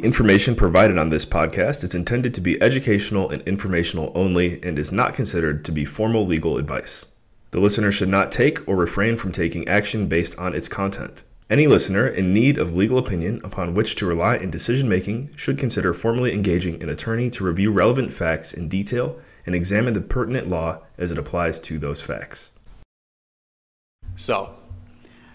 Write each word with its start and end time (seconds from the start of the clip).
The 0.00 0.06
information 0.06 0.54
provided 0.54 0.96
on 0.96 1.10
this 1.10 1.26
podcast 1.26 1.84
is 1.84 1.94
intended 1.94 2.32
to 2.32 2.40
be 2.40 2.60
educational 2.62 3.28
and 3.28 3.42
informational 3.42 4.10
only 4.14 4.58
and 4.62 4.78
is 4.78 4.90
not 4.90 5.12
considered 5.12 5.62
to 5.66 5.72
be 5.72 5.84
formal 5.84 6.24
legal 6.24 6.56
advice. 6.56 7.04
The 7.50 7.60
listener 7.60 7.92
should 7.92 8.08
not 8.08 8.32
take 8.32 8.66
or 8.66 8.76
refrain 8.76 9.18
from 9.18 9.30
taking 9.30 9.68
action 9.68 10.08
based 10.08 10.38
on 10.38 10.54
its 10.54 10.68
content. 10.68 11.24
Any 11.50 11.66
listener 11.66 12.06
in 12.06 12.32
need 12.32 12.56
of 12.56 12.74
legal 12.74 12.96
opinion 12.96 13.42
upon 13.44 13.74
which 13.74 13.94
to 13.96 14.06
rely 14.06 14.36
in 14.36 14.50
decision 14.50 14.88
making 14.88 15.36
should 15.36 15.58
consider 15.58 15.92
formally 15.92 16.32
engaging 16.32 16.82
an 16.82 16.88
attorney 16.88 17.28
to 17.28 17.44
review 17.44 17.70
relevant 17.70 18.10
facts 18.10 18.54
in 18.54 18.70
detail 18.70 19.18
and 19.44 19.54
examine 19.54 19.92
the 19.92 20.00
pertinent 20.00 20.48
law 20.48 20.78
as 20.96 21.12
it 21.12 21.18
applies 21.18 21.58
to 21.58 21.78
those 21.78 22.00
facts. 22.00 22.52
So, 24.16 24.58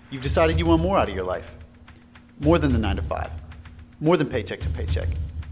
you've 0.10 0.24
decided 0.24 0.58
you 0.58 0.66
want 0.66 0.82
more 0.82 0.98
out 0.98 1.08
of 1.08 1.14
your 1.14 1.24
life. 1.24 1.56
More 2.40 2.58
than 2.58 2.74
the 2.74 2.80
nine 2.80 2.96
to 2.96 3.04
five, 3.04 3.30
more 4.06 4.18
than 4.18 4.28
paycheck 4.28 4.60
to 4.60 4.70
paycheck, 4.70 5.08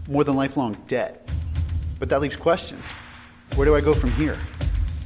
more 0.08 0.22
than 0.22 0.36
lifelong 0.36 0.76
debt. 0.86 1.28
But 1.98 2.08
that 2.10 2.20
leaves 2.20 2.36
questions. 2.36 2.92
Where 3.56 3.64
do 3.64 3.74
I 3.74 3.80
go 3.80 3.92
from 3.92 4.12
here? 4.12 4.38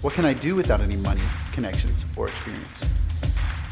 What 0.03 0.13
can 0.13 0.27
I 0.27 0.35
do 0.35 0.55
without 0.55 0.83
any 0.83 0.97
money, 0.97 1.23
connections, 1.53 2.05
or 2.15 2.29
experience? 2.29 2.85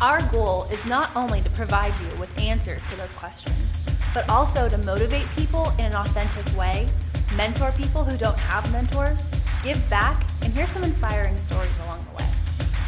Our 0.00 0.22
goal 0.32 0.64
is 0.72 0.86
not 0.86 1.14
only 1.14 1.42
to 1.42 1.50
provide 1.50 1.92
you 2.00 2.18
with 2.18 2.38
answers 2.38 2.88
to 2.88 2.96
those 2.96 3.12
questions, 3.12 3.86
but 4.14 4.26
also 4.30 4.66
to 4.66 4.78
motivate 4.78 5.26
people 5.36 5.68
in 5.78 5.84
an 5.84 5.94
authentic 5.94 6.56
way, 6.56 6.88
mentor 7.36 7.70
people 7.72 8.02
who 8.02 8.16
don't 8.16 8.38
have 8.38 8.72
mentors, 8.72 9.28
give 9.62 9.78
back, 9.90 10.24
and 10.42 10.54
hear 10.54 10.66
some 10.66 10.84
inspiring 10.84 11.36
stories 11.36 11.78
along 11.84 12.02
the 12.10 12.16
way. 12.16 12.28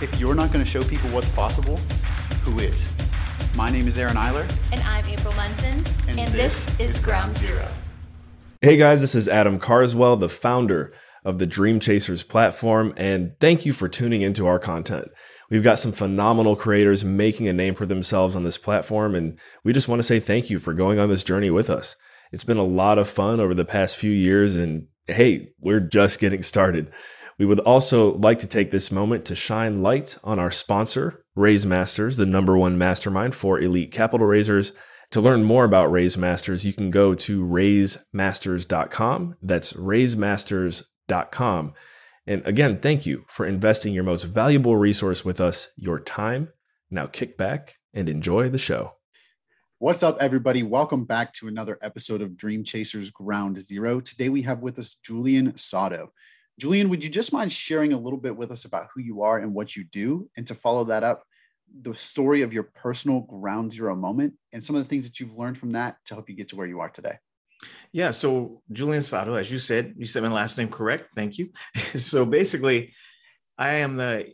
If 0.00 0.18
you're 0.18 0.34
not 0.34 0.54
going 0.54 0.64
to 0.64 0.70
show 0.70 0.82
people 0.82 1.10
what's 1.10 1.28
possible, 1.28 1.76
who 2.44 2.58
is? 2.60 2.97
My 3.58 3.70
name 3.70 3.88
is 3.88 3.98
Aaron 3.98 4.14
Eiler. 4.14 4.48
And 4.70 4.80
I'm 4.82 5.04
April 5.06 5.34
Munson. 5.34 5.84
And 6.06 6.16
And, 6.16 6.28
this 6.28 6.66
this, 6.66 6.78
is 6.78 6.90
is 6.96 6.98
Ground 7.00 7.36
Zero. 7.36 7.66
Hey 8.62 8.76
guys, 8.76 9.00
this 9.00 9.16
is 9.16 9.26
Adam 9.26 9.58
Carswell, 9.58 10.16
the 10.16 10.28
founder 10.28 10.92
of 11.24 11.40
the 11.40 11.46
Dream 11.46 11.80
Chasers 11.80 12.22
platform, 12.22 12.94
and 12.96 13.32
thank 13.40 13.66
you 13.66 13.72
for 13.72 13.88
tuning 13.88 14.22
into 14.22 14.46
our 14.46 14.60
content. 14.60 15.08
We've 15.50 15.64
got 15.64 15.80
some 15.80 15.90
phenomenal 15.90 16.54
creators 16.54 17.04
making 17.04 17.48
a 17.48 17.52
name 17.52 17.74
for 17.74 17.84
themselves 17.84 18.36
on 18.36 18.44
this 18.44 18.58
platform, 18.58 19.16
and 19.16 19.36
we 19.64 19.72
just 19.72 19.88
want 19.88 19.98
to 19.98 20.04
say 20.04 20.20
thank 20.20 20.50
you 20.50 20.60
for 20.60 20.72
going 20.72 21.00
on 21.00 21.08
this 21.08 21.24
journey 21.24 21.50
with 21.50 21.68
us. 21.68 21.96
It's 22.30 22.44
been 22.44 22.58
a 22.58 22.64
lot 22.64 22.96
of 22.96 23.08
fun 23.08 23.40
over 23.40 23.54
the 23.54 23.64
past 23.64 23.96
few 23.96 24.12
years, 24.12 24.54
and 24.54 24.86
hey, 25.08 25.48
we're 25.58 25.80
just 25.80 26.20
getting 26.20 26.44
started. 26.44 26.92
We 27.38 27.46
would 27.46 27.60
also 27.60 28.16
like 28.16 28.40
to 28.40 28.48
take 28.48 28.72
this 28.72 28.90
moment 28.90 29.24
to 29.26 29.36
shine 29.36 29.80
light 29.80 30.18
on 30.24 30.40
our 30.40 30.50
sponsor, 30.50 31.24
Raise 31.36 31.64
Masters, 31.64 32.16
the 32.16 32.26
number 32.26 32.58
one 32.58 32.76
mastermind 32.76 33.36
for 33.36 33.60
elite 33.60 33.92
capital 33.92 34.26
raisers. 34.26 34.72
To 35.12 35.20
learn 35.20 35.44
more 35.44 35.64
about 35.64 35.92
Raise 35.92 36.18
Masters, 36.18 36.66
you 36.66 36.72
can 36.72 36.90
go 36.90 37.14
to 37.14 37.46
raisemasters.com. 37.46 39.36
That's 39.40 39.72
raisemasters.com. 39.72 41.74
And 42.26 42.46
again, 42.46 42.80
thank 42.80 43.06
you 43.06 43.24
for 43.28 43.46
investing 43.46 43.94
your 43.94 44.04
most 44.04 44.24
valuable 44.24 44.76
resource 44.76 45.24
with 45.24 45.40
us, 45.40 45.70
your 45.76 46.00
time. 46.00 46.48
Now 46.90 47.06
kick 47.06 47.38
back 47.38 47.76
and 47.94 48.08
enjoy 48.08 48.48
the 48.48 48.58
show. 48.58 48.94
What's 49.78 50.02
up, 50.02 50.20
everybody? 50.20 50.64
Welcome 50.64 51.04
back 51.04 51.32
to 51.34 51.46
another 51.46 51.78
episode 51.80 52.20
of 52.20 52.36
Dream 52.36 52.64
Chasers 52.64 53.12
Ground 53.12 53.62
Zero. 53.62 54.00
Today 54.00 54.28
we 54.28 54.42
have 54.42 54.58
with 54.58 54.76
us 54.76 54.96
Julian 54.96 55.56
Sato. 55.56 56.12
Julian, 56.58 56.88
would 56.88 57.04
you 57.04 57.10
just 57.10 57.32
mind 57.32 57.52
sharing 57.52 57.92
a 57.92 57.98
little 57.98 58.18
bit 58.18 58.36
with 58.36 58.50
us 58.50 58.64
about 58.64 58.88
who 58.92 59.00
you 59.00 59.22
are 59.22 59.38
and 59.38 59.54
what 59.54 59.76
you 59.76 59.84
do? 59.84 60.28
And 60.36 60.46
to 60.48 60.54
follow 60.54 60.84
that 60.84 61.04
up, 61.04 61.22
the 61.80 61.94
story 61.94 62.42
of 62.42 62.52
your 62.52 62.64
personal 62.64 63.20
ground 63.20 63.72
zero 63.72 63.94
moment 63.94 64.34
and 64.52 64.62
some 64.62 64.74
of 64.74 64.82
the 64.82 64.88
things 64.88 65.06
that 65.06 65.20
you've 65.20 65.36
learned 65.36 65.56
from 65.56 65.72
that 65.72 65.96
to 66.06 66.14
help 66.14 66.28
you 66.28 66.34
get 66.34 66.48
to 66.48 66.56
where 66.56 66.66
you 66.66 66.80
are 66.80 66.88
today. 66.88 67.18
Yeah. 67.92 68.10
So 68.10 68.62
Julian 68.72 69.02
Sato, 69.02 69.34
as 69.34 69.50
you 69.50 69.58
said, 69.58 69.94
you 69.96 70.04
said 70.04 70.22
my 70.22 70.32
last 70.32 70.58
name 70.58 70.68
correct. 70.68 71.10
Thank 71.14 71.38
you. 71.38 71.50
so 71.96 72.24
basically, 72.24 72.94
I 73.56 73.74
am 73.76 73.96
the 73.96 74.32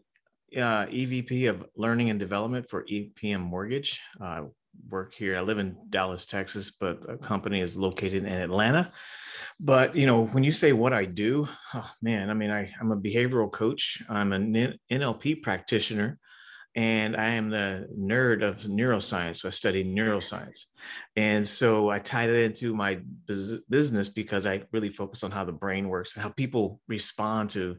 uh, 0.57 0.87
EVP 0.87 1.49
of 1.49 1.65
Learning 1.77 2.11
and 2.11 2.21
Development 2.21 2.69
for 2.69 2.85
EPM 2.85 3.41
Mortgage. 3.41 4.01
I 4.21 4.43
work 4.89 5.15
here. 5.15 5.37
I 5.37 5.41
live 5.41 5.59
in 5.59 5.77
Dallas, 5.91 6.27
Texas, 6.27 6.71
but 6.71 6.99
a 7.09 7.17
company 7.17 7.61
is 7.61 7.77
located 7.77 8.25
in 8.25 8.33
Atlanta. 8.33 8.93
But 9.61 9.97
you 9.97 10.07
know, 10.07 10.27
when 10.27 10.45
you 10.45 10.53
say 10.53 10.73
what 10.73 10.93
I 10.93 11.05
do, 11.05 11.49
oh, 11.75 11.91
man, 12.03 12.31
I 12.31 12.35
mean, 12.35 12.51
I, 12.51 12.73
I'm 12.81 12.93
a 12.93 12.97
behavioral 12.97 13.51
coach. 13.51 14.03
I'm 14.09 14.33
an 14.33 14.79
NLP 14.91 15.43
practitioner 15.43 16.19
and 16.77 17.17
I 17.17 17.31
am 17.31 17.51
the 17.51 17.87
nerd 17.97 18.43
of 18.43 18.63
neuroscience. 18.63 19.39
So 19.39 19.49
I 19.49 19.53
study 19.53 19.85
neuroscience. 19.85 20.65
And 21.15 21.47
so 21.47 21.89
I 21.89 22.01
tied 22.01 22.31
it 22.31 22.43
into 22.43 22.75
my 22.75 23.01
business 23.27 24.09
because 24.09 24.47
I 24.47 24.65
really 24.73 24.91
focus 24.91 25.23
on 25.23 25.31
how 25.31 25.45
the 25.45 25.53
brain 25.53 25.89
works 25.89 26.15
and 26.15 26.23
how 26.23 26.31
people 26.31 26.81
respond 26.89 27.51
to 27.51 27.77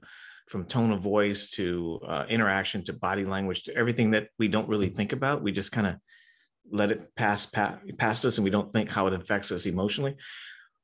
from 0.48 0.66
tone 0.66 0.92
of 0.92 1.02
voice 1.02 1.50
to 1.52 2.00
uh, 2.08 2.26
interaction 2.30 2.84
to 2.86 2.94
body 2.94 3.26
language 3.26 3.64
to 3.64 3.76
everything 3.76 4.12
that 4.12 4.30
we 4.38 4.48
don't 4.48 4.70
really 4.70 4.90
think 4.90 5.12
about. 5.12 5.42
We 5.42 5.52
just 5.52 5.72
kind 5.72 5.88
of 5.88 5.96
let 6.72 6.92
it 6.92 7.16
pass, 7.16 7.46
past 7.46 8.26
us 8.26 8.38
and 8.38 8.44
we 8.44 8.50
don't 8.50 8.72
think 8.72 8.90
how 8.90 9.08
it 9.08 9.14
affects 9.14 9.52
us 9.52 9.66
emotionally. 9.66 10.16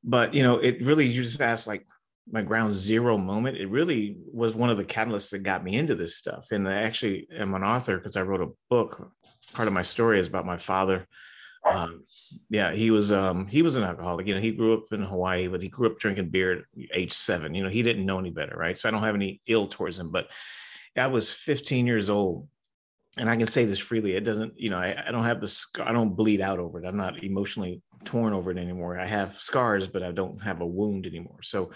But, 0.04 0.34
you 0.34 0.44
know, 0.44 0.58
it 0.58 0.82
really, 0.82 1.06
you 1.08 1.22
just 1.22 1.42
asked 1.42 1.68
like, 1.68 1.86
my 2.30 2.42
ground 2.42 2.74
zero 2.74 3.18
moment. 3.18 3.58
It 3.58 3.68
really 3.68 4.16
was 4.32 4.54
one 4.54 4.70
of 4.70 4.78
the 4.78 4.86
catalysts 4.86 5.32
that 5.32 5.40
got 5.40 5.64
me 5.64 5.76
into 5.76 5.96
this 5.96 6.16
stuff. 6.16 6.52
And 6.52 6.68
i 6.68 6.82
actually 6.82 7.28
am 7.36 7.54
an 7.54 7.64
author 7.64 7.98
because 7.98 8.16
i 8.16 8.22
wrote 8.22 8.42
a 8.42 8.52
book. 8.70 9.12
Part 9.54 9.68
of 9.68 9.74
my 9.74 9.82
story 9.82 10.20
is 10.20 10.28
about 10.28 10.46
my 10.46 10.58
father. 10.58 11.08
Um, 11.64 12.06
yeah 12.50 12.74
he 12.74 12.90
was 12.90 13.12
um, 13.12 13.46
he 13.48 13.62
was 13.62 13.76
an 13.76 13.84
alcoholic. 13.84 14.28
You 14.28 14.36
know 14.36 14.42
he 14.42 14.52
grew 14.52 14.74
up 14.74 14.92
in 14.92 15.04
hawaii 15.04 15.48
but 15.48 15.62
he 15.62 15.70
grew 15.70 15.88
up 15.88 16.00
drinking 16.00 16.30
beer 16.30 16.54
at 16.54 16.64
age 16.94 17.14
seven. 17.14 17.54
You 17.54 17.64
know 17.64 17.70
he 17.70 17.84
didn't 17.84 18.06
know 18.06 18.20
any 18.20 18.32
better 18.32 18.56
right? 18.56 18.78
So 18.78 18.88
i 18.88 18.92
don't 18.92 19.04
have 19.04 19.16
any 19.16 19.42
ill 19.48 19.68
towards 19.68 20.00
him 20.00 20.12
but 20.12 20.28
i 20.98 21.08
was 21.08 21.34
15 21.34 21.88
years 21.88 22.10
old 22.10 22.48
and 23.18 23.30
I 23.30 23.36
can 23.36 23.46
say 23.46 23.66
this 23.66 23.80
freely. 23.80 24.16
It 24.16 24.24
doesn't, 24.24 24.54
you 24.58 24.70
know, 24.70 24.78
I, 24.78 25.04
I 25.08 25.12
don't 25.12 25.26
have 25.26 25.42
the 25.42 25.48
scar, 25.48 25.88
I 25.88 25.92
don't 25.92 26.16
bleed 26.16 26.42
out 26.42 26.60
over 26.60 26.80
it. 26.80 26.88
I'm 26.88 26.98
not 26.98 27.24
emotionally 27.24 27.82
torn 28.06 28.34
over 28.34 28.52
it 28.52 28.58
anymore. 28.58 28.98
I 28.98 29.06
have 29.06 29.38
scars, 29.38 29.88
but 29.88 30.04
I 30.04 30.12
don't 30.12 30.42
have 30.42 30.62
a 30.62 30.66
wound 30.66 31.06
anymore. 31.06 31.40
So, 31.44 31.72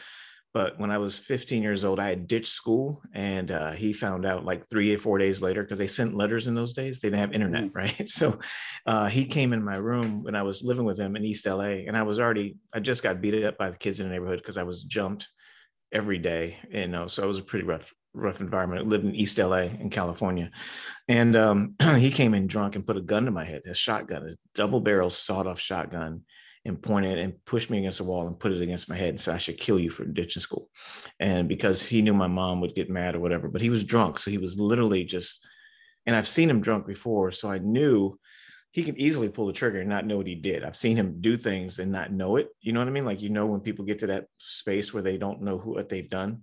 but 0.54 0.80
when 0.80 0.90
I 0.90 1.00
was 1.00 1.20
15 1.20 1.62
years 1.62 1.84
old, 1.84 2.00
I 2.00 2.08
had 2.08 2.30
ditched 2.30 2.48
school, 2.48 3.04
and 3.14 3.52
uh, 3.52 3.72
he 3.72 3.92
found 3.92 4.26
out 4.26 4.46
like 4.46 4.70
three 4.70 4.96
or 4.96 4.98
four 4.98 5.18
days 5.18 5.42
later 5.42 5.62
because 5.62 5.80
they 5.80 5.88
sent 5.88 6.16
letters 6.16 6.48
in 6.48 6.56
those 6.56 6.72
days. 6.72 7.02
They 7.02 7.10
didn't 7.10 7.20
have 7.20 7.34
internet, 7.34 7.66
mm-hmm. 7.66 7.78
right? 7.78 8.08
So 8.08 8.40
uh, 8.86 9.10
he 9.10 9.26
came 9.26 9.52
in 9.52 9.62
my 9.62 9.76
room 9.76 10.24
when 10.24 10.34
I 10.34 10.44
was 10.44 10.64
living 10.64 10.86
with 10.86 10.98
him 10.98 11.18
in 11.18 11.26
East 11.26 11.46
LA, 11.46 11.84
and 11.86 11.98
I 11.98 12.04
was 12.04 12.22
already, 12.22 12.56
I 12.74 12.80
just 12.80 13.04
got 13.04 13.20
beat 13.20 13.44
up 13.44 13.58
by 13.58 13.70
the 13.70 13.78
kids 13.78 14.00
in 14.00 14.08
the 14.08 14.14
neighborhood 14.14 14.40
because 14.40 14.56
I 14.56 14.64
was 14.64 14.84
jumped 14.84 15.28
every 15.96 16.20
day, 16.20 16.58
you 16.70 16.88
know. 16.88 17.08
So 17.08 17.24
it 17.24 17.28
was 17.28 17.40
a 17.40 17.44
pretty 17.44 17.66
rough 17.66 17.92
rough 18.14 18.42
environment. 18.42 18.82
I 18.82 18.84
lived 18.86 19.06
in 19.06 19.16
East 19.16 19.38
LA 19.38 19.64
in 19.64 19.90
California. 19.90 20.52
And 21.08 21.36
um, 21.36 21.76
he 21.98 22.12
came 22.12 22.34
in 22.34 22.48
drunk 22.48 22.76
and 22.76 22.86
put 22.86 22.98
a 22.98 23.02
gun 23.02 23.26
to 23.26 23.32
my 23.32 23.44
head, 23.44 23.64
a 23.70 23.74
shotgun, 23.74 24.30
a 24.30 24.36
double 24.56 24.80
barrel 24.80 25.10
sawed 25.10 25.48
off 25.48 25.60
shotgun, 25.60 26.22
and 26.64 26.82
pointed 26.82 27.20
and 27.20 27.34
pushed 27.46 27.70
me 27.70 27.80
against 27.80 28.00
the 28.00 28.04
wall 28.04 28.28
and 28.28 28.40
put 28.40 28.52
it 28.52 28.62
against 28.62 28.90
my 28.90 28.96
head 28.96 29.10
and 29.10 29.22
said, 29.22 29.36
I 29.36 29.40
should 29.40 29.60
kill 29.60 29.80
you 29.80 29.92
for 29.92 30.06
ditching 30.06 30.42
school. 30.42 30.70
And 31.20 31.48
because 31.48 31.86
he 31.86 32.02
knew 32.02 32.14
my 32.14 32.28
mom 32.28 32.62
would 32.62 32.74
get 32.74 32.90
mad 32.90 33.16
or 33.16 33.20
whatever, 33.20 33.50
but 33.50 33.62
he 33.62 33.70
was 33.70 33.84
drunk. 33.84 34.18
So 34.18 34.32
he 34.32 34.38
was 34.38 34.58
literally 34.58 35.04
just, 35.04 35.46
and 36.06 36.16
I've 36.16 36.28
seen 36.28 36.50
him 36.50 36.62
drunk 36.62 36.88
before. 36.88 37.32
So 37.32 37.52
I 37.52 37.60
knew 37.60 38.18
he 38.76 38.84
can 38.84 39.00
easily 39.00 39.30
pull 39.30 39.46
the 39.46 39.54
trigger 39.54 39.80
and 39.80 39.90
not 39.90 40.06
know 40.06 40.18
what 40.18 40.28
he 40.28 40.36
did. 40.36 40.66
I've 40.66 40.76
seen 40.76 40.98
him 40.98 41.22
do 41.22 41.38
things 41.38 41.80
and 41.80 41.94
not 41.94 42.12
know 42.12 42.36
it. 42.36 42.50
You 42.60 42.74
know 42.74 42.82
what 42.82 42.90
I 42.90 42.92
mean? 42.92 43.06
Like, 43.06 43.22
you 43.22 43.30
know, 43.30 43.46
when 43.46 43.62
people 43.62 43.86
get 43.86 44.00
to 44.00 44.08
that 44.08 44.26
space 44.38 44.94
where 44.94 45.02
they 45.02 45.18
don't 45.18 45.42
know 45.44 45.58
who, 45.58 45.76
what 45.76 45.88
they've 45.88 46.10
done 46.10 46.42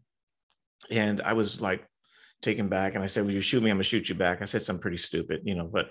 and 0.91 1.21
I 1.21 1.35
was 1.35 1.61
like 1.61 1.87
taken 2.41 2.71
back. 2.71 2.95
And 2.95 3.05
I 3.05 3.07
said, 3.07 3.27
Will 3.27 3.33
you 3.33 3.43
shoot 3.43 3.63
me? 3.63 3.69
I'm 3.69 3.77
gonna 3.77 3.85
shoot 3.85 4.09
you 4.09 4.15
back. 4.15 4.41
I 4.41 4.47
said 4.47 4.63
something 4.63 4.81
pretty 4.81 4.97
stupid, 4.97 5.43
you 5.45 5.55
know, 5.55 5.69
but 5.71 5.91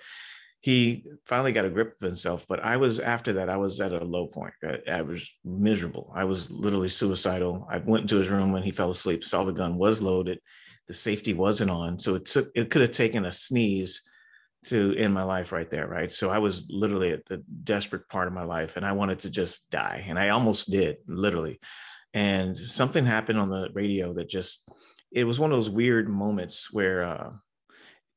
he 0.61 1.05
finally 1.27 1.51
got 1.51 1.65
a 1.65 1.69
grip 1.69 1.93
of 2.01 2.07
himself. 2.07 2.47
But 2.49 2.59
I 2.59 2.77
was 2.77 2.99
after 2.99 3.33
that, 3.33 3.47
I 3.47 3.57
was 3.57 3.79
at 3.79 3.93
a 3.93 4.03
low 4.03 4.25
point. 4.25 4.55
I, 4.63 4.79
I 4.91 5.01
was 5.03 5.31
miserable. 5.45 6.11
I 6.15 6.23
was 6.23 6.49
literally 6.49 6.89
suicidal. 6.89 7.67
I 7.69 7.77
went 7.77 8.01
into 8.01 8.17
his 8.17 8.29
room 8.29 8.51
when 8.51 8.63
he 8.63 8.71
fell 8.71 8.89
asleep, 8.89 9.23
saw 9.23 9.43
the 9.43 9.53
gun 9.53 9.77
was 9.77 10.01
loaded, 10.01 10.39
the 10.87 10.93
safety 10.95 11.35
wasn't 11.35 11.69
on. 11.69 11.99
So 11.99 12.15
it 12.15 12.25
took 12.25 12.49
it 12.55 12.71
could 12.71 12.81
have 12.81 12.91
taken 12.91 13.25
a 13.25 13.31
sneeze 13.31 14.01
to 14.65 14.95
end 14.95 15.13
my 15.13 15.23
life 15.23 15.51
right 15.51 15.69
there, 15.69 15.87
right? 15.87 16.11
So 16.11 16.29
I 16.29 16.37
was 16.37 16.67
literally 16.69 17.11
at 17.11 17.25
the 17.25 17.43
desperate 17.63 18.07
part 18.09 18.27
of 18.27 18.33
my 18.33 18.43
life 18.43 18.77
and 18.77 18.85
I 18.85 18.91
wanted 18.91 19.21
to 19.21 19.29
just 19.29 19.71
die. 19.71 20.05
And 20.07 20.19
I 20.19 20.29
almost 20.29 20.69
did, 20.69 20.97
literally 21.07 21.59
and 22.13 22.57
something 22.57 23.05
happened 23.05 23.39
on 23.39 23.49
the 23.49 23.69
radio 23.73 24.13
that 24.13 24.29
just 24.29 24.67
it 25.11 25.23
was 25.23 25.39
one 25.39 25.51
of 25.51 25.57
those 25.57 25.69
weird 25.69 26.09
moments 26.09 26.71
where 26.71 27.03
uh, 27.03 27.29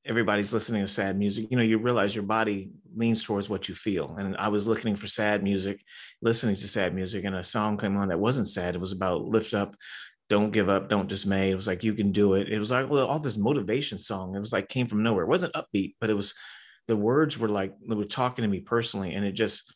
everybody's 0.04 0.52
listening 0.52 0.82
to 0.82 0.88
sad 0.88 1.18
music 1.18 1.46
you 1.50 1.56
know 1.56 1.62
you 1.62 1.78
realize 1.78 2.14
your 2.14 2.24
body 2.24 2.72
leans 2.96 3.22
towards 3.22 3.48
what 3.48 3.68
you 3.68 3.74
feel 3.74 4.14
and 4.18 4.36
i 4.36 4.48
was 4.48 4.66
looking 4.66 4.94
for 4.94 5.06
sad 5.06 5.42
music 5.42 5.80
listening 6.22 6.56
to 6.56 6.68
sad 6.68 6.94
music 6.94 7.24
and 7.24 7.34
a 7.36 7.44
song 7.44 7.76
came 7.76 7.96
on 7.96 8.08
that 8.08 8.18
wasn't 8.18 8.48
sad 8.48 8.74
it 8.74 8.80
was 8.80 8.92
about 8.92 9.24
lift 9.24 9.54
up 9.54 9.76
don't 10.30 10.52
give 10.52 10.68
up 10.68 10.88
don't 10.88 11.08
dismay 11.08 11.50
it 11.50 11.54
was 11.54 11.66
like 11.66 11.84
you 11.84 11.94
can 11.94 12.12
do 12.12 12.34
it 12.34 12.48
it 12.48 12.58
was 12.58 12.70
like 12.70 12.88
well, 12.88 13.06
all 13.06 13.18
this 13.18 13.36
motivation 13.36 13.98
song 13.98 14.34
it 14.34 14.40
was 14.40 14.52
like 14.52 14.68
came 14.68 14.86
from 14.86 15.02
nowhere 15.02 15.24
it 15.24 15.28
wasn't 15.28 15.52
upbeat 15.52 15.94
but 16.00 16.10
it 16.10 16.14
was 16.14 16.34
the 16.88 16.96
words 16.96 17.38
were 17.38 17.48
like 17.48 17.72
they 17.88 17.94
were 17.94 18.04
talking 18.04 18.42
to 18.42 18.48
me 18.48 18.60
personally 18.60 19.14
and 19.14 19.24
it 19.24 19.32
just 19.32 19.74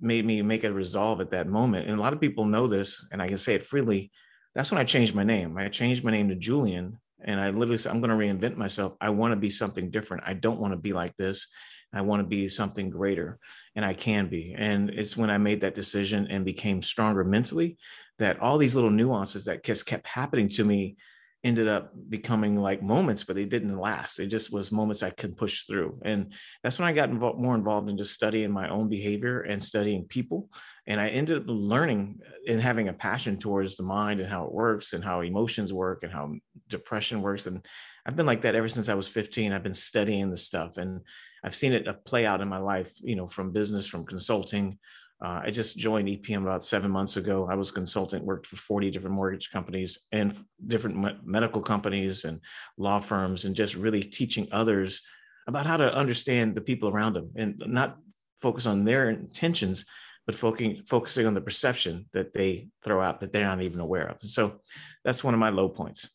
made 0.00 0.24
me 0.24 0.42
make 0.42 0.64
a 0.64 0.72
resolve 0.72 1.20
at 1.20 1.30
that 1.30 1.48
moment. 1.48 1.88
And 1.88 1.98
a 1.98 2.02
lot 2.02 2.12
of 2.12 2.20
people 2.20 2.44
know 2.44 2.66
this, 2.66 3.06
and 3.12 3.20
I 3.20 3.28
can 3.28 3.36
say 3.36 3.54
it 3.54 3.62
freely. 3.62 4.10
That's 4.54 4.70
when 4.70 4.80
I 4.80 4.84
changed 4.84 5.14
my 5.14 5.24
name. 5.24 5.56
I 5.58 5.68
changed 5.68 6.04
my 6.04 6.10
name 6.10 6.28
to 6.28 6.34
Julian, 6.34 6.98
and 7.22 7.40
I 7.40 7.50
literally 7.50 7.78
said, 7.78 7.92
I'm 7.92 8.00
going 8.00 8.10
to 8.10 8.16
reinvent 8.16 8.56
myself. 8.56 8.94
I 9.00 9.10
want 9.10 9.32
to 9.32 9.36
be 9.36 9.50
something 9.50 9.90
different. 9.90 10.24
I 10.26 10.34
don't 10.34 10.60
want 10.60 10.72
to 10.72 10.78
be 10.78 10.92
like 10.92 11.16
this. 11.16 11.48
I 11.92 12.02
want 12.02 12.20
to 12.20 12.28
be 12.28 12.48
something 12.48 12.90
greater, 12.90 13.38
and 13.74 13.84
I 13.84 13.94
can 13.94 14.28
be. 14.28 14.54
And 14.56 14.90
it's 14.90 15.16
when 15.16 15.30
I 15.30 15.38
made 15.38 15.62
that 15.62 15.74
decision 15.74 16.26
and 16.28 16.44
became 16.44 16.82
stronger 16.82 17.24
mentally 17.24 17.78
that 18.18 18.40
all 18.40 18.58
these 18.58 18.74
little 18.74 18.90
nuances 18.90 19.44
that 19.44 19.64
just 19.64 19.86
kept 19.86 20.06
happening 20.06 20.48
to 20.50 20.64
me 20.64 20.96
ended 21.44 21.68
up 21.68 21.92
becoming 22.08 22.56
like 22.56 22.82
moments, 22.82 23.22
but 23.22 23.36
they 23.36 23.44
didn't 23.44 23.78
last. 23.78 24.18
It 24.18 24.26
just 24.26 24.52
was 24.52 24.72
moments 24.72 25.04
I 25.04 25.10
could 25.10 25.36
push 25.36 25.64
through. 25.64 26.00
And 26.04 26.32
that's 26.62 26.80
when 26.80 26.88
I 26.88 26.92
got 26.92 27.10
involved, 27.10 27.38
more 27.38 27.54
involved 27.54 27.88
in 27.88 27.96
just 27.96 28.12
studying 28.12 28.50
my 28.50 28.68
own 28.68 28.88
behavior 28.88 29.42
and 29.42 29.62
studying 29.62 30.04
people. 30.04 30.50
And 30.86 31.00
I 31.00 31.08
ended 31.08 31.38
up 31.38 31.44
learning 31.46 32.18
and 32.48 32.60
having 32.60 32.88
a 32.88 32.92
passion 32.92 33.38
towards 33.38 33.76
the 33.76 33.84
mind 33.84 34.18
and 34.18 34.28
how 34.28 34.46
it 34.46 34.52
works 34.52 34.94
and 34.94 35.04
how 35.04 35.20
emotions 35.20 35.72
work 35.72 36.02
and 36.02 36.12
how 36.12 36.34
depression 36.68 37.22
works. 37.22 37.46
And 37.46 37.64
I've 38.04 38.16
been 38.16 38.26
like 38.26 38.42
that 38.42 38.56
ever 38.56 38.68
since 38.68 38.88
I 38.88 38.94
was 38.94 39.06
15. 39.06 39.52
I've 39.52 39.62
been 39.62 39.74
studying 39.74 40.30
the 40.30 40.36
stuff 40.36 40.76
and 40.76 41.02
I've 41.44 41.54
seen 41.54 41.72
it 41.72 41.86
uh, 41.86 41.92
play 42.04 42.26
out 42.26 42.40
in 42.40 42.48
my 42.48 42.58
life, 42.58 42.92
you 43.00 43.14
know, 43.14 43.28
from 43.28 43.52
business, 43.52 43.86
from 43.86 44.06
consulting, 44.06 44.78
uh, 45.20 45.40
I 45.44 45.50
just 45.50 45.76
joined 45.76 46.08
EPM 46.08 46.42
about 46.42 46.62
seven 46.64 46.90
months 46.90 47.16
ago. 47.16 47.48
I 47.50 47.56
was 47.56 47.70
a 47.70 47.72
consultant, 47.72 48.24
worked 48.24 48.46
for 48.46 48.56
40 48.56 48.90
different 48.90 49.16
mortgage 49.16 49.50
companies 49.50 49.98
and 50.12 50.36
different 50.64 50.96
me- 50.96 51.18
medical 51.24 51.60
companies 51.60 52.24
and 52.24 52.40
law 52.76 53.00
firms, 53.00 53.44
and 53.44 53.56
just 53.56 53.74
really 53.74 54.02
teaching 54.02 54.46
others 54.52 55.02
about 55.48 55.66
how 55.66 55.76
to 55.76 55.92
understand 55.92 56.54
the 56.54 56.60
people 56.60 56.88
around 56.88 57.14
them 57.14 57.32
and 57.34 57.60
not 57.66 57.98
focus 58.40 58.64
on 58.66 58.84
their 58.84 59.10
intentions, 59.10 59.86
but 60.24 60.36
focusing 60.36 60.82
focusing 60.86 61.26
on 61.26 61.34
the 61.34 61.40
perception 61.40 62.06
that 62.12 62.32
they 62.32 62.68
throw 62.84 63.02
out 63.02 63.18
that 63.18 63.32
they're 63.32 63.44
not 63.44 63.62
even 63.62 63.80
aware 63.80 64.06
of. 64.06 64.18
So 64.20 64.60
that's 65.04 65.24
one 65.24 65.34
of 65.34 65.40
my 65.40 65.50
low 65.50 65.68
points. 65.68 66.10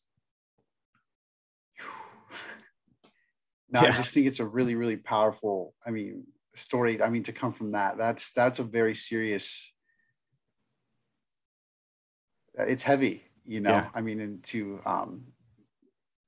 No, 3.70 3.82
yeah. 3.82 3.88
I 3.88 3.92
just 3.92 4.14
think 4.14 4.28
it's 4.28 4.40
a 4.40 4.46
really, 4.46 4.76
really 4.76 4.98
powerful. 4.98 5.74
I 5.86 5.90
mean, 5.90 6.26
story 6.56 7.02
i 7.02 7.10
mean 7.10 7.24
to 7.24 7.34
come 7.34 7.52
from 7.52 7.72
that 7.72 7.98
that's 7.98 8.32
that's 8.32 8.60
a 8.60 8.64
very 8.64 8.96
serious 8.96 9.74
it's 12.56 12.84
heavy 12.84 13.24
you 13.44 13.60
know 13.60 13.72
yeah. 13.72 13.88
i 13.94 14.02
mean 14.02 14.20
and 14.20 14.44
to 14.44 14.80
um 14.86 15.24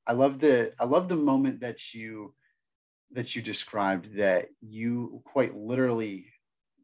i 0.07 0.13
love 0.13 0.39
the 0.39 0.73
i 0.79 0.85
love 0.85 1.07
the 1.07 1.15
moment 1.15 1.59
that 1.59 1.93
you 1.93 2.33
that 3.11 3.35
you 3.35 3.41
described 3.41 4.15
that 4.15 4.47
you 4.61 5.21
quite 5.25 5.55
literally 5.55 6.25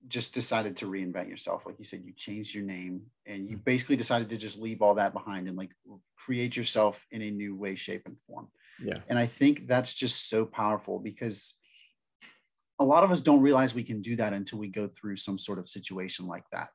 just 0.08 0.34
decided 0.34 0.78
to 0.78 0.86
reinvent 0.86 1.30
yourself 1.30 1.66
like 1.66 1.78
you 1.78 1.86
said 1.86 2.04
you 2.04 2.14
changed 2.14 2.56
your 2.56 2.64
name 2.64 3.02
and 3.26 3.50
you 3.50 3.56
mm-hmm. 3.56 3.64
basically 3.64 3.96
decided 3.96 4.30
to 4.30 4.38
just 4.38 4.60
leave 4.60 4.82
all 4.82 4.96
that 4.96 5.14
behind 5.14 5.48
and 5.48 5.58
like 5.58 5.72
create 6.16 6.56
yourself 6.56 7.06
in 7.12 7.22
a 7.22 7.32
new 7.32 7.56
way 7.56 7.76
shape 7.76 8.04
and 8.06 8.18
form 8.28 8.48
yeah 8.84 8.98
and 9.10 9.18
i 9.18 9.26
think 9.26 9.68
that's 9.68 9.94
just 9.94 10.30
so 10.30 10.46
powerful 10.46 11.00
because 11.00 11.56
a 12.82 12.84
lot 12.84 13.04
of 13.04 13.12
us 13.12 13.22
don't 13.22 13.42
realize 13.42 13.76
we 13.76 13.84
can 13.84 14.02
do 14.02 14.16
that 14.16 14.34
until 14.34 14.58
we 14.58 14.68
go 14.68 14.88
through 14.88 15.16
some 15.16 15.38
sort 15.38 15.60
of 15.60 15.70
situation 15.70 16.26
like 16.26 16.46
that. 16.52 16.70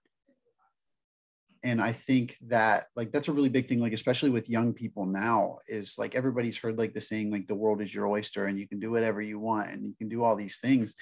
And 1.64 1.81
i 1.81 1.91
think 1.91 2.37
that 2.43 2.87
like 2.94 3.11
that's 3.11 3.26
a 3.26 3.32
really 3.32 3.49
big 3.49 3.67
thing 3.67 3.81
like 3.81 3.94
especially 3.94 4.31
with 4.31 4.49
young 4.49 4.73
people 4.73 5.05
now 5.05 5.58
is 5.67 5.97
like 5.99 6.14
everybody's 6.14 6.58
heard 6.58 6.79
like 6.79 6.94
the 6.94 7.00
saying 7.00 7.32
like 7.32 7.49
the 7.49 7.56
world 7.56 7.81
is 7.81 7.93
your 7.93 8.06
oyster 8.06 8.44
and 8.44 8.58
you 8.61 8.69
can 8.69 8.79
do 8.79 8.93
whatever 8.93 9.20
you 9.20 9.41
want 9.41 9.70
and 9.70 9.82
you 9.82 9.94
can 9.99 10.08
do 10.08 10.23
all 10.23 10.37
these 10.37 10.58
things. 10.58 10.94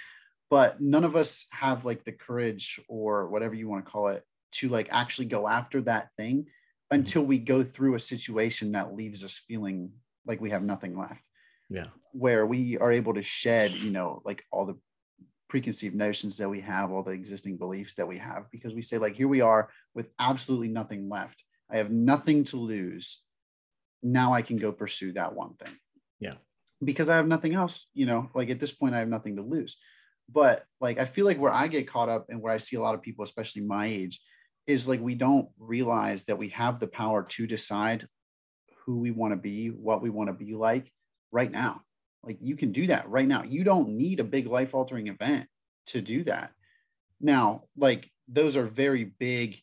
But 0.48 0.80
none 0.80 1.04
of 1.04 1.16
us 1.16 1.44
have 1.50 1.84
like 1.84 2.04
the 2.04 2.12
courage 2.12 2.80
or 2.88 3.28
whatever 3.28 3.54
you 3.54 3.68
want 3.68 3.84
to 3.84 3.90
call 3.90 4.08
it 4.08 4.22
to 4.52 4.68
like 4.70 4.88
actually 4.90 5.26
go 5.26 5.46
after 5.48 5.82
that 5.82 6.08
thing 6.16 6.36
mm-hmm. 6.44 6.94
until 6.94 7.24
we 7.24 7.38
go 7.38 7.62
through 7.62 7.96
a 7.96 8.00
situation 8.00 8.72
that 8.72 8.94
leaves 8.94 9.22
us 9.22 9.36
feeling 9.36 9.90
like 10.24 10.40
we 10.40 10.50
have 10.50 10.62
nothing 10.62 10.96
left. 10.96 11.28
Yeah. 11.68 11.88
Where 12.12 12.46
we 12.46 12.78
are 12.78 12.92
able 12.92 13.14
to 13.14 13.22
shed 13.22 13.72
you 13.72 13.90
know 13.90 14.22
like 14.24 14.44
all 14.50 14.64
the 14.64 14.78
preconceived 15.54 15.94
notions 15.94 16.36
that 16.38 16.48
we 16.48 16.60
have, 16.60 16.90
all 16.90 17.04
the 17.04 17.12
existing 17.12 17.56
beliefs 17.56 17.94
that 17.94 18.08
we 18.08 18.18
have, 18.18 18.50
because 18.50 18.74
we 18.74 18.82
say, 18.82 18.98
like, 18.98 19.14
here 19.14 19.28
we 19.28 19.40
are 19.40 19.70
with 19.94 20.08
absolutely 20.18 20.66
nothing 20.66 21.08
left. 21.08 21.44
I 21.70 21.76
have 21.76 21.92
nothing 21.92 22.42
to 22.46 22.56
lose. 22.56 23.22
Now 24.02 24.32
I 24.34 24.42
can 24.42 24.56
go 24.56 24.72
pursue 24.72 25.12
that 25.12 25.32
one 25.32 25.54
thing. 25.54 25.76
Yeah. 26.18 26.34
Because 26.82 27.08
I 27.08 27.14
have 27.14 27.28
nothing 27.28 27.54
else, 27.54 27.88
you 27.94 28.04
know, 28.04 28.30
like 28.34 28.50
at 28.50 28.58
this 28.58 28.72
point, 28.72 28.96
I 28.96 28.98
have 28.98 29.06
nothing 29.06 29.36
to 29.36 29.42
lose. 29.42 29.76
But 30.28 30.64
like, 30.80 30.98
I 30.98 31.04
feel 31.04 31.24
like 31.24 31.38
where 31.38 31.52
I 31.52 31.68
get 31.68 31.86
caught 31.88 32.08
up 32.08 32.26
and 32.30 32.42
where 32.42 32.52
I 32.52 32.56
see 32.56 32.74
a 32.74 32.80
lot 32.80 32.96
of 32.96 33.02
people, 33.02 33.22
especially 33.22 33.62
my 33.62 33.86
age, 33.86 34.20
is 34.66 34.88
like 34.88 35.00
we 35.00 35.14
don't 35.14 35.46
realize 35.60 36.24
that 36.24 36.38
we 36.38 36.48
have 36.48 36.80
the 36.80 36.88
power 36.88 37.22
to 37.22 37.46
decide 37.46 38.08
who 38.84 38.98
we 38.98 39.12
want 39.12 39.30
to 39.30 39.36
be, 39.36 39.68
what 39.68 40.02
we 40.02 40.10
want 40.10 40.30
to 40.30 40.44
be 40.44 40.56
like 40.56 40.90
right 41.30 41.52
now. 41.52 41.82
Like 42.26 42.38
you 42.40 42.56
can 42.56 42.72
do 42.72 42.86
that 42.88 43.08
right 43.08 43.26
now. 43.28 43.42
You 43.42 43.64
don't 43.64 43.90
need 43.90 44.20
a 44.20 44.24
big 44.24 44.46
life 44.46 44.74
altering 44.74 45.08
event 45.08 45.46
to 45.86 46.00
do 46.00 46.24
that. 46.24 46.52
Now, 47.20 47.64
like 47.76 48.10
those 48.28 48.56
are 48.56 48.64
very 48.64 49.04
big 49.04 49.60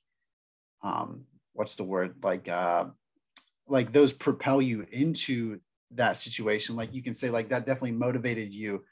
um 0.84 1.26
what's 1.54 1.76
the 1.76 1.84
word? 1.84 2.16
Like 2.24 2.48
uh 2.48 2.86
like 3.68 3.92
those 3.92 4.14
propel 4.14 4.62
you 4.62 4.86
into 4.92 5.60
that 5.92 6.18
situation. 6.18 6.76
Like 6.76 6.94
you 6.94 7.04
can 7.04 7.14
say 7.14 7.30
like 7.30 7.50
that 7.50 7.66
definitely 7.66 7.92
motivated 7.92 8.54
you 8.54 8.84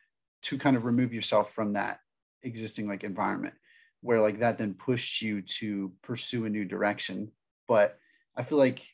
to 0.43 0.57
kind 0.57 0.75
of 0.75 0.85
remove 0.85 1.13
yourself 1.13 1.51
from 1.51 1.73
that 1.73 1.99
existing 2.43 2.87
like 2.87 3.03
environment 3.03 3.53
where 4.01 4.21
like 4.21 4.39
that 4.39 4.57
then 4.57 4.73
pushed 4.73 5.21
you 5.21 5.41
to 5.41 5.91
pursue 6.01 6.45
a 6.45 6.49
new 6.49 6.65
direction. 6.65 7.31
But 7.67 7.97
I 8.35 8.43
feel 8.43 8.57
like 8.57 8.85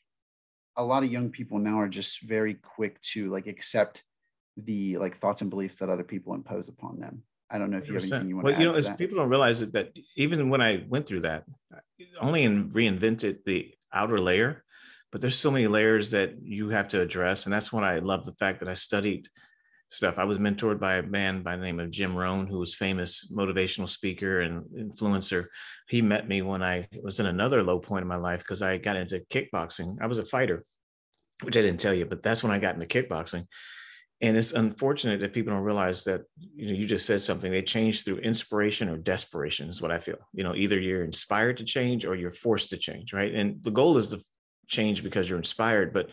a 0.76 0.84
lot 0.84 1.04
of 1.04 1.12
young 1.12 1.30
people 1.30 1.58
now 1.58 1.80
are 1.80 1.88
just 1.88 2.22
very 2.22 2.54
quick 2.54 3.00
to 3.00 3.30
like 3.30 3.46
accept 3.46 4.04
the 4.56 4.96
like 4.98 5.18
thoughts 5.18 5.42
and 5.42 5.50
beliefs 5.50 5.78
that 5.78 5.88
other 5.88 6.04
people 6.04 6.34
impose 6.34 6.68
upon 6.68 6.98
them. 6.98 7.22
I 7.50 7.58
don't 7.58 7.70
know 7.70 7.78
if 7.78 7.88
you 7.88 7.94
have 7.94 8.02
anything 8.02 8.28
you 8.28 8.36
want 8.36 8.44
well, 8.46 8.54
to 8.54 8.60
you 8.60 8.70
know, 8.70 8.76
as 8.76 8.86
that. 8.86 8.98
people 8.98 9.18
don't 9.18 9.28
realize 9.28 9.60
it, 9.60 9.72
that 9.72 9.92
even 10.16 10.48
when 10.48 10.60
I 10.60 10.84
went 10.88 11.06
through 11.06 11.20
that, 11.20 11.44
only 12.20 12.42
in 12.42 12.70
reinvented 12.70 13.44
the 13.44 13.72
outer 13.92 14.20
layer, 14.20 14.64
but 15.12 15.20
there's 15.20 15.38
so 15.38 15.50
many 15.50 15.68
layers 15.68 16.10
that 16.10 16.42
you 16.42 16.70
have 16.70 16.88
to 16.88 17.00
address. 17.00 17.46
And 17.46 17.52
that's 17.52 17.72
when 17.72 17.84
I 17.84 18.00
love 18.00 18.24
the 18.24 18.34
fact 18.34 18.60
that 18.60 18.68
I 18.68 18.74
studied 18.74 19.28
stuff. 19.88 20.18
I 20.18 20.24
was 20.24 20.38
mentored 20.38 20.80
by 20.80 20.96
a 20.96 21.02
man 21.02 21.42
by 21.42 21.54
the 21.54 21.62
name 21.62 21.78
of 21.78 21.90
Jim 21.90 22.16
Rohn, 22.16 22.48
who 22.48 22.58
was 22.58 22.74
famous 22.74 23.30
motivational 23.32 23.88
speaker 23.88 24.40
and 24.40 24.64
influencer. 24.76 25.46
He 25.88 26.02
met 26.02 26.28
me 26.28 26.42
when 26.42 26.64
I 26.64 26.88
was 27.00 27.20
in 27.20 27.26
another 27.26 27.62
low 27.62 27.78
point 27.78 28.02
in 28.02 28.08
my 28.08 28.16
life 28.16 28.40
because 28.40 28.62
I 28.62 28.78
got 28.78 28.96
into 28.96 29.20
kickboxing. 29.30 29.98
I 30.00 30.06
was 30.06 30.18
a 30.18 30.26
fighter, 30.26 30.64
which 31.44 31.56
I 31.56 31.60
didn't 31.60 31.80
tell 31.80 31.94
you, 31.94 32.06
but 32.06 32.24
that's 32.24 32.42
when 32.42 32.52
I 32.52 32.58
got 32.58 32.74
into 32.74 32.86
kickboxing 32.86 33.46
and 34.22 34.36
it's 34.36 34.52
unfortunate 34.52 35.20
that 35.20 35.34
people 35.34 35.52
don't 35.52 35.62
realize 35.62 36.04
that 36.04 36.22
you 36.54 36.68
know 36.68 36.72
you 36.72 36.86
just 36.86 37.06
said 37.06 37.20
something 37.20 37.50
they 37.50 37.62
change 37.62 38.04
through 38.04 38.18
inspiration 38.18 38.88
or 38.88 38.96
desperation 38.96 39.68
is 39.68 39.82
what 39.82 39.90
i 39.90 39.98
feel. 39.98 40.18
You 40.32 40.44
know 40.44 40.54
either 40.54 40.78
you're 40.78 41.04
inspired 41.04 41.58
to 41.58 41.64
change 41.64 42.06
or 42.06 42.14
you're 42.14 42.30
forced 42.30 42.70
to 42.70 42.78
change 42.78 43.12
right? 43.12 43.34
And 43.34 43.62
the 43.62 43.70
goal 43.70 43.96
is 43.98 44.08
to 44.08 44.20
change 44.66 45.02
because 45.02 45.28
you're 45.28 45.38
inspired 45.38 45.92
but 45.92 46.10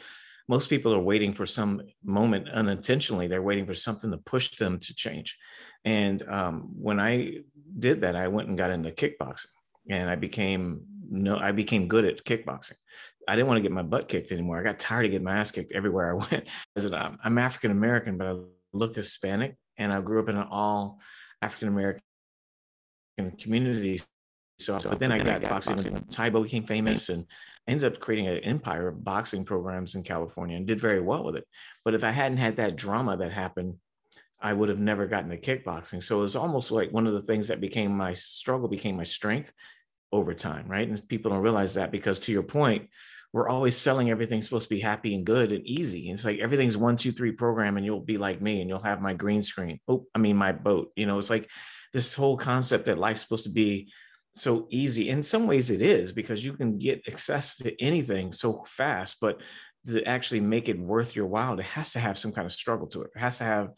most 0.50 0.70
people 0.70 0.94
are 0.94 1.00
waiting 1.00 1.34
for 1.34 1.46
some 1.46 1.82
moment 2.04 2.50
unintentionally 2.50 3.28
they're 3.28 3.42
waiting 3.42 3.66
for 3.66 3.74
something 3.74 4.12
to 4.12 4.18
push 4.18 4.58
them 4.58 4.80
to 4.80 4.94
change. 4.94 5.38
And 5.86 6.22
um, 6.28 6.70
when 6.78 7.00
i 7.00 7.38
did 7.80 8.02
that 8.02 8.16
i 8.16 8.28
went 8.28 8.50
and 8.50 8.58
got 8.58 8.72
into 8.72 8.92
kickboxing 8.92 9.48
and 9.90 10.10
i 10.10 10.16
became 10.16 10.82
no 11.10 11.38
i 11.38 11.52
became 11.52 11.88
good 11.88 12.06
at 12.06 12.24
kickboxing 12.24 12.76
I 13.28 13.36
didn't 13.36 13.48
want 13.48 13.58
to 13.58 13.62
get 13.62 13.72
my 13.72 13.84
butt 13.84 14.10
kicked 14.10 14.32
anymore. 14.32 14.60
I 14.60 14.64
got 14.64 14.80
tired 14.80 15.06
of 15.06 15.12
getting 15.12 15.26
my 15.26 15.38
ass 15.38 15.52
kicked 15.52 15.72
everywhere 15.72 16.12
I 16.12 16.14
went. 16.76 16.94
Um, 16.94 17.18
I'm 17.24 17.38
African 17.38 17.72
American, 17.72 18.18
but 18.18 18.28
I 18.28 18.36
look 18.74 18.96
Hispanic, 18.96 19.56
and 19.78 19.94
I 19.94 20.02
grew 20.02 20.20
up 20.20 20.30
in 20.30 20.36
an 20.36 20.48
all 20.50 21.00
African 21.42 21.68
American 21.68 22.02
community. 23.40 24.02
So, 24.60 24.78
but 24.78 25.00
then 25.00 25.12
I 25.12 25.20
got 25.20 25.42
boxing. 25.44 25.78
Tae 26.12 26.30
Bo 26.30 26.44
became 26.44 26.66
famous, 26.66 27.10
and 27.10 27.26
ended 27.68 27.94
up 27.94 28.00
creating 28.00 28.28
an 28.28 28.38
empire 28.40 28.90
of 28.90 29.04
boxing 29.04 29.46
programs 29.46 29.96
in 29.96 30.04
California, 30.04 30.58
and 30.58 30.68
did 30.68 30.80
very 30.80 31.02
well 31.02 31.24
with 31.24 31.36
it. 31.36 31.48
But 31.86 31.96
if 31.96 32.04
I 32.04 32.12
hadn't 32.12 32.38
had 32.38 32.58
that 32.58 32.76
drama 32.76 33.18
that 33.18 33.32
happened, 33.32 33.76
I 34.40 34.54
would 34.54 34.70
have 34.70 34.80
never 34.80 35.08
gotten 35.08 35.30
to 35.30 35.38
kickboxing. 35.38 36.04
So 36.04 36.20
it 36.20 36.24
was 36.24 36.36
almost 36.36 36.70
like 36.70 36.92
one 36.92 37.08
of 37.08 37.14
the 37.14 37.22
things 37.22 37.48
that 37.48 37.62
became 37.62 37.96
my 37.96 38.14
struggle 38.14 38.68
became 38.68 38.98
my 38.98 39.06
strength 39.06 39.54
over 40.14 40.34
time, 40.34 40.68
right? 40.68 40.88
And 40.88 41.10
people 41.10 41.32
don't 41.32 41.42
realize 41.42 41.74
that 41.74 41.92
because 41.92 42.20
to 42.20 42.32
your 42.32 42.44
point, 42.44 42.90
we're 43.34 43.50
always 43.50 43.76
selling 43.76 44.12
everything 44.12 44.44
supposed 44.44 44.70
to 44.70 44.76
be 44.76 44.80
happy 44.80 45.16
and 45.16 45.26
good 45.26 45.52
and 45.52 45.66
easy. 45.66 46.08
And 46.08 46.18
it's 46.18 46.24
like 46.24 46.40
everything's 46.40 46.78
one, 46.78 46.98
two, 46.98 47.12
three 47.12 47.32
program, 47.32 47.78
and 47.78 47.86
you'll 47.86 48.00
be 48.00 48.20
like 48.20 48.42
me 48.42 48.62
and 48.62 48.70
you'll 48.70 48.84
have 48.84 49.02
my 49.02 49.16
green 49.16 49.42
screen. 49.42 49.80
Oh, 49.88 50.06
I 50.14 50.20
mean 50.20 50.38
my 50.38 50.52
boat. 50.52 50.92
You 50.96 51.08
know, 51.08 51.18
it's 51.18 51.32
like 51.32 51.50
this 51.94 52.14
whole 52.14 52.38
concept 52.38 52.86
that 52.86 53.00
life's 53.00 53.22
supposed 53.22 53.46
to 53.46 53.50
be 53.50 53.92
so 54.36 54.68
easy. 54.70 55.10
In 55.10 55.24
some 55.24 55.48
ways 55.48 55.72
it 55.72 55.82
is 55.82 56.12
because 56.12 56.46
you 56.46 56.54
can 56.54 56.78
get 56.78 57.08
access 57.08 57.58
to 57.58 57.82
anything 57.82 58.34
so 58.34 58.64
fast, 58.68 59.18
but 59.20 59.42
to 59.88 60.04
actually 60.06 60.40
make 60.40 60.70
it 60.70 60.80
worth 60.80 61.16
your 61.16 61.26
while, 61.26 61.60
it 61.60 61.66
has 61.66 61.92
to 61.94 62.00
have 62.00 62.20
some 62.20 62.32
kind 62.32 62.46
of 62.46 62.52
struggle 62.52 62.88
to 62.88 63.02
it. 63.02 63.12
It 63.16 63.20
has 63.20 63.40
to 63.40 63.46
have 63.46 63.72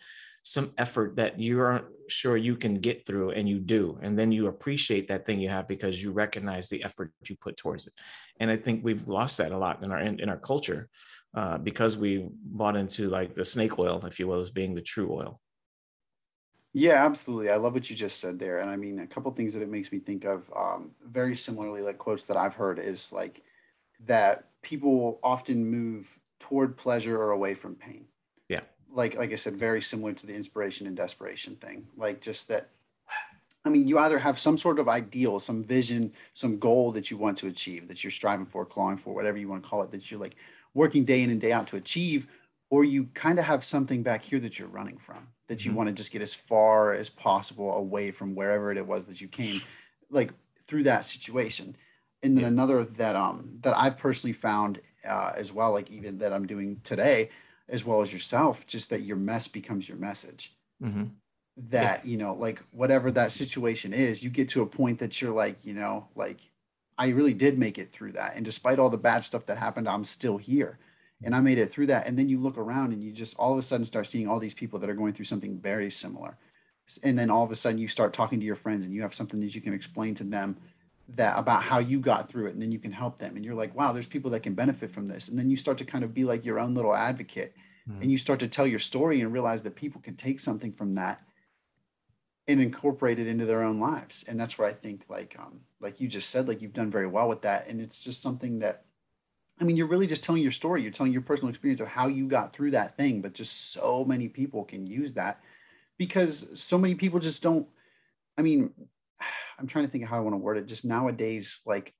some 0.47 0.71
effort 0.77 1.15
that 1.15 1.39
you 1.39 1.59
aren't 1.59 1.85
sure 2.07 2.37
you 2.37 2.55
can 2.55 2.75
get 2.75 3.03
through 3.03 3.31
and 3.31 3.49
you 3.49 3.57
do 3.57 3.97
and 4.03 4.17
then 4.17 4.31
you 4.31 4.45
appreciate 4.45 5.07
that 5.07 5.25
thing 5.25 5.39
you 5.39 5.49
have 5.49 5.67
because 5.67 6.03
you 6.03 6.11
recognize 6.11 6.69
the 6.69 6.83
effort 6.83 7.11
you 7.27 7.35
put 7.35 7.57
towards 7.57 7.87
it 7.87 7.93
and 8.39 8.51
i 8.51 8.55
think 8.55 8.83
we've 8.83 9.07
lost 9.07 9.39
that 9.39 9.51
a 9.51 9.57
lot 9.57 9.83
in 9.83 9.91
our 9.91 9.99
in, 9.99 10.19
in 10.19 10.29
our 10.29 10.37
culture 10.37 10.87
uh, 11.33 11.57
because 11.57 11.97
we 11.97 12.29
bought 12.43 12.75
into 12.75 13.09
like 13.09 13.33
the 13.33 13.43
snake 13.43 13.79
oil 13.79 14.05
if 14.05 14.19
you 14.19 14.27
will 14.27 14.39
as 14.39 14.51
being 14.51 14.75
the 14.75 14.81
true 14.81 15.11
oil 15.11 15.41
yeah, 16.77 17.05
absolutely. 17.05 17.49
I 17.49 17.55
love 17.55 17.73
what 17.73 17.89
you 17.89 17.95
just 17.95 18.19
said 18.19 18.37
there. 18.37 18.59
And 18.59 18.69
I 18.69 18.75
mean, 18.75 18.99
a 18.99 19.07
couple 19.07 19.31
things 19.31 19.53
that 19.53 19.63
it 19.63 19.69
makes 19.69 19.93
me 19.93 19.99
think 19.99 20.25
of 20.25 20.51
um, 20.53 20.91
very 21.07 21.33
similarly, 21.33 21.81
like 21.81 21.97
quotes 21.97 22.25
that 22.25 22.35
I've 22.35 22.55
heard 22.55 22.79
is 22.79 23.13
like 23.13 23.43
that 24.07 24.49
people 24.61 25.21
often 25.23 25.65
move 25.65 26.19
toward 26.41 26.75
pleasure 26.75 27.17
or 27.17 27.31
away 27.31 27.53
from 27.53 27.75
pain. 27.75 28.07
Like, 28.95 29.15
like 29.15 29.31
I 29.31 29.35
said, 29.35 29.55
very 29.55 29.81
similar 29.81 30.13
to 30.13 30.25
the 30.25 30.33
inspiration 30.33 30.87
and 30.87 30.95
desperation 30.95 31.55
thing. 31.55 31.87
Like 31.97 32.21
just 32.21 32.47
that, 32.47 32.69
I 33.65 33.69
mean, 33.69 33.87
you 33.87 33.99
either 33.99 34.19
have 34.19 34.39
some 34.39 34.57
sort 34.57 34.79
of 34.79 34.87
ideal, 34.87 35.39
some 35.39 35.63
vision, 35.63 36.13
some 36.33 36.59
goal 36.59 36.91
that 36.93 37.11
you 37.11 37.17
want 37.17 37.37
to 37.39 37.47
achieve, 37.47 37.87
that 37.87 38.03
you're 38.03 38.11
striving 38.11 38.45
for, 38.45 38.65
clawing 38.65 38.97
for, 38.97 39.13
whatever 39.13 39.37
you 39.37 39.47
want 39.47 39.63
to 39.63 39.69
call 39.69 39.83
it, 39.83 39.91
that 39.91 40.09
you're 40.09 40.19
like 40.19 40.35
working 40.73 41.03
day 41.03 41.23
in 41.23 41.29
and 41.29 41.41
day 41.41 41.51
out 41.51 41.67
to 41.67 41.77
achieve, 41.77 42.27
or 42.69 42.83
you 42.83 43.05
kind 43.13 43.39
of 43.39 43.45
have 43.45 43.63
something 43.63 44.03
back 44.03 44.23
here 44.23 44.39
that 44.39 44.59
you're 44.59 44.67
running 44.67 44.97
from 44.97 45.27
that 45.47 45.63
you 45.63 45.71
mm-hmm. 45.71 45.77
want 45.77 45.89
to 45.89 45.93
just 45.93 46.11
get 46.11 46.21
as 46.21 46.33
far 46.33 46.93
as 46.93 47.09
possible 47.09 47.75
away 47.75 48.11
from 48.11 48.35
wherever 48.35 48.71
it 48.71 48.85
was 48.85 49.05
that 49.05 49.21
you 49.21 49.27
came 49.27 49.61
like 50.09 50.31
through 50.61 50.83
that 50.83 51.05
situation 51.05 51.75
and 52.23 52.35
then 52.35 52.43
yeah. 52.43 52.47
another 52.47 52.83
that 52.83 53.15
um 53.15 53.49
that 53.61 53.75
i've 53.77 53.97
personally 53.97 54.33
found 54.33 54.81
uh, 55.07 55.31
as 55.35 55.53
well 55.53 55.71
like 55.71 55.91
even 55.91 56.17
that 56.17 56.33
i'm 56.33 56.47
doing 56.47 56.79
today 56.83 57.29
as 57.69 57.85
well 57.85 58.01
as 58.01 58.13
yourself 58.13 58.65
just 58.67 58.89
that 58.89 59.01
your 59.01 59.17
mess 59.17 59.47
becomes 59.47 59.87
your 59.87 59.97
message 59.97 60.53
mm-hmm. 60.81 61.05
that 61.57 62.05
yeah. 62.05 62.11
you 62.11 62.17
know 62.17 62.33
like 62.33 62.61
whatever 62.71 63.11
that 63.11 63.31
situation 63.31 63.93
is 63.93 64.23
you 64.23 64.29
get 64.29 64.49
to 64.49 64.61
a 64.61 64.67
point 64.67 64.99
that 64.99 65.21
you're 65.21 65.33
like 65.33 65.57
you 65.63 65.73
know 65.73 66.07
like 66.15 66.39
i 66.97 67.09
really 67.09 67.33
did 67.33 67.57
make 67.57 67.77
it 67.77 67.91
through 67.91 68.11
that 68.11 68.35
and 68.35 68.45
despite 68.45 68.79
all 68.79 68.89
the 68.89 68.97
bad 68.97 69.23
stuff 69.23 69.45
that 69.45 69.57
happened 69.57 69.87
i'm 69.87 70.03
still 70.05 70.37
here 70.37 70.79
and 71.23 71.35
I 71.35 71.39
made 71.39 71.57
it 71.57 71.71
through 71.71 71.87
that. 71.87 72.07
And 72.07 72.17
then 72.17 72.29
you 72.29 72.39
look 72.39 72.57
around 72.57 72.93
and 72.93 73.03
you 73.03 73.11
just 73.11 73.37
all 73.37 73.53
of 73.53 73.59
a 73.59 73.61
sudden 73.61 73.85
start 73.85 74.07
seeing 74.07 74.27
all 74.27 74.39
these 74.39 74.53
people 74.53 74.79
that 74.79 74.89
are 74.89 74.95
going 74.95 75.13
through 75.13 75.25
something 75.25 75.57
very 75.57 75.89
similar. 75.89 76.37
And 77.03 77.17
then 77.17 77.31
all 77.31 77.43
of 77.43 77.51
a 77.51 77.55
sudden 77.55 77.79
you 77.79 77.87
start 77.87 78.13
talking 78.13 78.39
to 78.39 78.45
your 78.45 78.55
friends 78.55 78.85
and 78.85 78.93
you 78.93 79.01
have 79.01 79.13
something 79.13 79.39
that 79.39 79.55
you 79.55 79.61
can 79.61 79.73
explain 79.73 80.13
to 80.15 80.23
them 80.23 80.57
that 81.07 81.37
about 81.37 81.63
how 81.63 81.79
you 81.79 81.99
got 81.99 82.29
through 82.29 82.47
it 82.47 82.53
and 82.53 82.61
then 82.61 82.71
you 82.71 82.79
can 82.79 82.91
help 82.91 83.19
them 83.19 83.35
and 83.35 83.45
you're 83.45 83.55
like 83.55 83.75
wow 83.75 83.91
there's 83.91 84.07
people 84.07 84.31
that 84.31 84.41
can 84.41 84.55
benefit 84.55 84.89
from 84.89 85.05
this 85.05 85.29
and 85.29 85.37
then 85.37 85.49
you 85.49 85.55
start 85.55 85.77
to 85.77 85.85
kind 85.85 86.03
of 86.03 86.13
be 86.13 86.23
like 86.23 86.43
your 86.43 86.59
own 86.59 86.73
little 86.73 86.95
advocate 86.95 87.55
mm-hmm. 87.87 88.01
and 88.01 88.11
you 88.11 88.17
start 88.17 88.39
to 88.39 88.47
tell 88.47 88.65
your 88.65 88.79
story 88.79 89.21
and 89.21 89.31
realize 89.31 89.61
that 89.61 89.75
people 89.75 90.01
can 90.01 90.15
take 90.15 90.39
something 90.39 90.71
from 90.71 90.95
that 90.95 91.21
and 92.47 92.59
incorporate 92.59 93.19
it 93.19 93.27
into 93.27 93.45
their 93.45 93.63
own 93.63 93.79
lives 93.79 94.25
and 94.27 94.39
that's 94.39 94.57
where 94.57 94.67
i 94.67 94.73
think 94.73 95.03
like 95.07 95.35
um 95.39 95.59
like 95.79 96.01
you 96.01 96.07
just 96.07 96.29
said 96.29 96.47
like 96.47 96.61
you've 96.61 96.73
done 96.73 96.89
very 96.89 97.07
well 97.07 97.27
with 97.27 97.43
that 97.43 97.67
and 97.67 97.79
it's 97.79 97.99
just 97.99 98.21
something 98.21 98.59
that 98.59 98.85
I 99.59 99.63
mean, 99.63 99.77
you're 99.77 99.87
really 99.87 100.07
just 100.07 100.23
telling 100.23 100.41
your 100.41 100.51
story. 100.51 100.81
You're 100.81 100.91
telling 100.91 101.13
your 101.13 101.21
personal 101.21 101.49
experience 101.49 101.79
of 101.79 101.87
how 101.87 102.07
you 102.07 102.27
got 102.27 102.51
through 102.51 102.71
that 102.71 102.97
thing, 102.97 103.21
but 103.21 103.33
just 103.33 103.71
so 103.71 104.03
many 104.03 104.27
people 104.27 104.65
can 104.65 104.85
use 104.85 105.13
that 105.13 105.41
because 105.97 106.47
so 106.61 106.77
many 106.77 106.95
people 106.95 107.19
just 107.19 107.41
don't. 107.41 107.67
I 108.37 108.41
mean, 108.41 108.71
I'm 109.59 109.67
trying 109.67 109.85
to 109.85 109.91
think 109.91 110.03
of 110.03 110.09
how 110.09 110.17
I 110.17 110.21
want 110.21 110.33
to 110.33 110.37
word 110.37 110.57
it. 110.57 110.67
Just 110.67 110.85
nowadays, 110.85 111.61
like 111.65 111.93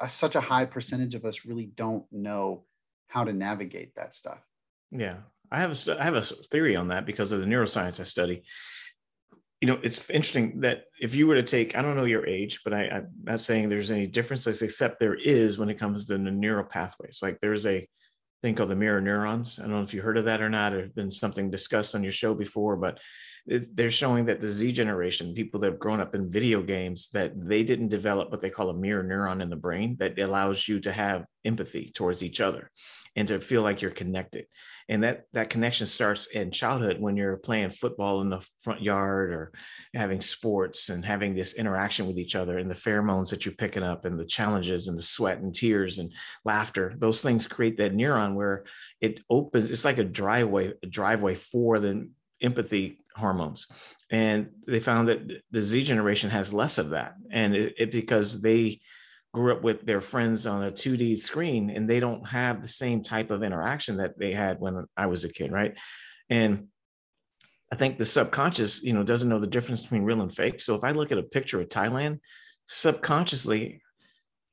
a, 0.00 0.08
such 0.08 0.34
a 0.34 0.40
high 0.40 0.64
percentage 0.64 1.14
of 1.14 1.24
us 1.24 1.44
really 1.44 1.66
don't 1.66 2.04
know 2.12 2.64
how 3.06 3.24
to 3.24 3.32
navigate 3.32 3.94
that 3.94 4.14
stuff. 4.14 4.40
Yeah. 4.90 5.16
I 5.50 5.60
have 5.60 5.72
a, 5.88 6.00
I 6.00 6.04
have 6.04 6.16
a 6.16 6.22
theory 6.22 6.74
on 6.74 6.88
that 6.88 7.06
because 7.06 7.30
of 7.32 7.40
the 7.40 7.46
neuroscience 7.46 8.00
I 8.00 8.04
study 8.04 8.44
you 9.64 9.68
know, 9.68 9.78
it's 9.82 10.10
interesting 10.10 10.60
that 10.60 10.84
if 11.00 11.14
you 11.14 11.26
were 11.26 11.36
to 11.36 11.42
take, 11.42 11.74
I 11.74 11.80
don't 11.80 11.96
know 11.96 12.04
your 12.04 12.26
age, 12.26 12.60
but 12.64 12.74
I, 12.74 12.84
am 12.84 13.08
not 13.22 13.40
saying 13.40 13.70
there's 13.70 13.90
any 13.90 14.06
differences, 14.06 14.60
except 14.60 15.00
there 15.00 15.14
is 15.14 15.56
when 15.56 15.70
it 15.70 15.78
comes 15.78 16.06
to 16.06 16.18
the 16.18 16.30
neural 16.30 16.64
pathways. 16.64 17.20
Like 17.22 17.40
there's 17.40 17.64
a 17.64 17.88
thing 18.42 18.56
called 18.56 18.68
the 18.68 18.76
mirror 18.76 19.00
neurons. 19.00 19.58
I 19.58 19.62
don't 19.62 19.72
know 19.72 19.82
if 19.82 19.94
you 19.94 20.02
heard 20.02 20.18
of 20.18 20.26
that 20.26 20.42
or 20.42 20.50
not, 20.50 20.74
or 20.74 20.88
been 20.88 21.10
something 21.10 21.50
discussed 21.50 21.94
on 21.94 22.02
your 22.02 22.12
show 22.12 22.34
before, 22.34 22.76
but 22.76 22.98
they're 23.46 23.90
showing 23.90 24.24
that 24.26 24.40
the 24.40 24.48
Z 24.48 24.72
generation, 24.72 25.34
people 25.34 25.60
that 25.60 25.70
have 25.70 25.78
grown 25.78 26.00
up 26.00 26.14
in 26.14 26.30
video 26.30 26.62
games, 26.62 27.10
that 27.12 27.32
they 27.36 27.62
didn't 27.62 27.88
develop 27.88 28.30
what 28.30 28.40
they 28.40 28.50
call 28.50 28.70
a 28.70 28.74
mirror 28.74 29.04
neuron 29.04 29.42
in 29.42 29.50
the 29.50 29.56
brain 29.56 29.96
that 29.98 30.18
allows 30.18 30.66
you 30.66 30.80
to 30.80 30.92
have 30.92 31.26
empathy 31.44 31.92
towards 31.94 32.22
each 32.22 32.40
other 32.40 32.70
and 33.16 33.28
to 33.28 33.38
feel 33.40 33.62
like 33.62 33.82
you're 33.82 33.90
connected. 33.90 34.46
And 34.88 35.04
that 35.04 35.24
that 35.34 35.50
connection 35.50 35.86
starts 35.86 36.26
in 36.26 36.50
childhood 36.50 37.00
when 37.00 37.16
you're 37.16 37.36
playing 37.36 37.70
football 37.70 38.22
in 38.22 38.30
the 38.30 38.44
front 38.60 38.82
yard 38.82 39.30
or 39.30 39.52
having 39.94 40.22
sports 40.22 40.88
and 40.88 41.04
having 41.04 41.34
this 41.34 41.54
interaction 41.54 42.06
with 42.06 42.18
each 42.18 42.34
other 42.34 42.58
and 42.58 42.70
the 42.70 42.74
pheromones 42.74 43.30
that 43.30 43.44
you're 43.44 43.54
picking 43.54 43.82
up 43.82 44.06
and 44.06 44.18
the 44.18 44.24
challenges 44.24 44.88
and 44.88 44.96
the 44.96 45.02
sweat 45.02 45.38
and 45.38 45.54
tears 45.54 45.98
and 45.98 46.12
laughter. 46.44 46.94
Those 46.96 47.22
things 47.22 47.46
create 47.46 47.76
that 47.76 47.94
neuron 47.94 48.34
where 48.34 48.64
it 49.00 49.20
opens 49.28 49.70
it's 49.70 49.84
like 49.84 49.98
a 49.98 50.04
driveway 50.04 50.72
a 50.82 50.86
driveway 50.86 51.34
for 51.34 51.78
the 51.78 52.08
empathy 52.42 52.98
hormones 53.16 53.68
and 54.10 54.48
they 54.66 54.80
found 54.80 55.08
that 55.08 55.20
the 55.50 55.60
z 55.60 55.82
generation 55.82 56.30
has 56.30 56.52
less 56.52 56.78
of 56.78 56.90
that 56.90 57.14
and 57.30 57.54
it, 57.54 57.74
it 57.78 57.92
because 57.92 58.42
they 58.42 58.80
grew 59.34 59.52
up 59.52 59.62
with 59.62 59.84
their 59.84 60.00
friends 60.00 60.46
on 60.46 60.62
a 60.62 60.70
2D 60.70 61.18
screen 61.18 61.68
and 61.68 61.90
they 61.90 61.98
don't 61.98 62.26
have 62.28 62.62
the 62.62 62.68
same 62.68 63.02
type 63.02 63.30
of 63.32 63.42
interaction 63.42 63.96
that 63.96 64.16
they 64.16 64.32
had 64.32 64.60
when 64.60 64.86
I 64.96 65.06
was 65.06 65.24
a 65.24 65.28
kid, 65.32 65.50
right? 65.50 65.74
And 66.30 66.68
I 67.72 67.76
think 67.76 67.98
the 67.98 68.06
subconscious, 68.06 68.84
you 68.84 68.92
know, 68.92 69.02
doesn't 69.02 69.28
know 69.28 69.40
the 69.40 69.48
difference 69.48 69.82
between 69.82 70.04
real 70.04 70.22
and 70.22 70.32
fake. 70.32 70.60
So 70.60 70.76
if 70.76 70.84
I 70.84 70.92
look 70.92 71.10
at 71.10 71.18
a 71.18 71.24
picture 71.24 71.60
of 71.60 71.68
Thailand, 71.68 72.20
subconsciously, 72.66 73.82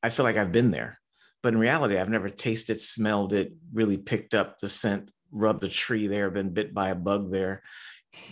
I 0.02 0.10
feel 0.10 0.24
like 0.24 0.38
I've 0.38 0.52
been 0.52 0.72
there. 0.72 1.00
But 1.44 1.54
in 1.54 1.60
reality, 1.60 1.98
I've 1.98 2.10
never 2.10 2.30
tasted, 2.32 2.82
smelled 2.82 3.34
it, 3.34 3.54
really 3.72 3.98
picked 3.98 4.34
up 4.34 4.58
the 4.58 4.70
scent, 4.70 5.12
rubbed 5.32 5.62
the 5.62 5.70
tree 5.70 6.08
there, 6.08 6.32
been 6.32 6.54
bit 6.54 6.74
by 6.74 6.90
a 6.90 6.96
bug 6.96 7.32
there. 7.32 7.62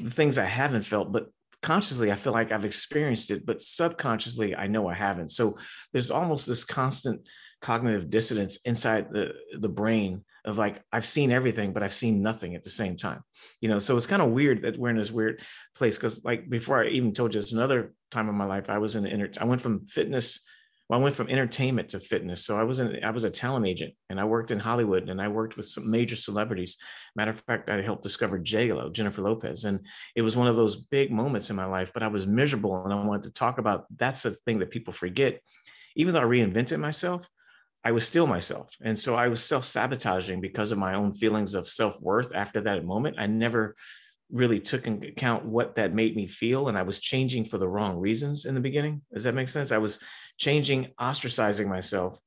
The 0.01 0.09
things 0.09 0.37
I 0.37 0.45
haven't 0.45 0.83
felt, 0.83 1.11
but 1.11 1.27
consciously 1.61 2.11
i 2.11 2.15
feel 2.15 2.33
like 2.33 2.51
i've 2.51 2.65
experienced 2.65 3.31
it 3.31 3.45
but 3.45 3.61
subconsciously 3.61 4.55
i 4.55 4.67
know 4.67 4.87
i 4.87 4.93
haven't. 4.93 5.29
So 5.29 5.57
there's 5.91 6.11
almost 6.11 6.47
this 6.47 6.63
constant 6.63 7.21
cognitive 7.61 8.09
dissonance 8.09 8.59
inside 8.63 9.11
the 9.11 9.33
the 9.59 9.67
brain 9.67 10.23
of 10.45 10.57
like 10.57 10.81
i've 10.93 11.05
seen 11.05 11.31
everything 11.31 11.73
but 11.73 11.83
i've 11.83 11.93
seen 11.93 12.21
nothing 12.21 12.55
at 12.55 12.63
the 12.63 12.69
same 12.69 12.95
time 12.95 13.21
you 13.59 13.67
know? 13.67 13.79
So 13.79 13.97
it's 13.97 14.07
kind 14.07 14.21
of 14.21 14.29
weird 14.29 14.61
that 14.61 14.77
we're 14.77 14.89
in 14.89 14.97
this 14.97 15.11
weird 15.11 15.41
place 15.75 15.97
because 15.97 16.23
like 16.23 16.49
before 16.49 16.81
i 16.81 16.87
even 16.87 17.11
told 17.11 17.33
you 17.33 17.41
it's 17.41 17.51
another 17.51 17.93
time 18.09 18.29
of 18.29 18.35
my 18.35 18.45
life 18.45 18.69
i 18.69 18.77
was 18.77 18.95
in 18.95 19.03
the 19.03 19.09
inner 19.09 19.29
i 19.41 19.45
went 19.45 19.61
from 19.61 19.85
fitness 19.85 20.41
well, 20.89 20.99
I 20.99 21.03
went 21.03 21.15
from 21.15 21.29
entertainment 21.29 21.89
to 21.89 21.99
fitness. 21.99 22.43
So 22.43 22.59
I 22.59 22.63
was 22.63 22.79
in, 22.79 23.03
I 23.03 23.11
was 23.11 23.23
a 23.23 23.29
talent 23.29 23.67
agent 23.67 23.93
and 24.09 24.19
I 24.19 24.25
worked 24.25 24.49
in 24.49 24.57
Hollywood 24.57 25.07
and 25.07 25.21
I 25.21 25.27
worked 25.27 25.55
with 25.55 25.67
some 25.67 25.89
major 25.89 26.15
celebrities. 26.15 26.77
Matter 27.15 27.29
of 27.29 27.41
fact, 27.41 27.69
I 27.69 27.81
helped 27.81 28.01
discover 28.01 28.39
J-Lo, 28.39 28.89
Jennifer 28.89 29.21
Lopez. 29.21 29.65
And 29.65 29.85
it 30.15 30.23
was 30.23 30.35
one 30.35 30.47
of 30.47 30.55
those 30.55 30.75
big 30.75 31.11
moments 31.11 31.51
in 31.51 31.55
my 31.55 31.65
life, 31.65 31.91
but 31.93 32.01
I 32.01 32.07
was 32.07 32.25
miserable. 32.25 32.83
And 32.83 32.91
I 32.91 33.05
wanted 33.05 33.23
to 33.23 33.33
talk 33.33 33.59
about, 33.59 33.85
that's 33.95 34.23
the 34.23 34.31
thing 34.31 34.59
that 34.59 34.71
people 34.71 34.91
forget. 34.91 35.41
Even 35.95 36.15
though 36.15 36.21
I 36.21 36.23
reinvented 36.23 36.79
myself, 36.79 37.29
I 37.83 37.91
was 37.91 38.05
still 38.05 38.25
myself. 38.25 38.75
And 38.81 38.99
so 38.99 39.15
I 39.15 39.27
was 39.27 39.43
self-sabotaging 39.43 40.41
because 40.41 40.71
of 40.71 40.79
my 40.79 40.95
own 40.95 41.13
feelings 41.13 41.53
of 41.53 41.69
self-worth 41.69 42.33
after 42.33 42.61
that 42.61 42.83
moment. 42.83 43.17
I 43.19 43.27
never 43.27 43.75
really 44.31 44.59
took 44.59 44.85
into 44.85 45.07
account 45.07 45.45
what 45.45 45.75
that 45.75 45.93
made 45.93 46.15
me 46.15 46.27
feel 46.27 46.67
and 46.67 46.77
i 46.77 46.83
was 46.83 46.99
changing 46.99 47.43
for 47.43 47.57
the 47.57 47.67
wrong 47.67 47.97
reasons 47.97 48.45
in 48.45 48.53
the 48.53 48.61
beginning. 48.61 49.01
Does 49.13 49.23
that 49.23 49.33
make 49.33 49.49
sense? 49.49 49.71
I 49.71 49.79
was 49.79 49.99
changing 50.37 50.91
ostracizing 50.99 51.67
myself. 51.67 52.19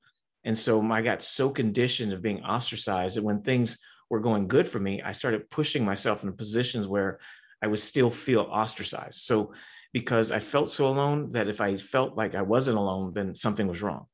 And 0.45 0.59
so 0.59 0.83
i 0.91 1.03
got 1.03 1.23
so 1.23 1.51
conditioned 1.51 2.13
of 2.13 2.23
being 2.23 2.43
ostracized 2.43 3.17
that 3.17 3.23
when 3.23 3.43
things 3.43 3.79
were 4.11 4.21
going 4.21 4.49
good 4.49 4.67
for 4.67 4.81
me 4.81 5.01
i 5.03 5.13
started 5.13 5.51
pushing 5.51 5.85
myself 5.85 6.23
into 6.23 6.37
positions 6.37 6.87
where 6.87 7.21
i 7.63 7.67
would 7.67 7.81
still 7.81 8.11
feel 8.11 8.43
ostracized. 8.43 9.21
So 9.21 9.53
because 9.93 10.33
i 10.33 10.41
felt 10.41 10.71
so 10.71 10.89
alone 10.89 11.33
that 11.33 11.49
if 11.49 11.61
i 11.61 11.77
felt 11.77 12.17
like 12.17 12.35
i 12.35 12.43
wasn't 12.43 12.79
alone 12.79 13.13
then 13.15 13.35
something 13.35 13.69
was 13.69 13.83
wrong. 13.83 14.07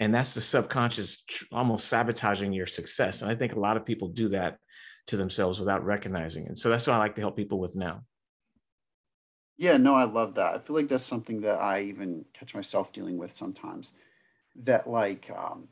And 0.00 0.12
that's 0.12 0.34
the 0.34 0.40
subconscious 0.40 1.22
almost 1.52 1.86
sabotaging 1.88 2.52
your 2.52 2.66
success. 2.66 3.20
And 3.20 3.30
i 3.30 3.34
think 3.34 3.52
a 3.54 3.60
lot 3.60 3.76
of 3.76 3.84
people 3.84 4.08
do 4.08 4.28
that 4.28 4.58
to 5.06 5.16
themselves 5.16 5.60
without 5.60 5.84
recognizing 5.84 6.46
it. 6.46 6.58
So 6.58 6.68
that's 6.70 6.86
what 6.86 6.94
I 6.94 6.98
like 6.98 7.14
to 7.16 7.20
help 7.20 7.36
people 7.36 7.58
with 7.58 7.76
now. 7.76 8.04
Yeah, 9.56 9.76
no, 9.76 9.94
I 9.94 10.04
love 10.04 10.34
that. 10.34 10.54
I 10.54 10.58
feel 10.58 10.74
like 10.74 10.88
that's 10.88 11.04
something 11.04 11.42
that 11.42 11.60
I 11.62 11.82
even 11.82 12.24
catch 12.32 12.54
myself 12.54 12.92
dealing 12.92 13.18
with 13.18 13.34
sometimes. 13.34 13.92
That, 14.56 14.88
like, 14.88 15.30
um, 15.36 15.68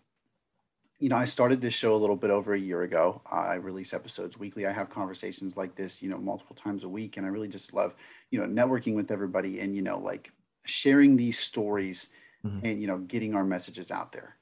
you 0.99 1.09
know, 1.09 1.17
I 1.17 1.25
started 1.25 1.61
this 1.61 1.75
show 1.75 1.97
a 1.97 1.99
little 1.99 2.15
bit 2.15 2.31
over 2.31 2.55
a 2.55 2.59
year 2.59 2.83
ago. 2.83 3.23
I 3.31 3.55
release 3.55 3.93
episodes 3.93 4.39
weekly. 4.39 4.67
I 4.67 4.73
have 4.73 4.89
conversations 4.89 5.57
like 5.57 5.75
this, 5.75 6.01
you 6.01 6.09
know, 6.09 6.19
multiple 6.19 6.55
times 6.55 6.85
a 6.85 6.89
week. 6.89 7.17
And 7.17 7.27
I 7.27 7.31
really 7.31 7.49
just 7.49 7.75
love, 7.75 7.95
you 8.31 8.41
know, 8.41 8.47
networking 8.47 8.95
with 8.95 9.11
everybody 9.11 9.59
and, 9.59 9.75
you 9.75 9.83
know, 9.83 9.99
like 9.99 10.31
sharing 10.65 11.17
these 11.17 11.41
stories 11.41 12.07
mm-hmm. 12.45 12.65
and, 12.65 12.81
you 12.81 12.87
know, 12.87 12.99
getting 12.99 13.35
our 13.35 13.45
messages 13.45 13.91
out 13.91 14.13
there 14.13 14.37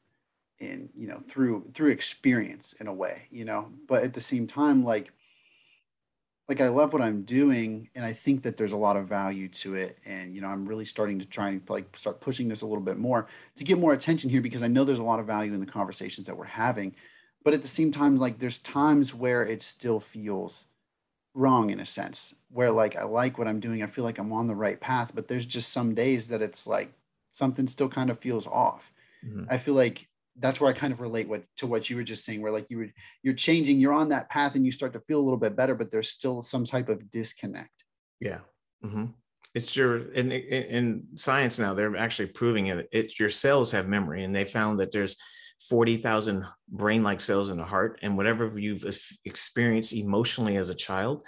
in 0.60 0.90
you 0.94 1.08
know 1.08 1.22
through 1.28 1.64
through 1.74 1.90
experience 1.90 2.74
in 2.74 2.86
a 2.86 2.92
way 2.92 3.22
you 3.30 3.44
know? 3.44 3.68
But 3.88 4.04
at 4.04 4.14
the 4.14 4.20
same 4.20 4.46
time 4.46 4.84
like 4.84 5.12
like 6.48 6.60
I 6.60 6.68
love 6.68 6.92
what 6.92 7.00
I'm 7.00 7.22
doing 7.22 7.90
and 7.94 8.04
I 8.04 8.12
think 8.12 8.42
that 8.42 8.56
there's 8.56 8.72
a 8.72 8.76
lot 8.76 8.96
of 8.96 9.06
value 9.06 9.48
to 9.48 9.74
it 9.74 9.98
and 10.04 10.34
you 10.34 10.40
know 10.40 10.48
I'm 10.48 10.66
really 10.66 10.84
starting 10.84 11.18
to 11.20 11.26
try 11.26 11.50
and 11.50 11.62
like 11.68 11.96
start 11.96 12.20
pushing 12.20 12.48
this 12.48 12.62
a 12.62 12.66
little 12.66 12.82
bit 12.82 12.98
more 12.98 13.28
to 13.56 13.64
get 13.64 13.78
more 13.78 13.92
attention 13.92 14.30
here 14.30 14.40
because 14.40 14.62
I 14.62 14.68
know 14.68 14.84
there's 14.84 14.98
a 14.98 15.04
lot 15.04 15.20
of 15.20 15.26
value 15.26 15.54
in 15.54 15.60
the 15.60 15.66
conversations 15.66 16.26
that 16.26 16.36
we're 16.36 16.44
having. 16.44 16.94
But 17.42 17.54
at 17.54 17.62
the 17.62 17.68
same 17.68 17.90
time 17.90 18.16
like 18.16 18.38
there's 18.38 18.58
times 18.58 19.14
where 19.14 19.46
it 19.46 19.62
still 19.62 20.00
feels 20.00 20.66
wrong 21.32 21.70
in 21.70 21.78
a 21.78 21.86
sense 21.86 22.34
where 22.50 22.72
like 22.72 22.96
I 22.96 23.04
like 23.04 23.38
what 23.38 23.46
I'm 23.46 23.60
doing 23.60 23.82
I 23.82 23.86
feel 23.86 24.04
like 24.04 24.18
I'm 24.18 24.32
on 24.32 24.48
the 24.48 24.54
right 24.56 24.80
path 24.80 25.12
but 25.14 25.28
there's 25.28 25.46
just 25.46 25.72
some 25.72 25.94
days 25.94 26.26
that 26.28 26.42
it's 26.42 26.66
like 26.66 26.92
something 27.32 27.68
still 27.68 27.88
kind 27.88 28.10
of 28.10 28.18
feels 28.18 28.46
off. 28.46 28.92
Mm-hmm. 29.24 29.44
I 29.48 29.58
feel 29.58 29.74
like 29.74 30.08
that's 30.38 30.60
where 30.60 30.70
I 30.70 30.72
kind 30.72 30.92
of 30.92 31.00
relate 31.00 31.28
what 31.28 31.44
to 31.58 31.66
what 31.66 31.90
you 31.90 31.96
were 31.96 32.02
just 32.02 32.24
saying, 32.24 32.40
where 32.40 32.52
like 32.52 32.66
you 32.70 32.78
were 32.78 32.88
you're 33.22 33.34
changing, 33.34 33.78
you're 33.78 33.92
on 33.92 34.08
that 34.10 34.30
path, 34.30 34.54
and 34.54 34.64
you 34.64 34.72
start 34.72 34.92
to 34.94 35.00
feel 35.00 35.20
a 35.20 35.22
little 35.22 35.38
bit 35.38 35.56
better, 35.56 35.74
but 35.74 35.90
there's 35.90 36.08
still 36.08 36.42
some 36.42 36.64
type 36.64 36.88
of 36.88 37.10
disconnect. 37.10 37.84
Yeah, 38.20 38.38
mm-hmm. 38.84 39.06
it's 39.54 39.76
your 39.76 40.12
in, 40.12 40.30
in 40.32 41.04
science 41.16 41.58
now 41.58 41.74
they're 41.74 41.96
actually 41.96 42.28
proving 42.28 42.68
it. 42.68 42.88
It's 42.92 43.18
your 43.18 43.30
cells 43.30 43.72
have 43.72 43.88
memory, 43.88 44.24
and 44.24 44.34
they 44.34 44.44
found 44.44 44.80
that 44.80 44.92
there's 44.92 45.16
forty 45.68 45.96
thousand 45.96 46.46
brain-like 46.68 47.20
cells 47.20 47.50
in 47.50 47.58
the 47.58 47.64
heart, 47.64 47.98
and 48.02 48.16
whatever 48.16 48.58
you've 48.58 48.84
experienced 49.24 49.92
emotionally 49.92 50.56
as 50.56 50.70
a 50.70 50.74
child, 50.74 51.26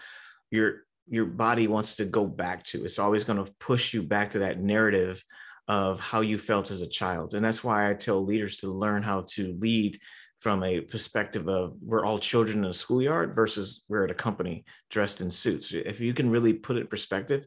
your 0.51 0.85
your 1.09 1.27
body 1.27 1.67
wants 1.67 1.97
to 1.97 2.05
go 2.05 2.27
back 2.27 2.65
to. 2.65 2.85
It's 2.85 2.99
always 2.99 3.25
going 3.25 3.45
to 3.45 3.53
push 3.59 3.93
you 3.93 4.03
back 4.03 4.31
to 4.31 4.39
that 4.41 4.61
narrative 4.61 5.23
of 5.69 6.01
how 6.01 6.21
you 6.21 6.39
felt 6.39 6.71
as 6.71 6.83
a 6.83 6.89
child. 6.89 7.35
And 7.35 7.45
that's 7.45 7.63
why 7.63 7.89
I 7.89 7.95
tell 7.95 8.25
leaders 8.25 8.57
to 8.59 8.69
learn 8.69 9.03
how 9.03 9.27
to 9.31 9.57
lead 9.61 9.99
from 10.41 10.65
a 10.65 10.81
perspective 10.81 11.49
of 11.49 11.75
we're 11.81 12.05
all 12.05 12.19
children 12.19 12.59
in 12.59 12.71
a 12.71 12.73
schoolyard 12.73 13.35
versus 13.35 13.85
we're 13.89 14.05
at 14.05 14.11
a 14.11 14.15
company 14.15 14.65
dressed 14.91 15.21
in 15.21 15.31
suits. 15.31 15.73
If 15.73 16.01
you 16.01 16.13
can 16.15 16.31
really 16.31 16.53
put 16.53 16.77
it 16.77 16.81
in 16.81 16.87
perspective, 16.89 17.47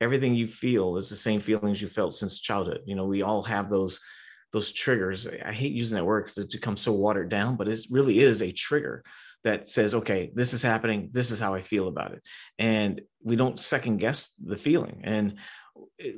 everything 0.00 0.34
you 0.34 0.46
feel 0.46 0.98
is 0.98 1.08
the 1.08 1.16
same 1.16 1.40
feelings 1.40 1.80
you 1.80 1.88
felt 1.88 2.14
since 2.14 2.40
childhood. 2.40 2.82
You 2.84 2.96
know, 2.96 3.06
we 3.06 3.22
all 3.22 3.42
have 3.44 3.70
those 3.70 4.00
those 4.52 4.70
triggers. 4.70 5.26
I 5.26 5.52
hate 5.52 5.72
using 5.72 5.96
that 5.96 6.04
word 6.04 6.26
because 6.26 6.44
it's 6.44 6.54
become 6.54 6.76
so 6.76 6.92
watered 6.92 7.28
down, 7.28 7.56
but 7.56 7.66
it 7.66 7.80
really 7.90 8.20
is 8.20 8.40
a 8.40 8.52
trigger 8.52 9.02
that 9.42 9.68
says, 9.68 9.94
okay, 9.94 10.30
this 10.32 10.52
is 10.54 10.62
happening. 10.62 11.10
This 11.12 11.30
is 11.30 11.40
how 11.40 11.54
I 11.54 11.60
feel 11.60 11.88
about 11.88 12.12
it. 12.12 12.22
And 12.58 13.00
we 13.22 13.36
don't 13.36 13.58
second 13.58 13.98
guess 13.98 14.32
the 14.42 14.56
feeling. 14.56 15.00
And 15.02 15.38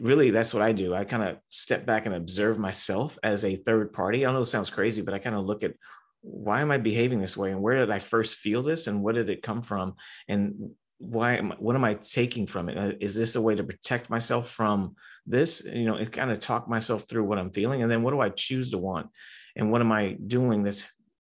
really 0.00 0.30
that's 0.30 0.52
what 0.52 0.62
I 0.62 0.72
do. 0.72 0.94
I 0.94 1.04
kind 1.04 1.22
of 1.22 1.38
step 1.48 1.86
back 1.86 2.06
and 2.06 2.14
observe 2.14 2.58
myself 2.58 3.18
as 3.22 3.44
a 3.44 3.56
third 3.56 3.92
party. 3.92 4.26
I 4.26 4.32
know 4.32 4.40
it 4.40 4.46
sounds 4.46 4.70
crazy, 4.70 5.02
but 5.02 5.14
I 5.14 5.18
kind 5.18 5.36
of 5.36 5.44
look 5.44 5.62
at 5.62 5.74
why 6.22 6.60
am 6.60 6.70
I 6.70 6.78
behaving 6.78 7.20
this 7.20 7.36
way 7.36 7.52
and 7.52 7.62
where 7.62 7.76
did 7.76 7.90
I 7.90 7.98
first 7.98 8.38
feel 8.38 8.62
this 8.62 8.86
and 8.86 9.02
what 9.02 9.14
did 9.14 9.30
it 9.30 9.42
come 9.42 9.62
from 9.62 9.94
and 10.28 10.70
why 10.98 11.36
am 11.36 11.52
what 11.58 11.76
am 11.76 11.84
I 11.84 11.94
taking 11.94 12.46
from 12.46 12.68
it? 12.68 12.78
Uh, 12.78 12.96
this 13.00 13.36
a 13.36 13.40
way 13.40 13.54
to 13.54 13.64
protect 13.64 14.10
myself 14.10 14.50
from 14.50 14.96
this? 15.26 15.62
You 15.64 15.84
know, 15.84 15.96
it 15.96 16.12
kind 16.12 16.30
of 16.30 16.40
talk 16.40 16.68
myself 16.68 17.04
through 17.08 17.24
what 17.24 17.38
I'm 17.38 17.52
feeling 17.52 17.82
and 17.82 17.90
then 17.90 18.02
what 18.02 18.12
do 18.12 18.20
I 18.20 18.30
choose 18.30 18.70
to 18.70 18.78
want 18.78 19.08
and 19.54 19.70
what 19.70 19.82
am 19.82 19.92
I 19.92 20.16
doing 20.26 20.62
this? 20.62 20.84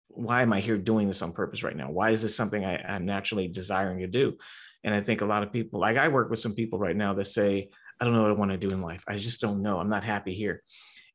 Why 0.09 0.43
am 0.43 0.53
I 0.53 0.61
here 0.61 0.79
doing 0.79 1.09
this 1.09 1.23
on 1.23 1.33
purpose 1.33 1.63
right 1.63 1.77
now? 1.77 1.91
Why 1.91 2.11
is 2.11 2.23
this 2.23 2.37
something 2.37 2.65
I, 2.65 2.77
I'm 2.77 3.05
naturally 3.05 3.49
desiring 3.49 4.01
to 4.01 4.07
do? 4.07 4.37
And 4.85 4.95
I 4.95 5.01
think 5.01 5.23
a 5.23 5.27
lot 5.27 5.43
of 5.43 5.53
people, 5.53 5.81
like 5.81 5.97
I 5.97 6.09
work 6.09 6.31
with 6.31 6.39
some 6.39 6.55
people 6.55 6.79
right 6.79 6.95
now 6.95 7.15
that 7.15 7.25
say, 7.25 7.71
I 8.05 8.07
don't 8.07 8.17
know 8.17 8.23
what 8.23 8.33
I 8.33 8.35
want 8.35 8.51
to 8.51 8.59
do 8.59 8.71
in 8.71 8.83
life. 8.83 9.03
I 9.09 9.17
just 9.17 9.41
don't 9.41 9.63
know. 9.63 9.79
I'm 9.79 9.89
not 9.89 10.05
happy 10.05 10.35
here. 10.35 10.63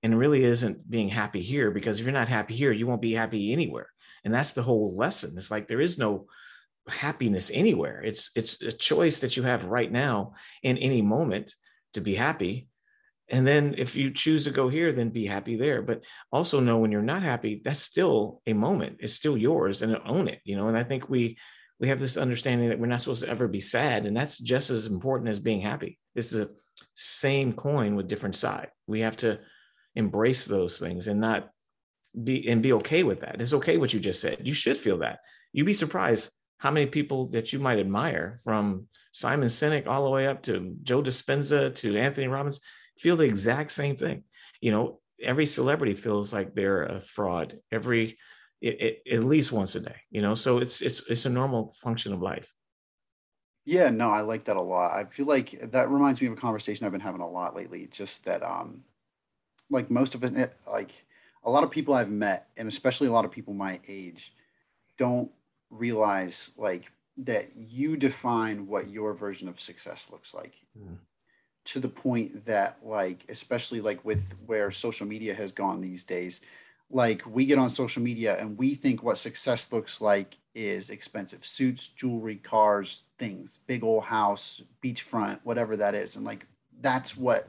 And 0.02 0.12
it 0.12 0.18
really 0.18 0.44
isn't 0.44 0.90
being 0.90 1.08
happy 1.08 1.44
here 1.44 1.70
because 1.70 2.00
if 2.00 2.06
you're 2.06 2.14
not 2.14 2.30
happy 2.30 2.56
here, 2.56 2.72
you 2.72 2.88
won't 2.88 3.02
be 3.02 3.14
happy 3.14 3.54
anywhere. 3.54 3.90
And 4.24 4.34
that's 4.34 4.54
the 4.54 4.64
whole 4.64 4.96
lesson. 4.98 5.36
It's 5.38 5.52
like 5.52 5.68
there 5.68 5.82
is 5.82 6.00
no 6.00 6.26
happiness 6.88 7.52
anywhere. 7.54 8.02
It's 8.04 8.32
it's 8.36 8.60
a 8.64 8.72
choice 8.72 9.20
that 9.20 9.38
you 9.38 9.44
have 9.44 9.66
right 9.66 9.92
now 9.92 10.34
in 10.64 10.80
any 10.80 11.04
moment 11.04 11.54
to 11.94 12.02
be 12.02 12.16
happy. 12.16 12.70
And 13.30 13.46
then 13.46 13.76
if 13.78 13.96
you 13.96 14.10
choose 14.10 14.46
to 14.46 14.52
go 14.52 14.68
here, 14.68 14.92
then 14.92 15.10
be 15.10 15.28
happy 15.28 15.58
there. 15.58 15.84
But 15.84 16.04
also 16.32 16.60
know 16.60 16.80
when 16.80 16.92
you're 16.92 17.04
not 17.04 17.22
happy, 17.22 17.62
that's 17.64 17.82
still 17.82 18.42
a 18.48 18.54
moment. 18.54 18.98
It's 19.02 19.14
still 19.14 19.38
yours 19.38 19.84
and 19.84 19.96
own 20.08 20.28
it, 20.28 20.40
you 20.44 20.58
know. 20.58 20.70
And 20.70 20.78
I 20.78 20.84
think 20.84 21.08
we 21.08 21.38
we 21.80 21.90
have 21.90 22.00
this 22.00 22.18
understanding 22.18 22.70
that 22.70 22.80
we're 22.80 22.88
not 22.88 23.02
supposed 23.02 23.24
to 23.24 23.30
ever 23.30 23.48
be 23.48 23.62
sad. 23.62 24.08
And 24.08 24.18
that's 24.18 24.40
just 24.40 24.72
as 24.72 24.88
important 24.88 25.30
as 25.30 25.40
being 25.40 25.62
happy. 25.62 26.00
This 26.16 26.34
is 26.34 26.40
a 26.42 26.50
same 26.94 27.54
coin 27.54 27.96
with 27.96 28.08
different 28.08 28.36
side. 28.36 28.70
We 28.88 29.02
have 29.02 29.18
to 29.18 29.40
embrace 29.96 30.46
those 30.46 30.78
things 30.78 31.08
and 31.08 31.20
not 31.20 31.50
be 32.24 32.48
and 32.50 32.62
be 32.62 32.74
okay 32.74 33.04
with 33.04 33.22
that. 33.22 33.42
It's 33.42 33.54
okay 33.54 33.78
what 33.78 33.94
you 33.94 34.00
just 34.00 34.22
said. 34.22 34.48
You 34.48 34.54
should 34.54 34.78
feel 34.78 34.98
that. 35.00 35.20
You'd 35.54 35.66
be 35.66 35.74
surprised 35.74 36.32
how 36.58 36.72
many 36.72 36.88
people 36.88 37.28
that 37.30 37.54
you 37.54 37.60
might 37.60 37.80
admire 37.80 38.40
from 38.44 38.88
Simon 39.12 39.48
Sinek 39.48 39.88
all 39.88 40.04
the 40.04 40.10
way 40.10 40.28
up 40.28 40.44
to 40.44 40.76
Joe 40.84 41.02
Dispenza 41.02 41.74
to 41.76 41.98
Anthony 41.98 42.28
Robbins 42.28 42.60
feel 42.98 43.16
the 43.16 43.26
exact 43.26 43.72
same 43.72 43.96
thing. 43.96 44.24
You 44.60 44.72
know, 44.72 45.00
every 45.22 45.46
celebrity 45.46 45.96
feels 45.96 46.34
like 46.34 46.54
they're 46.54 46.84
a 46.84 47.00
fraud 47.00 47.58
every 47.72 48.18
it, 48.62 49.02
it, 49.06 49.14
at 49.16 49.24
least 49.24 49.54
once 49.54 49.76
a 49.76 49.80
day, 49.80 49.96
you 50.12 50.22
know, 50.22 50.36
so 50.36 50.58
it's 50.58 50.82
it's 50.82 51.02
it's 51.10 51.26
a 51.26 51.30
normal 51.30 51.74
function 51.82 52.14
of 52.14 52.22
life. 52.22 52.54
Yeah, 53.70 53.92
no, 53.92 54.10
I 54.10 54.22
like 54.22 54.46
that 54.46 54.58
a 54.58 54.62
lot. 54.62 54.94
I 54.94 55.04
feel 55.04 55.28
like 55.28 55.72
that 55.72 55.92
reminds 55.92 56.20
me 56.20 56.28
of 56.28 56.34
a 56.34 56.38
conversation 56.38 56.88
I've 56.88 56.92
been 56.92 57.02
having 57.02 57.22
a 57.22 57.30
lot 57.30 57.56
lately. 57.56 57.88
Just 57.92 58.26
that, 58.26 58.42
um, 58.42 58.84
like 59.70 59.92
most 59.92 60.16
of 60.16 60.24
it, 60.24 60.36
eh, 60.36 60.48
like 60.68 60.90
a 61.44 61.52
lot 61.52 61.64
of 61.64 61.70
people 61.70 61.94
I've 61.94 62.10
met, 62.10 62.50
and 62.58 62.68
especially 62.68 63.10
a 63.10 63.12
lot 63.12 63.26
of 63.26 63.32
people 63.32 63.54
my 63.54 63.80
age, 63.88 64.34
don't 64.98 65.30
realize 65.70 66.52
like 66.58 66.92
that 67.18 67.52
you 67.56 67.96
define 67.96 68.66
what 68.66 68.90
your 68.90 69.14
version 69.14 69.48
of 69.48 69.60
success 69.60 70.10
looks 70.12 70.34
like. 70.34 70.56
Mm. 70.76 70.98
To 71.66 71.80
the 71.80 71.90
point 71.90 72.46
that, 72.46 72.80
like, 72.82 73.24
especially 73.30 73.82
like 73.82 74.04
with 74.04 74.34
where 74.48 74.72
social 74.72 75.06
media 75.06 75.36
has 75.36 75.52
gone 75.52 75.80
these 75.80 76.04
days, 76.04 76.42
like 76.92 77.24
we 77.26 77.46
get 77.46 77.60
on 77.60 77.70
social 77.70 78.02
media 78.02 78.38
and 78.40 78.58
we 78.58 78.74
think 78.74 79.04
what 79.04 79.18
success 79.18 79.72
looks 79.72 80.02
like 80.02 80.38
is 80.56 80.90
expensive 80.90 81.46
suits, 81.46 81.88
jewelry, 81.88 82.38
cars, 82.38 83.04
things, 83.18 83.60
big 83.68 83.84
old 83.84 84.06
house, 84.06 84.62
beachfront, 84.84 85.40
whatever 85.44 85.78
that 85.78 85.94
is. 85.94 86.16
And 86.16 86.26
like 86.26 86.46
that's 86.82 87.16
what 87.16 87.48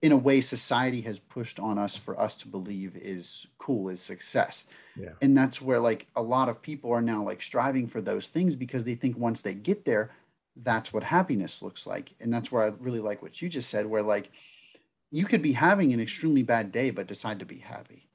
in 0.00 0.12
a 0.12 0.16
way 0.16 0.40
society 0.40 1.00
has 1.02 1.18
pushed 1.18 1.58
on 1.58 1.76
us 1.76 1.96
for 1.96 2.18
us 2.18 2.36
to 2.36 2.48
believe 2.48 2.96
is 2.96 3.46
cool 3.58 3.88
is 3.88 4.00
success. 4.00 4.64
Yeah. 4.96 5.10
And 5.20 5.36
that's 5.36 5.60
where 5.60 5.80
like 5.80 6.06
a 6.16 6.22
lot 6.22 6.48
of 6.48 6.62
people 6.62 6.92
are 6.92 7.02
now 7.02 7.22
like 7.24 7.42
striving 7.42 7.88
for 7.88 8.00
those 8.00 8.28
things 8.28 8.56
because 8.56 8.84
they 8.84 8.94
think 8.94 9.18
once 9.18 9.42
they 9.42 9.54
get 9.54 9.84
there, 9.84 10.12
that's 10.56 10.92
what 10.92 11.02
happiness 11.02 11.62
looks 11.62 11.86
like. 11.86 12.14
And 12.20 12.32
that's 12.32 12.50
where 12.50 12.64
I 12.64 12.72
really 12.78 13.00
like 13.00 13.22
what 13.22 13.42
you 13.42 13.48
just 13.48 13.68
said, 13.68 13.86
where 13.86 14.02
like 14.02 14.30
you 15.10 15.24
could 15.24 15.42
be 15.42 15.52
having 15.52 15.92
an 15.92 16.00
extremely 16.00 16.42
bad 16.42 16.72
day, 16.72 16.90
but 16.90 17.06
decide 17.06 17.38
to 17.40 17.44
be 17.44 17.58
happy 17.58 18.07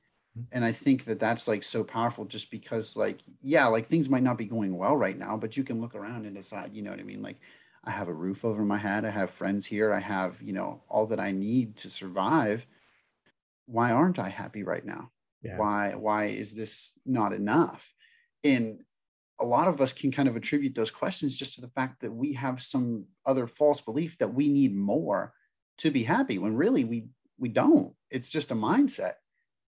and 0.52 0.66
i 0.66 0.72
think 0.72 1.06
that 1.06 1.20
that's 1.20 1.48
like 1.48 1.64
so 1.64 1.84
powerful 1.84 2.26
just 2.26 2.50
because 2.50 2.98
like 2.98 3.20
yeah 3.42 3.68
like 3.68 3.88
things 3.88 4.10
might 4.10 4.24
not 4.24 4.38
be 4.38 4.46
going 4.46 4.76
well 4.78 4.96
right 4.96 5.18
now 5.18 5.38
but 5.38 5.56
you 5.56 5.64
can 5.64 5.80
look 5.80 5.96
around 5.96 6.26
and 6.26 6.36
decide 6.36 6.74
you 6.74 6.82
know 6.82 6.92
what 6.92 7.00
i 7.00 7.04
mean? 7.04 7.22
Like 7.22 7.38
i 7.84 7.92
have 7.92 8.08
a 8.08 8.14
roof 8.14 8.44
over 8.46 8.64
my 8.64 8.78
head 8.78 9.06
i 9.06 9.10
have 9.10 9.30
friends 9.30 9.66
here 9.66 9.94
i 9.94 10.00
have 10.00 10.42
you 10.42 10.54
know 10.54 10.82
all 10.90 11.08
that 11.08 11.20
i 11.20 11.32
need 11.32 11.78
to 11.78 11.90
survive. 11.90 12.66
Why 13.66 13.92
aren't 13.92 14.20
i 14.20 14.30
happy 14.30 14.64
right 14.64 14.86
now? 14.86 15.12
Yeah. 15.42 15.58
why 15.58 15.94
why 15.96 16.26
is 16.26 16.54
this 16.54 16.98
not 17.06 17.34
enough? 17.34 17.94
And 18.44 18.82
a 19.40 19.46
lot 19.46 19.68
of 19.68 19.82
us 19.82 19.94
can 19.94 20.12
kind 20.12 20.30
of 20.30 20.36
attribute 20.36 20.74
those 20.74 20.92
questions 20.92 21.38
just 21.38 21.56
to 21.56 21.62
the 21.62 21.70
fact 21.70 22.02
that 22.02 22.14
we 22.14 22.34
have 22.34 22.62
some 22.62 23.06
other 23.26 23.46
false 23.46 23.82
belief 23.82 24.18
that 24.20 24.34
we 24.34 24.48
need 24.48 24.76
more 24.76 25.34
to 25.80 25.92
be 25.92 26.04
happy 26.04 26.38
when 26.38 26.56
really 26.56 26.84
we 26.84 27.08
we 27.38 27.50
don't. 27.50 27.94
It's 28.10 28.30
just 28.30 28.52
a 28.52 28.56
mindset 28.56 29.14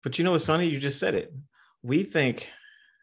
but 0.02 0.18
you 0.18 0.24
know 0.24 0.32
what, 0.32 0.40
Sonny? 0.40 0.66
You 0.66 0.78
just 0.78 0.98
said 0.98 1.14
it. 1.14 1.32
We 1.82 2.04
think 2.04 2.50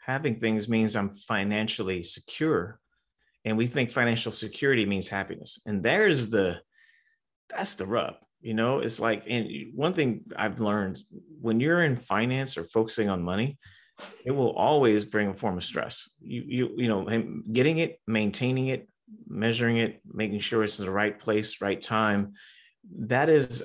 having 0.05 0.39
things 0.39 0.67
means 0.67 0.95
I'm 0.95 1.15
financially 1.15 2.03
secure. 2.03 2.79
And 3.45 3.57
we 3.57 3.67
think 3.67 3.91
financial 3.91 4.31
security 4.31 4.85
means 4.85 5.07
happiness. 5.07 5.61
And 5.65 5.83
there's 5.83 6.29
the 6.29 6.61
that's 7.49 7.75
the 7.75 7.85
rub. 7.85 8.15
You 8.41 8.53
know, 8.53 8.79
it's 8.79 8.99
like 8.99 9.23
and 9.27 9.47
one 9.73 9.93
thing 9.93 10.21
I've 10.35 10.59
learned 10.59 10.99
when 11.41 11.59
you're 11.59 11.83
in 11.83 11.97
finance 11.97 12.57
or 12.57 12.63
focusing 12.63 13.09
on 13.09 13.23
money, 13.23 13.57
it 14.25 14.31
will 14.31 14.51
always 14.51 15.05
bring 15.05 15.29
a 15.29 15.33
form 15.33 15.57
of 15.57 15.63
stress. 15.63 16.09
You 16.21 16.43
you 16.47 16.69
you 16.77 16.87
know, 16.87 17.05
getting 17.51 17.79
it, 17.79 17.99
maintaining 18.07 18.67
it, 18.67 18.89
measuring 19.27 19.77
it, 19.77 20.01
making 20.05 20.39
sure 20.39 20.63
it's 20.63 20.79
in 20.79 20.85
the 20.85 20.91
right 20.91 21.17
place, 21.17 21.61
right 21.61 21.81
time 21.81 22.33
that 22.97 23.29
is 23.29 23.63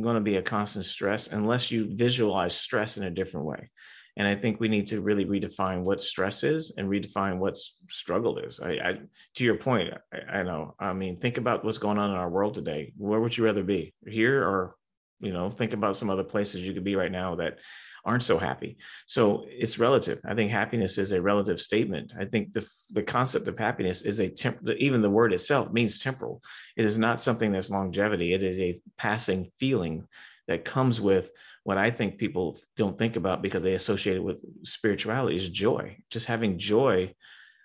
going 0.00 0.16
to 0.16 0.20
be 0.20 0.36
a 0.36 0.42
constant 0.42 0.84
stress 0.84 1.28
unless 1.28 1.70
you 1.70 1.88
visualize 1.94 2.56
stress 2.56 2.96
in 2.96 3.04
a 3.04 3.10
different 3.10 3.46
way. 3.46 3.70
And 4.18 4.26
I 4.26 4.34
think 4.34 4.60
we 4.60 4.68
need 4.68 4.86
to 4.88 5.02
really 5.02 5.26
redefine 5.26 5.82
what 5.82 6.02
stress 6.02 6.42
is 6.42 6.74
and 6.76 6.88
redefine 6.88 7.38
what 7.38 7.58
struggle 7.90 8.38
is. 8.38 8.60
I, 8.60 8.70
I 8.70 8.98
to 9.34 9.44
your 9.44 9.56
point, 9.56 9.92
I, 10.12 10.38
I, 10.38 10.42
know. 10.42 10.74
I 10.80 10.94
mean, 10.94 11.20
think 11.20 11.36
about 11.36 11.64
what's 11.64 11.78
going 11.78 11.98
on 11.98 12.10
in 12.10 12.16
our 12.16 12.30
world 12.30 12.54
today. 12.54 12.94
Where 12.96 13.20
would 13.20 13.36
you 13.36 13.44
rather 13.44 13.62
be, 13.62 13.92
here 14.06 14.42
or 14.42 14.75
you 15.20 15.32
know 15.32 15.50
think 15.50 15.72
about 15.72 15.96
some 15.96 16.10
other 16.10 16.24
places 16.24 16.62
you 16.62 16.72
could 16.72 16.84
be 16.84 16.96
right 16.96 17.12
now 17.12 17.36
that 17.36 17.58
aren't 18.04 18.22
so 18.22 18.38
happy. 18.38 18.78
So 19.06 19.44
it's 19.48 19.78
relative. 19.78 20.20
I 20.24 20.34
think 20.34 20.50
happiness 20.50 20.96
is 20.96 21.10
a 21.12 21.20
relative 21.20 21.60
statement. 21.60 22.12
I 22.18 22.24
think 22.24 22.52
the 22.52 22.68
the 22.90 23.02
concept 23.02 23.48
of 23.48 23.58
happiness 23.58 24.02
is 24.02 24.20
a 24.20 24.28
temp 24.28 24.58
even 24.78 25.02
the 25.02 25.10
word 25.10 25.32
itself 25.32 25.72
means 25.72 25.98
temporal. 25.98 26.42
It 26.76 26.84
is 26.84 26.98
not 26.98 27.20
something 27.20 27.52
that's 27.52 27.70
longevity. 27.70 28.32
It 28.32 28.42
is 28.42 28.58
a 28.58 28.80
passing 28.96 29.50
feeling 29.58 30.06
that 30.48 30.64
comes 30.64 31.00
with 31.00 31.32
what 31.64 31.76
i 31.76 31.90
think 31.90 32.18
people 32.18 32.56
don't 32.76 32.96
think 32.96 33.16
about 33.16 33.42
because 33.42 33.64
they 33.64 33.74
associate 33.74 34.16
it 34.16 34.22
with 34.22 34.44
spirituality 34.64 35.36
is 35.36 35.48
joy. 35.48 35.96
Just 36.10 36.26
having 36.26 36.58
joy 36.58 37.12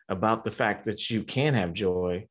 about 0.09 0.43
the 0.43 0.51
fact 0.51 0.85
that 0.85 1.09
you 1.09 1.23
can 1.23 1.53
have 1.53 1.73
joy 1.73 2.27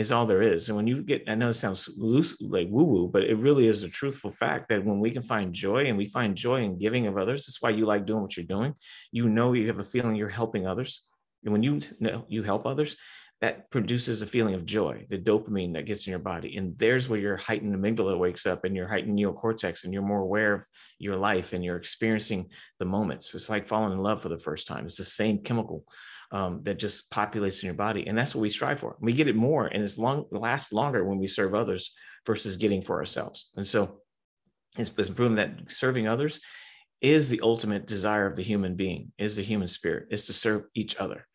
is 0.00 0.12
all 0.12 0.24
there 0.24 0.40
is. 0.40 0.68
And 0.68 0.76
when 0.76 0.86
you 0.86 1.02
get, 1.02 1.24
I 1.28 1.34
know 1.34 1.50
it 1.50 1.54
sounds 1.54 1.90
loose, 1.98 2.40
like 2.40 2.68
woo 2.70 2.84
woo, 2.84 3.08
but 3.12 3.24
it 3.24 3.36
really 3.36 3.66
is 3.66 3.82
a 3.82 3.88
truthful 3.88 4.30
fact 4.30 4.70
that 4.70 4.82
when 4.82 4.98
we 4.98 5.10
can 5.10 5.20
find 5.20 5.52
joy 5.52 5.84
and 5.84 5.98
we 5.98 6.08
find 6.08 6.34
joy 6.34 6.62
in 6.62 6.78
giving 6.78 7.06
of 7.06 7.18
others, 7.18 7.44
that's 7.44 7.60
why 7.60 7.68
you 7.68 7.84
like 7.84 8.06
doing 8.06 8.22
what 8.22 8.34
you're 8.34 8.46
doing. 8.46 8.74
You 9.12 9.28
know, 9.28 9.52
you 9.52 9.66
have 9.66 9.78
a 9.78 9.84
feeling 9.84 10.16
you're 10.16 10.30
helping 10.30 10.66
others. 10.66 11.06
And 11.44 11.52
when 11.52 11.62
you 11.62 11.80
know 12.00 12.24
you 12.28 12.42
help 12.42 12.64
others, 12.64 12.96
that 13.42 13.70
produces 13.70 14.22
a 14.22 14.26
feeling 14.26 14.54
of 14.54 14.64
joy, 14.64 15.06
the 15.10 15.18
dopamine 15.18 15.74
that 15.74 15.86
gets 15.86 16.06
in 16.06 16.10
your 16.10 16.18
body. 16.18 16.56
And 16.56 16.78
there's 16.78 17.08
where 17.08 17.20
your 17.20 17.36
heightened 17.36 17.74
amygdala 17.74 18.18
wakes 18.18 18.46
up 18.46 18.64
and 18.64 18.74
your 18.74 18.88
heightened 18.88 19.18
neocortex, 19.18 19.84
and 19.84 19.92
you're 19.92 20.02
more 20.02 20.20
aware 20.20 20.54
of 20.54 20.62
your 20.98 21.16
life 21.16 21.52
and 21.52 21.62
you're 21.62 21.76
experiencing 21.76 22.48
the 22.78 22.84
moments. 22.86 23.34
It's 23.34 23.50
like 23.50 23.68
falling 23.68 23.92
in 23.92 24.02
love 24.02 24.22
for 24.22 24.30
the 24.30 24.38
first 24.38 24.66
time. 24.66 24.86
It's 24.86 24.96
the 24.96 25.04
same 25.04 25.38
chemical 25.42 25.84
um, 26.30 26.60
that 26.62 26.78
just 26.78 27.10
populates 27.10 27.62
in 27.62 27.66
your 27.66 27.74
body. 27.74 28.06
And 28.06 28.16
that's 28.16 28.34
what 28.34 28.42
we 28.42 28.50
strive 28.50 28.80
for. 28.80 28.96
We 29.00 29.12
get 29.12 29.28
it 29.28 29.36
more 29.36 29.66
and 29.66 29.82
it's 29.82 29.98
long 29.98 30.26
lasts 30.30 30.72
longer 30.72 31.04
when 31.04 31.18
we 31.18 31.26
serve 31.26 31.54
others 31.54 31.94
versus 32.26 32.56
getting 32.56 32.82
for 32.82 32.98
ourselves. 32.98 33.50
And 33.56 33.66
so 33.66 34.00
it's, 34.78 34.90
proven 34.90 35.36
that 35.36 35.72
serving 35.72 36.06
others 36.06 36.40
is 37.00 37.28
the 37.28 37.40
ultimate 37.42 37.86
desire 37.86 38.26
of 38.26 38.36
the 38.36 38.42
human 38.42 38.76
being, 38.76 39.12
is 39.18 39.36
the 39.36 39.42
human 39.42 39.68
spirit, 39.68 40.08
is 40.10 40.26
to 40.26 40.32
serve 40.32 40.64
each 40.74 40.96
other. 40.96 41.26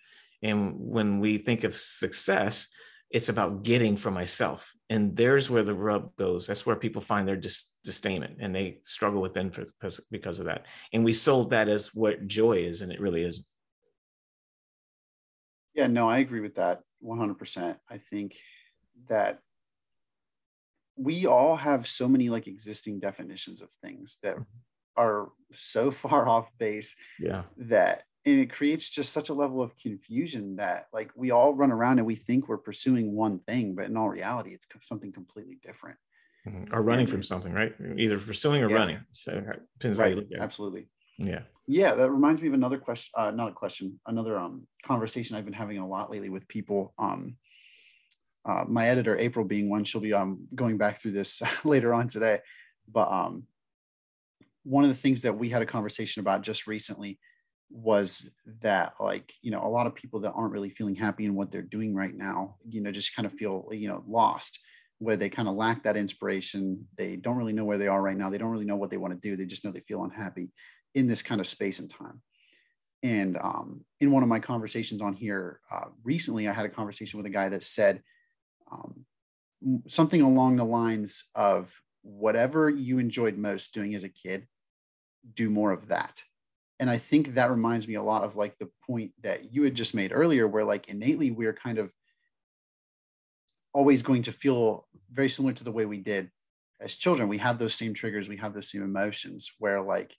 And 0.41 0.75
when 0.77 1.19
we 1.19 1.39
think 1.39 1.63
of 1.63 1.75
success, 1.75 2.67
it's 3.09 3.29
about 3.29 3.63
getting 3.63 3.97
for 3.97 4.11
myself. 4.11 4.73
And 4.89 5.15
there's 5.15 5.49
where 5.49 5.63
the 5.63 5.73
rub 5.73 6.15
goes. 6.17 6.47
That's 6.47 6.65
where 6.65 6.75
people 6.75 7.01
find 7.01 7.27
their 7.27 7.35
dis- 7.35 7.73
disdainment 7.85 8.35
and 8.39 8.53
they 8.53 8.79
struggle 8.83 9.21
within 9.21 9.51
for, 9.51 9.65
because 10.11 10.39
of 10.39 10.45
that. 10.45 10.65
And 10.93 11.03
we 11.03 11.13
sold 11.13 11.49
that 11.49 11.67
as 11.67 11.95
what 11.95 12.27
joy 12.27 12.59
is, 12.59 12.81
and 12.81 12.91
it 12.91 13.01
really 13.01 13.23
isn't. 13.23 13.45
Yeah, 15.75 15.87
no, 15.87 16.09
I 16.09 16.19
agree 16.19 16.39
with 16.39 16.55
that 16.55 16.81
100%. 17.03 17.77
I 17.89 17.97
think 17.97 18.35
that 19.09 19.39
we 20.97 21.25
all 21.25 21.55
have 21.55 21.87
so 21.87 22.07
many 22.07 22.29
like 22.29 22.47
existing 22.47 22.99
definitions 22.99 23.61
of 23.61 23.69
things 23.69 24.17
that 24.23 24.35
mm-hmm. 24.35 24.43
are 24.97 25.29
so 25.51 25.91
far 26.03 26.27
off 26.27 26.49
base 26.57 26.95
yeah 27.19 27.43
that 27.57 28.03
and 28.25 28.39
it 28.39 28.51
creates 28.51 28.89
just 28.89 29.13
such 29.13 29.29
a 29.29 29.33
level 29.33 29.61
of 29.61 29.77
confusion 29.77 30.55
that 30.55 30.87
like 30.93 31.11
we 31.15 31.31
all 31.31 31.53
run 31.53 31.71
around 31.71 31.99
and 31.99 32.07
we 32.07 32.15
think 32.15 32.47
we're 32.47 32.57
pursuing 32.57 33.15
one 33.15 33.39
thing 33.39 33.75
but 33.75 33.85
in 33.85 33.97
all 33.97 34.09
reality 34.09 34.53
it's 34.53 34.67
something 34.81 35.11
completely 35.11 35.59
different 35.61 35.97
mm-hmm. 36.47 36.73
or 36.73 36.81
running 36.81 37.01
and, 37.01 37.09
from 37.09 37.23
something 37.23 37.53
right 37.53 37.75
either 37.97 38.19
pursuing 38.19 38.63
or 38.63 38.69
yeah. 38.69 38.77
running 38.77 38.99
so 39.11 39.43
depends 39.77 39.99
right. 39.99 40.05
how 40.05 40.09
you 40.09 40.15
look 40.15 40.31
at 40.31 40.39
it. 40.39 40.41
absolutely 40.41 40.87
yeah. 41.17 41.41
Yeah 41.67 41.93
that 41.95 42.11
reminds 42.11 42.41
me 42.41 42.47
of 42.47 42.53
another 42.53 42.77
question 42.77 43.11
uh, 43.15 43.31
not 43.31 43.49
a 43.49 43.53
question 43.53 43.99
another 44.07 44.37
um 44.37 44.67
conversation 44.83 45.35
i've 45.35 45.45
been 45.45 45.53
having 45.53 45.77
a 45.77 45.87
lot 45.87 46.11
lately 46.11 46.29
with 46.29 46.47
people 46.47 46.93
um 46.99 47.37
uh, 48.45 48.63
my 48.67 48.87
editor 48.87 49.17
april 49.17 49.45
being 49.45 49.69
one 49.69 49.83
she'll 49.83 50.01
be 50.01 50.13
um 50.13 50.47
going 50.53 50.77
back 50.77 50.97
through 50.99 51.11
this 51.11 51.41
later 51.63 51.93
on 51.93 52.07
today. 52.07 52.39
But 52.91 53.11
um 53.11 53.43
one 54.63 54.83
of 54.83 54.89
the 54.89 54.95
things 54.95 55.21
that 55.21 55.37
we 55.37 55.49
had 55.49 55.61
a 55.61 55.65
conversation 55.65 56.21
about 56.21 56.41
just 56.41 56.67
recently 56.67 57.19
was 57.71 58.29
that 58.61 58.93
like 58.99 59.33
you 59.41 59.51
know 59.51 59.65
a 59.65 59.69
lot 59.69 59.87
of 59.87 59.95
people 59.95 60.19
that 60.19 60.33
aren't 60.33 60.53
really 60.53 60.69
feeling 60.69 60.95
happy 60.95 61.25
in 61.25 61.35
what 61.35 61.51
they're 61.51 61.61
doing 61.61 61.95
right 61.95 62.15
now 62.15 62.55
you 62.67 62.81
know 62.81 62.91
just 62.91 63.15
kind 63.15 63.25
of 63.25 63.33
feel 63.33 63.67
you 63.71 63.87
know 63.87 64.03
lost 64.07 64.59
where 64.99 65.17
they 65.17 65.29
kind 65.29 65.47
of 65.47 65.55
lack 65.55 65.83
that 65.83 65.97
inspiration. 65.97 66.87
They 66.97 67.17
don't 67.17 67.35
really 67.35 67.53
know 67.53 67.65
where 67.65 67.77
they 67.77 67.87
are 67.87 68.01
right 68.01 68.17
now. 68.17 68.29
They 68.29 68.37
don't 68.37 68.51
really 68.51 68.65
know 68.65 68.77
what 68.77 68.89
they 68.89 68.97
want 68.97 69.13
to 69.13 69.19
do. 69.19 69.35
They 69.35 69.45
just 69.45 69.65
know 69.65 69.71
they 69.71 69.81
feel 69.81 70.03
unhappy 70.03 70.49
in 70.95 71.05
this 71.05 71.21
kind 71.21 71.39
of 71.39 71.45
space 71.45 71.79
and 71.79 71.89
time. 71.89 72.21
And 73.03 73.37
um, 73.37 73.85
in 73.99 74.09
one 74.09 74.23
of 74.23 74.29
my 74.29 74.39
conversations 74.39 75.01
on 75.01 75.13
here 75.13 75.59
uh, 75.71 75.89
recently, 76.03 76.47
I 76.47 76.53
had 76.53 76.65
a 76.65 76.69
conversation 76.69 77.17
with 77.17 77.27
a 77.27 77.31
guy 77.31 77.49
that 77.49 77.63
said 77.63 78.01
um, 78.71 79.05
something 79.87 80.21
along 80.21 80.55
the 80.55 80.65
lines 80.65 81.25
of 81.35 81.79
whatever 82.01 82.69
you 82.69 82.97
enjoyed 82.97 83.37
most 83.37 83.73
doing 83.73 83.93
as 83.93 84.03
a 84.03 84.09
kid, 84.09 84.47
do 85.33 85.49
more 85.49 85.71
of 85.71 85.89
that. 85.89 86.23
And 86.79 86.89
I 86.89 86.97
think 86.97 87.35
that 87.35 87.51
reminds 87.51 87.87
me 87.87 87.93
a 87.93 88.01
lot 88.01 88.23
of 88.23 88.35
like 88.35 88.57
the 88.57 88.69
point 88.87 89.11
that 89.21 89.53
you 89.53 89.63
had 89.63 89.75
just 89.75 89.93
made 89.93 90.11
earlier, 90.13 90.47
where 90.47 90.65
like 90.65 90.89
innately 90.89 91.31
we're 91.31 91.53
kind 91.53 91.77
of 91.77 91.93
always 93.73 94.01
going 94.01 94.23
to 94.23 94.31
feel 94.31 94.87
very 95.11 95.29
similar 95.29 95.53
to 95.53 95.63
the 95.63 95.71
way 95.71 95.85
we 95.85 95.99
did 95.99 96.31
as 96.81 96.95
children. 96.95 97.29
We 97.29 97.37
have 97.37 97.59
those 97.59 97.75
same 97.75 97.93
triggers, 97.93 98.27
we 98.27 98.37
have 98.37 98.53
those 98.53 98.69
same 98.71 98.83
emotions 98.83 99.51
where 99.59 99.81
like 99.81 100.15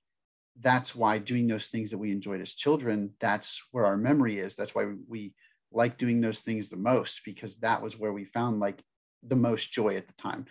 that's 0.61 0.95
why 0.95 1.19
doing 1.19 1.47
those 1.47 1.69
things 1.69 1.90
that 1.90 1.99
we 1.99 2.11
enjoyed 2.11 2.40
as 2.40 2.55
children, 2.55 3.11
that's 3.21 3.62
where 3.73 3.87
our 3.87 3.97
memory 3.97 4.38
is. 4.38 4.55
That's 4.55 4.75
why 4.75 4.87
we 5.09 5.35
like 5.73 5.99
doing 5.99 6.21
those 6.21 6.40
things 6.40 6.69
the 6.69 6.77
most 6.77 7.23
because 7.25 7.59
that 7.59 7.83
was 7.83 7.99
where 7.99 8.12
we 8.12 8.25
found 8.25 8.61
like 8.61 8.83
the 9.23 9.37
most 9.37 9.73
joy 9.73 9.97
at 9.97 10.07
the 10.07 10.14
time. 10.14 10.47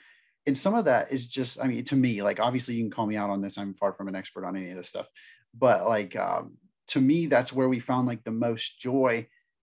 And 0.46 0.56
some 0.56 0.76
of 0.76 0.86
that 0.86 1.12
is 1.12 1.28
just, 1.28 1.60
I 1.64 1.68
mean, 1.68 1.84
to 1.86 1.96
me, 1.96 2.22
like 2.22 2.40
obviously 2.40 2.76
you 2.76 2.84
can 2.84 2.92
call 2.92 3.08
me 3.08 3.16
out 3.16 3.32
on 3.32 3.42
this. 3.42 3.58
I'm 3.58 3.74
far 3.74 3.94
from 3.94 4.08
an 4.08 4.16
expert 4.16 4.46
on 4.46 4.56
any 4.56 4.70
of 4.70 4.78
this 4.78 4.90
stuff, 4.90 5.10
but 5.58 5.86
like 5.86 6.16
um, 6.16 6.58
to 6.90 7.02
me, 7.02 7.26
that's 7.26 7.52
where 7.52 7.70
we 7.70 7.80
found 7.80 8.08
like 8.08 8.24
the 8.24 8.32
most 8.32 8.80
joy 8.80 9.28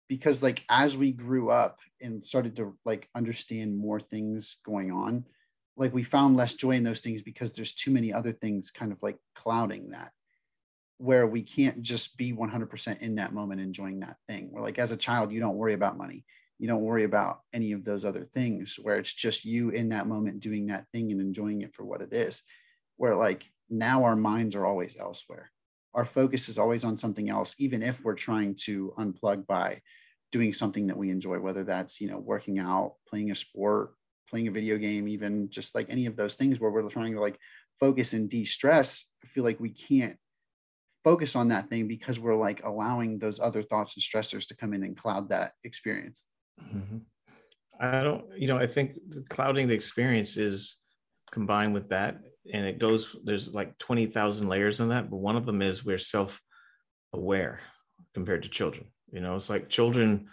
because 0.09 0.41
like 0.41 0.63
as 0.69 0.97
we 0.97 1.11
grew 1.11 1.51
up 1.51 1.79
and 2.01 2.25
started 2.25 2.55
to 2.55 2.75
like 2.85 3.07
understand 3.13 3.77
more 3.77 3.99
things 3.99 4.57
going 4.65 4.91
on, 4.91 5.25
like 5.77 5.93
we 5.93 6.01
found 6.01 6.35
less 6.35 6.55
joy 6.55 6.71
in 6.71 6.83
those 6.83 7.01
things 7.01 7.21
because 7.21 7.51
there's 7.53 7.73
too 7.73 7.91
many 7.91 8.11
other 8.11 8.31
things 8.31 8.71
kind 8.71 8.91
of 8.91 9.01
like 9.03 9.17
clouding 9.35 9.91
that 9.91 10.11
where 11.03 11.27
we 11.27 11.41
can't 11.41 11.81
just 11.81 12.15
be 12.15 12.31
100% 12.31 13.01
in 13.01 13.15
that 13.15 13.33
moment 13.33 13.59
enjoying 13.59 13.99
that 13.99 14.15
thing. 14.29 14.47
Where 14.51 14.63
like 14.63 14.79
as 14.79 14.91
a 14.91 14.97
child, 14.97 15.33
you 15.33 15.41
don't 15.41 15.57
worry 15.57 15.73
about 15.73 15.97
money. 15.97 16.23
You 16.59 16.69
don't 16.69 16.81
worry 16.81 17.03
about 17.03 17.41
any 17.51 17.73
of 17.73 17.83
those 17.83 18.05
other 18.05 18.23
things 18.23 18.77
where 18.81 18.95
it's 18.95 19.13
just 19.13 19.43
you 19.43 19.69
in 19.71 19.89
that 19.89 20.07
moment 20.07 20.39
doing 20.39 20.67
that 20.67 20.85
thing 20.93 21.11
and 21.11 21.19
enjoying 21.19 21.61
it 21.61 21.75
for 21.75 21.83
what 21.83 21.99
it 21.99 22.13
is. 22.13 22.41
Where 22.95 23.15
like 23.15 23.51
now 23.69 24.05
our 24.05 24.15
minds 24.15 24.55
are 24.55 24.65
always 24.65 24.95
elsewhere. 24.97 25.51
Our 25.93 26.05
focus 26.05 26.47
is 26.47 26.57
always 26.57 26.85
on 26.85 26.97
something 26.97 27.29
else, 27.29 27.53
even 27.59 27.83
if 27.83 28.01
we're 28.01 28.15
trying 28.15 28.55
to 28.61 28.93
unplug 28.97 29.45
by 29.45 29.81
doing 30.31 30.53
something 30.53 30.87
that 30.87 30.97
we 30.97 31.09
enjoy, 31.09 31.37
whether 31.37 31.65
that's, 31.65 31.99
you 31.99 32.07
know, 32.07 32.17
working 32.17 32.59
out, 32.59 32.95
playing 33.09 33.29
a 33.29 33.35
sport, 33.35 33.89
playing 34.29 34.47
a 34.47 34.51
video 34.51 34.77
game, 34.77 35.09
even 35.09 35.49
just 35.49 35.75
like 35.75 35.87
any 35.89 36.05
of 36.05 36.15
those 36.15 36.35
things 36.35 36.61
where 36.61 36.71
we're 36.71 36.87
trying 36.87 37.13
to 37.13 37.19
like 37.19 37.37
focus 37.77 38.13
and 38.13 38.29
de-stress. 38.29 39.03
I 39.21 39.27
feel 39.27 39.43
like 39.43 39.59
we 39.59 39.69
can't 39.69 40.17
focus 41.03 41.35
on 41.35 41.49
that 41.49 41.69
thing 41.69 41.87
because 41.87 42.19
we're 42.19 42.35
like 42.35 42.63
allowing 42.63 43.19
those 43.19 43.39
other 43.39 43.61
thoughts 43.61 43.95
and 43.95 44.03
stressors 44.03 44.47
to 44.47 44.55
come 44.55 44.73
in 44.73 44.83
and 44.83 44.97
cloud 44.97 45.29
that 45.29 45.53
experience. 45.63 46.25
Mm-hmm. 46.61 46.97
I 47.79 48.03
don't, 48.03 48.23
you 48.37 48.47
know, 48.47 48.57
I 48.57 48.67
think 48.67 48.97
clouding 49.29 49.67
the 49.67 49.73
experience 49.73 50.37
is 50.37 50.77
combined 51.31 51.73
with 51.73 51.89
that. 51.89 52.19
And 52.51 52.65
it 52.65 52.79
goes, 52.79 53.15
there's 53.23 53.53
like 53.53 53.77
20,000 53.79 54.47
layers 54.47 54.79
on 54.79 54.89
that. 54.89 55.09
But 55.09 55.17
one 55.17 55.35
of 55.35 55.45
them 55.45 55.61
is 55.61 55.83
we're 55.83 55.97
self 55.97 56.41
aware 57.11 57.61
compared 58.13 58.43
to 58.43 58.49
children. 58.49 58.87
You 59.11 59.21
know, 59.21 59.35
it's 59.35 59.49
like 59.49 59.69
children 59.69 60.27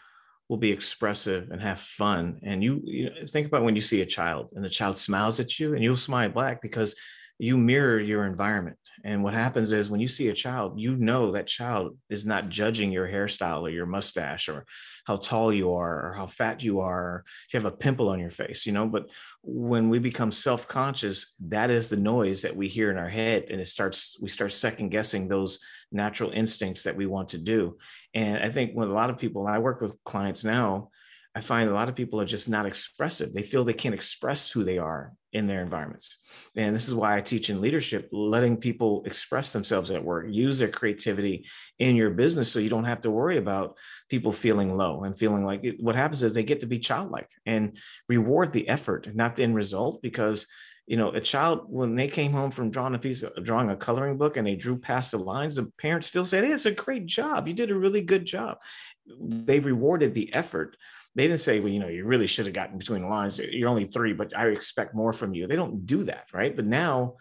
will 0.49 0.57
be 0.57 0.73
expressive 0.73 1.51
and 1.51 1.63
have 1.63 1.81
fun. 1.81 2.41
And 2.43 2.63
you, 2.63 2.81
you 2.85 3.05
know, 3.05 3.27
think 3.29 3.47
about 3.47 3.63
when 3.63 3.77
you 3.77 3.83
see 3.83 4.01
a 4.01 4.07
child 4.07 4.49
and 4.55 4.65
the 4.65 4.69
child 4.69 4.99
smiles 4.99 5.39
at 5.39 5.59
you 5.59 5.75
and 5.75 5.83
you'll 5.83 5.97
smile 5.97 6.31
back 6.31 6.61
because 6.61 6.97
you 7.41 7.57
mirror 7.57 7.99
your 7.99 8.27
environment. 8.27 8.77
And 9.03 9.25
what 9.25 9.33
happens 9.33 9.73
is 9.73 9.89
when 9.89 10.01
you 10.01 10.09
see 10.09 10.29
a 10.29 10.35
child, 10.35 10.79
you 10.79 10.95
know 10.95 11.33
that 11.33 11.47
child 11.47 11.97
is 12.11 12.27
not 12.27 12.51
judging 12.51 12.93
your 12.93 13.09
hairstyle 13.09 13.63
or 13.63 13.71
your 13.71 13.87
mustache 13.87 14.51
or 14.51 14.67
how 15.07 15.17
tall 15.17 15.51
you 15.51 15.73
are 15.73 16.07
or 16.07 16.13
how 16.13 16.27
fat 16.27 16.63
you 16.63 16.81
are, 16.81 17.03
or 17.03 17.25
if 17.47 17.55
you 17.55 17.61
have 17.61 17.73
a 17.73 17.75
pimple 17.75 18.11
on 18.11 18.19
your 18.19 18.31
face, 18.31 18.67
you 18.67 18.73
know. 18.73 18.87
But 18.87 19.09
when 19.43 19.89
we 19.89 19.99
become 19.99 20.33
self-conscious, 20.33 21.35
that 21.49 21.71
is 21.71 21.89
the 21.89 21.97
noise 21.97 22.43
that 22.43 22.55
we 22.55 22.69
hear 22.69 22.91
in 22.91 22.99
our 22.99 23.09
head. 23.09 23.47
And 23.49 23.59
it 23.59 23.69
starts, 23.69 24.19
we 24.21 24.29
start 24.29 24.53
second 24.53 24.91
guessing 24.91 25.27
those 25.27 25.61
natural 25.91 26.33
instincts 26.33 26.83
that 26.83 26.97
we 26.97 27.07
want 27.07 27.31
to 27.31 27.39
do. 27.39 27.79
And 28.13 28.37
I 28.45 28.51
think 28.51 28.73
when 28.75 28.89
a 28.89 28.93
lot 28.93 29.09
of 29.09 29.17
people, 29.17 29.47
I 29.47 29.61
work 29.61 29.81
with 29.81 29.97
clients 30.05 30.45
now, 30.45 30.91
I 31.35 31.41
find 31.41 31.71
a 31.71 31.75
lot 31.75 31.89
of 31.89 31.95
people 31.95 32.21
are 32.21 32.27
just 32.27 32.51
not 32.51 32.67
expressive. 32.67 33.33
They 33.33 33.45
feel 33.45 33.65
they 33.65 33.73
can't 33.73 33.95
express 33.95 34.51
who 34.51 34.63
they 34.63 34.77
are 34.77 35.15
in 35.33 35.47
their 35.47 35.63
environments. 35.63 36.19
And 36.57 36.75
this 36.75 36.89
is 36.89 36.95
why 36.95 37.17
I 37.17 37.21
teach 37.21 37.51
in 37.51 37.61
leadership, 37.61 38.09
letting 38.13 38.57
people 38.57 39.03
express 39.07 39.53
themselves 39.53 39.91
at 39.91 40.05
work, 40.05 40.27
use 40.29 40.59
their 40.59 40.69
creativity 40.69 41.47
in 41.79 41.97
your 41.97 42.11
business 42.11 42.51
so 42.51 42.59
you 42.59 42.69
don't 42.69 42.85
have 42.85 43.03
to 43.03 43.11
worry 43.11 43.39
about 43.39 43.77
people 44.09 44.33
feeling 44.33 44.77
low 44.77 45.05
and 45.05 45.17
feeling 45.17 45.45
like 45.45 45.63
it, 45.63 45.81
what 45.81 45.95
happens 45.95 46.23
is 46.23 46.35
they 46.35 46.43
get 46.43 46.61
to 46.61 46.67
be 46.67 46.81
childlike 46.81 47.31
and 47.47 47.79
reward 48.09 48.53
the 48.53 48.69
effort, 48.69 49.15
not 49.15 49.37
the 49.37 49.45
end 49.45 49.55
result, 49.55 50.03
because 50.03 50.47
you 50.87 50.97
know, 50.97 51.11
a 51.11 51.21
child 51.21 51.67
when 51.69 51.95
they 51.95 52.09
came 52.09 52.33
home 52.33 52.51
from 52.51 52.69
drawing 52.69 52.97
a 52.97 52.99
piece 52.99 53.23
of 53.23 53.45
drawing 53.45 53.71
a 53.71 53.77
coloring 53.77 54.19
book 54.19 54.37
and 54.37 54.45
they 54.45 54.57
drew 54.57 54.77
past 54.77 55.13
the 55.13 55.19
lines, 55.19 55.55
the 55.55 55.71
parents 55.79 56.09
still 56.09 56.27
said, 56.27 56.43
"Hey, 56.43 56.51
it's 56.51 56.67
a 56.67 56.73
great 56.73 57.07
job. 57.07 57.47
You 57.47 57.55
did 57.55 57.71
a 57.71 57.77
really 57.77 58.03
good 58.03 58.25
job." 58.25 58.59
They 59.07 59.61
rewarded 59.61 60.15
the 60.15 60.35
effort. 60.35 60.77
They 61.15 61.27
didn't 61.27 61.41
say, 61.41 61.61
"Well, 61.61 61.73
you 61.73 61.81
know, 61.81 61.89
you 61.89 62.05
really 62.05 62.27
should 62.27 62.47
have 62.47 62.55
gotten 62.55 62.79
between 62.79 63.03
the 63.03 63.09
lines. 63.09 63.39
You're 63.39 63.69
only 63.69 63.85
three, 63.85 64.13
but 64.13 64.37
I 64.37 64.47
expect 64.49 64.95
more 64.95 65.13
from 65.13 65.35
you." 65.35 65.47
They 65.47 65.57
don't 65.57 65.87
do 65.87 66.05
that, 66.05 66.27
right? 66.33 66.55
But 66.55 66.67
now, 66.67 67.17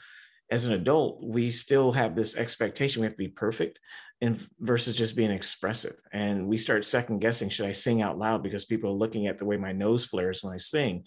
as 0.52 0.66
an 0.66 0.74
adult, 0.74 1.24
we 1.24 1.52
still 1.52 1.92
have 1.92 2.16
this 2.16 2.36
expectation 2.36 3.02
we 3.02 3.06
have 3.06 3.14
to 3.14 3.18
be 3.18 3.28
perfect, 3.28 3.80
and 4.22 4.40
versus 4.60 4.96
just 4.96 5.16
being 5.16 5.32
expressive. 5.32 5.96
And 6.12 6.48
we 6.48 6.58
start 6.58 6.86
second 6.86 7.20
guessing: 7.20 7.50
Should 7.50 7.66
I 7.66 7.72
sing 7.72 8.02
out 8.02 8.18
loud 8.18 8.44
because 8.44 8.66
people 8.66 8.92
are 8.92 8.94
looking 8.94 9.28
at 9.28 9.38
the 9.38 9.46
way 9.46 9.58
my 9.58 9.72
nose 9.72 10.06
flares 10.06 10.44
when 10.44 10.54
I 10.54 10.58
sing? 10.58 11.06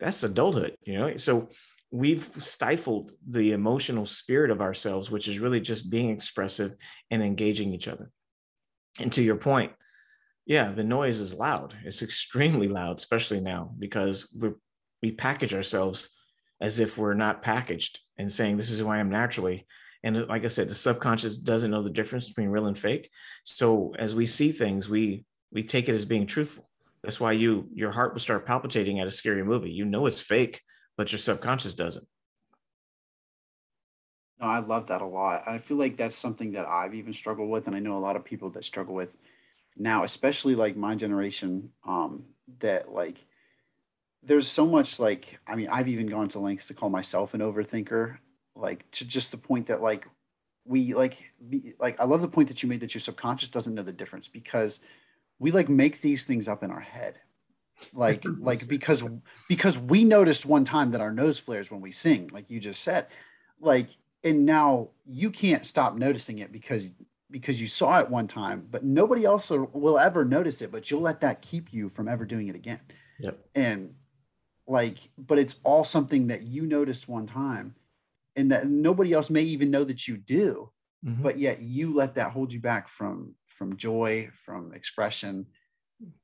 That's 0.00 0.22
adulthood, 0.22 0.76
you 0.82 0.98
know. 0.98 1.16
So 1.16 1.50
we've 1.90 2.28
stifled 2.38 3.12
the 3.26 3.52
emotional 3.52 4.06
spirit 4.06 4.50
of 4.50 4.60
ourselves, 4.60 5.10
which 5.10 5.28
is 5.28 5.38
really 5.38 5.60
just 5.60 5.90
being 5.90 6.10
expressive 6.10 6.74
and 7.10 7.22
engaging 7.22 7.74
each 7.74 7.88
other. 7.88 8.10
And 8.98 9.12
to 9.12 9.22
your 9.22 9.36
point, 9.36 9.72
yeah, 10.50 10.72
the 10.72 10.82
noise 10.82 11.20
is 11.20 11.32
loud. 11.32 11.76
It's 11.84 12.02
extremely 12.02 12.66
loud, 12.66 12.98
especially 12.98 13.40
now 13.40 13.72
because 13.78 14.28
we 14.36 14.50
we 15.00 15.12
package 15.12 15.54
ourselves 15.54 16.10
as 16.60 16.80
if 16.80 16.98
we're 16.98 17.14
not 17.14 17.40
packaged 17.40 18.00
and 18.18 18.32
saying 18.32 18.56
this 18.56 18.68
is 18.68 18.80
who 18.80 18.88
I 18.88 18.98
am 18.98 19.10
naturally. 19.10 19.64
And 20.02 20.16
uh, 20.16 20.26
like 20.28 20.44
I 20.44 20.48
said, 20.48 20.68
the 20.68 20.74
subconscious 20.74 21.38
doesn't 21.38 21.70
know 21.70 21.84
the 21.84 21.88
difference 21.88 22.26
between 22.26 22.48
real 22.48 22.66
and 22.66 22.76
fake. 22.76 23.10
So 23.44 23.94
as 23.96 24.16
we 24.16 24.26
see 24.26 24.50
things, 24.50 24.88
we 24.88 25.24
we 25.52 25.62
take 25.62 25.88
it 25.88 25.94
as 25.94 26.04
being 26.04 26.26
truthful. 26.26 26.68
That's 27.04 27.20
why 27.20 27.30
you 27.30 27.68
your 27.72 27.92
heart 27.92 28.12
will 28.12 28.20
start 28.20 28.44
palpitating 28.44 28.98
at 28.98 29.06
a 29.06 29.12
scary 29.12 29.44
movie. 29.44 29.70
You 29.70 29.84
know 29.84 30.06
it's 30.06 30.20
fake 30.20 30.62
but 30.96 31.12
your 31.12 31.20
subconscious 31.20 31.74
doesn't. 31.74 32.06
No, 34.40 34.48
I 34.48 34.58
love 34.58 34.88
that 34.88 35.00
a 35.00 35.06
lot. 35.06 35.44
I 35.46 35.58
feel 35.58 35.76
like 35.76 35.96
that's 35.96 36.16
something 36.16 36.52
that 36.52 36.66
I've 36.66 36.94
even 36.94 37.14
struggled 37.14 37.48
with, 37.48 37.68
and 37.68 37.76
I 37.76 37.78
know 37.78 37.96
a 37.96 38.00
lot 38.00 38.16
of 38.16 38.24
people 38.24 38.50
that 38.50 38.64
struggle 38.64 38.94
with 38.94 39.16
now, 39.76 40.04
especially 40.04 40.54
like 40.54 40.76
my 40.76 40.94
generation. 40.94 41.70
Um, 41.86 42.24
that 42.58 42.92
like, 42.92 43.16
there's 44.22 44.46
so 44.46 44.66
much 44.66 44.98
like, 44.98 45.38
I 45.46 45.54
mean, 45.54 45.68
I've 45.68 45.88
even 45.88 46.06
gone 46.06 46.28
to 46.30 46.40
lengths 46.40 46.66
to 46.66 46.74
call 46.74 46.90
myself 46.90 47.32
an 47.32 47.40
overthinker, 47.40 48.18
like 48.54 48.90
to 48.92 49.06
just 49.06 49.30
the 49.30 49.38
point 49.38 49.68
that 49.68 49.80
like 49.80 50.06
we 50.64 50.94
like 50.94 51.16
be, 51.48 51.74
like 51.78 52.00
I 52.00 52.04
love 52.04 52.20
the 52.20 52.28
point 52.28 52.48
that 52.48 52.62
you 52.62 52.68
made 52.68 52.80
that 52.80 52.94
your 52.94 53.00
subconscious 53.00 53.48
doesn't 53.48 53.74
know 53.74 53.82
the 53.82 53.92
difference 53.92 54.28
because 54.28 54.80
we 55.38 55.50
like 55.50 55.68
make 55.68 56.00
these 56.00 56.24
things 56.24 56.48
up 56.48 56.62
in 56.62 56.70
our 56.70 56.80
head 56.80 57.18
like 57.94 58.24
like 58.38 58.66
because 58.68 59.02
because 59.48 59.78
we 59.78 60.04
noticed 60.04 60.46
one 60.46 60.64
time 60.64 60.90
that 60.90 61.00
our 61.00 61.12
nose 61.12 61.38
flares 61.38 61.70
when 61.70 61.80
we 61.80 61.90
sing 61.90 62.28
like 62.32 62.50
you 62.50 62.60
just 62.60 62.82
said 62.82 63.06
like 63.60 63.88
and 64.22 64.44
now 64.44 64.88
you 65.06 65.30
can't 65.30 65.64
stop 65.64 65.96
noticing 65.96 66.38
it 66.38 66.52
because 66.52 66.90
because 67.30 67.60
you 67.60 67.66
saw 67.66 67.98
it 68.00 68.10
one 68.10 68.26
time 68.26 68.66
but 68.70 68.84
nobody 68.84 69.24
else 69.24 69.50
will 69.50 69.98
ever 69.98 70.24
notice 70.24 70.62
it 70.62 70.72
but 70.72 70.90
you'll 70.90 71.00
let 71.00 71.20
that 71.20 71.42
keep 71.42 71.72
you 71.72 71.88
from 71.88 72.08
ever 72.08 72.24
doing 72.24 72.48
it 72.48 72.56
again 72.56 72.80
yep 73.18 73.38
and 73.54 73.94
like 74.66 74.98
but 75.18 75.38
it's 75.38 75.56
all 75.64 75.84
something 75.84 76.28
that 76.28 76.42
you 76.42 76.66
noticed 76.66 77.08
one 77.08 77.26
time 77.26 77.74
and 78.36 78.52
that 78.52 78.66
nobody 78.66 79.12
else 79.12 79.30
may 79.30 79.42
even 79.42 79.70
know 79.70 79.84
that 79.84 80.06
you 80.06 80.16
do 80.16 80.70
mm-hmm. 81.04 81.22
but 81.22 81.38
yet 81.38 81.60
you 81.60 81.94
let 81.94 82.14
that 82.14 82.30
hold 82.30 82.52
you 82.52 82.60
back 82.60 82.88
from 82.88 83.34
from 83.46 83.76
joy 83.76 84.28
from 84.32 84.72
expression 84.72 85.46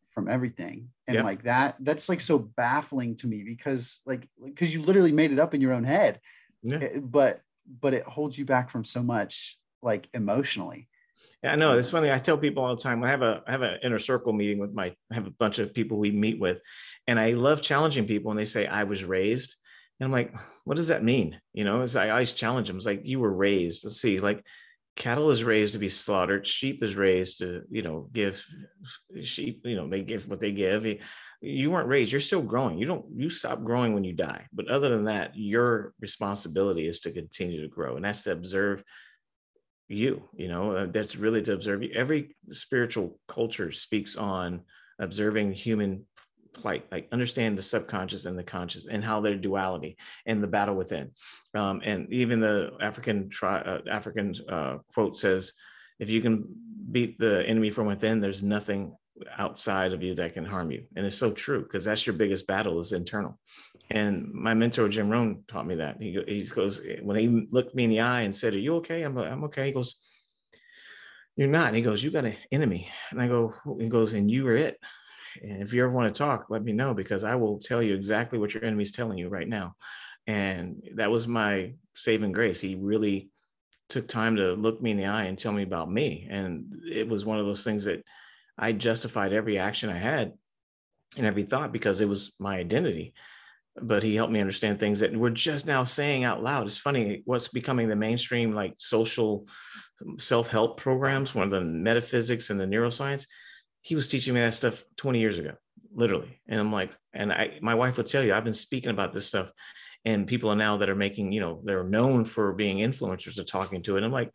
from 0.05 0.29
everything 0.29 0.89
and 1.07 1.17
yep. 1.17 1.25
like 1.25 1.43
that 1.43 1.77
that's 1.81 2.09
like 2.09 2.21
so 2.21 2.39
baffling 2.39 3.15
to 3.15 3.27
me 3.27 3.43
because 3.43 4.01
like 4.07 4.29
because 4.45 4.73
you 4.73 4.81
literally 4.81 5.13
made 5.13 5.33
it 5.33 5.39
up 5.39 5.53
in 5.53 5.61
your 5.61 5.75
own 5.75 5.85
head 5.85 6.21
yeah. 6.63 6.79
Eh, 6.81 6.99
but 7.01 7.41
but 7.81 7.95
it 7.95 8.05
holds 8.05 8.39
you 8.39 8.45
back 8.45 8.71
from 8.71 8.85
so 8.85 9.03
much 9.03 9.59
like 9.83 10.09
emotionally 10.15 10.89
I 11.45 11.57
know. 11.57 11.79
It's 11.79 11.91
funny. 11.91 12.11
I 12.11 12.19
tell 12.19 12.39
people 12.39 12.65
all 12.65 12.75
the 12.75 12.83
time. 12.83 13.05
I 13.05 13.11
have 13.11 13.23
a 13.23 13.43
I 13.47 13.53
have 13.53 13.63
an 13.63 13.79
inner 13.83 13.99
circle 13.99 14.33
meeting 14.33 14.59
with 14.59 14.73
my. 14.73 14.95
I 15.11 15.15
have 15.15 15.27
a 15.27 15.31
bunch 15.31 15.59
of 15.59 15.75
people 15.75 15.99
we 15.99 16.11
meet 16.11 16.41
with, 16.41 16.61
and 17.07 17.21
I 17.21 17.33
love 17.33 17.63
challenging 17.63 18.07
people. 18.07 18.31
And 18.31 18.41
they 18.41 18.47
say 18.47 18.67
I 18.67 18.85
was 18.85 19.05
raised, 19.05 19.55
and 20.01 20.07
I'm 20.07 20.13
like, 20.13 20.35
what 20.65 20.77
does 20.77 20.89
that 20.89 21.05
mean? 21.05 21.39
You 21.53 21.65
know, 21.65 21.83
as 21.83 21.95
I 21.95 22.11
always 22.11 22.33
challenge 22.33 22.69
them. 22.69 22.77
It's 22.77 22.87
like 22.87 23.03
you 23.05 23.21
were 23.21 23.33
raised. 23.33 23.85
Let's 23.85 24.01
see, 24.01 24.19
like 24.19 24.45
cattle 24.97 25.31
is 25.31 25.45
raised 25.45 25.75
to 25.75 25.79
be 25.79 25.91
slaughtered 25.91 26.47
sheep 26.47 26.83
is 26.83 26.97
raised 26.97 27.39
to 27.39 27.63
you 27.71 27.83
know 27.83 28.09
give 28.13 28.45
sheep 29.23 29.61
you 29.65 29.77
know 29.77 29.89
they 29.89 30.03
give 30.03 30.27
what 30.29 30.41
they 30.41 30.53
give 30.53 30.87
you 31.43 31.71
weren't 31.71 31.89
raised 31.89 32.11
you're 32.11 32.21
still 32.21 32.41
growing 32.41 32.79
you 32.79 32.87
don't 32.87 33.05
you 33.15 33.29
stop 33.29 33.63
growing 33.63 33.93
when 33.93 34.05
you 34.05 34.15
die 34.15 34.47
but 34.55 34.69
other 34.69 34.89
than 34.89 35.05
that 35.05 35.33
your 35.35 35.93
responsibility 36.01 36.89
is 36.89 37.01
to 37.01 37.13
continue 37.13 37.61
to 37.61 37.69
grow 37.69 37.97
and 37.97 38.05
that's 38.07 38.23
to 38.23 38.33
observe 38.33 38.83
you 39.89 40.29
you 40.35 40.49
know 40.49 40.73
uh, 40.73 40.87
that's 40.87 41.17
really 41.17 41.43
to 41.43 41.53
observe 41.53 41.83
you. 41.83 41.91
Every 41.95 42.37
spiritual 42.51 43.19
culture 43.29 43.73
speaks 43.73 44.17
on 44.17 44.63
observing 44.99 45.53
human 45.53 46.07
like 46.65 46.87
like 46.91 47.09
understand 47.13 47.59
the 47.59 47.63
subconscious 47.63 48.25
and 48.25 48.39
the 48.39 48.43
conscious 48.43 48.87
and 48.87 49.05
how 49.05 49.21
their 49.21 49.37
duality 49.37 49.97
and 50.25 50.43
the 50.43 50.47
battle 50.47 50.75
within. 50.75 51.11
Um, 51.55 51.81
and 51.85 52.13
even 52.13 52.41
the 52.41 52.71
african 52.81 53.29
tri- 53.29 53.61
uh, 53.61 53.81
african 53.91 54.35
uh, 54.49 54.79
quote 54.95 55.17
says 55.17 55.53
if 55.99 56.09
you 56.09 56.21
can 56.21 56.45
beat 56.91 57.19
the 57.19 57.45
enemy 57.47 57.71
from 57.71 57.87
within 57.87 58.21
there's 58.21 58.43
nothing 58.43 58.95
outside 59.39 59.93
of 59.93 60.03
you 60.03 60.15
that 60.15 60.35
can 60.35 60.45
harm 60.45 60.71
you. 60.71 60.85
And 60.97 61.07
it's 61.07 61.17
so 61.17 61.33
true 61.33 61.63
because 61.63 61.85
that's 61.85 62.07
your 62.07 62.15
biggest 62.15 62.47
battle 62.47 62.81
is 62.81 62.93
internal. 62.93 63.39
And 63.91 64.33
my 64.33 64.55
mentor 64.55 64.89
jim 64.89 65.09
rohn 65.09 65.45
taught 65.49 65.67
me 65.67 65.77
that. 65.77 65.97
He, 66.01 66.19
he 66.27 66.45
goes 66.45 66.83
when 67.03 67.17
he 67.17 67.47
looked 67.51 67.75
me 67.75 67.85
in 67.85 67.91
the 67.91 68.01
eye 68.01 68.23
and 68.23 68.35
said 68.35 68.55
are 68.55 68.59
you 68.59 68.77
okay? 68.77 69.03
I'm, 69.03 69.17
I'm 69.17 69.45
okay. 69.45 69.67
He 69.67 69.73
goes 69.73 70.03
you're 71.37 71.49
not. 71.49 71.69
And 71.69 71.77
he 71.77 71.83
goes 71.83 72.03
you 72.03 72.11
got 72.11 72.25
an 72.25 72.37
enemy. 72.51 72.91
And 73.11 73.21
i 73.21 73.29
go 73.29 73.55
he 73.79 73.89
goes 73.89 74.13
and 74.13 74.31
you 74.31 74.47
are 74.49 74.57
it. 74.57 74.79
And 75.43 75.63
if 75.63 75.73
you 75.73 75.85
ever 75.85 75.93
want 75.93 76.13
to 76.13 76.19
talk, 76.19 76.47
let 76.49 76.65
me 76.65 76.73
know 76.73 76.95
because 76.95 77.25
I 77.25 77.35
will 77.35 77.59
tell 77.59 77.83
you 77.83 77.95
exactly 77.95 78.39
what 78.39 78.55
your 78.55 78.65
enemy's 78.65 78.93
telling 78.93 79.19
you 79.19 79.29
right 79.29 79.49
now. 79.49 79.77
And 80.27 80.83
that 80.97 81.11
was 81.11 81.29
my 81.29 81.75
saving 81.95 82.33
grace. 82.33 82.61
He 82.61 82.75
really 82.75 83.31
took 83.89 84.09
time 84.09 84.37
to 84.37 84.55
look 84.55 84.83
me 84.83 84.91
in 84.91 84.97
the 84.97 85.07
eye 85.07 85.25
and 85.25 85.39
tell 85.39 85.53
me 85.53 85.63
about 85.63 85.91
me. 85.91 86.27
And 86.29 86.81
it 86.91 87.07
was 87.07 87.25
one 87.25 87.39
of 87.39 87.47
those 87.47 87.63
things 87.63 87.85
that 87.85 88.03
I 88.59 88.73
justified 88.73 89.33
every 89.33 89.59
action 89.59 89.91
I 89.91 89.99
had 89.99 90.33
and 91.17 91.27
every 91.27 91.45
thought 91.45 91.73
because 91.73 92.01
it 92.01 92.09
was 92.09 92.35
my 92.39 92.59
identity. 92.59 93.15
But 93.79 94.03
he 94.03 94.17
helped 94.17 94.33
me 94.33 94.41
understand 94.41 94.81
things 94.81 95.01
that 95.01 95.15
we're 95.15 95.31
just 95.31 95.67
now 95.67 95.85
saying 95.85 96.25
out 96.25 96.43
loud. 96.43 96.67
It's 96.67 96.79
funny 96.79 97.23
what's 97.27 97.49
becoming 97.49 97.89
the 97.89 97.97
mainstream, 97.97 98.55
like 98.55 98.75
social 98.79 99.47
self 100.19 100.49
help 100.49 100.81
programs, 100.81 101.35
one 101.35 101.45
of 101.45 101.51
the 101.51 101.61
metaphysics 101.61 102.49
and 102.49 102.59
the 102.59 102.65
neuroscience 102.65 103.27
he 103.87 103.95
was 103.95 104.09
teaching 104.09 104.35
me 104.35 104.41
that 104.41 104.53
stuff 104.53 104.83
20 104.97 105.21
years 105.21 105.39
ago, 105.39 105.53
literally. 105.95 106.41
And 106.49 106.59
I'm 106.59 106.73
like, 106.73 106.91
and 107.13 107.33
I, 107.33 107.61
my 107.63 107.77
wife 107.77 107.97
would 107.99 108.09
tell 108.09 108.25
you, 108.25 108.35
I've 108.35 108.43
been 108.43 108.53
speaking 108.53 108.91
about 108.91 109.13
this 109.13 109.27
stuff, 109.27 109.53
and 110.05 110.27
people 110.27 110.51
are 110.51 110.57
now 110.57 110.79
that 110.79 110.89
are 110.89 110.97
making, 110.97 111.31
you 111.31 111.39
know, 111.39 111.61
they're 111.63 111.85
known 111.85 112.25
for 112.25 112.53
being 112.53 112.79
influencers 112.79 113.39
are 113.39 113.45
talking 113.45 113.85
to 113.85 113.95
it. 113.95 113.99
And 113.99 114.07
I'm 114.07 114.11
like, 114.11 114.33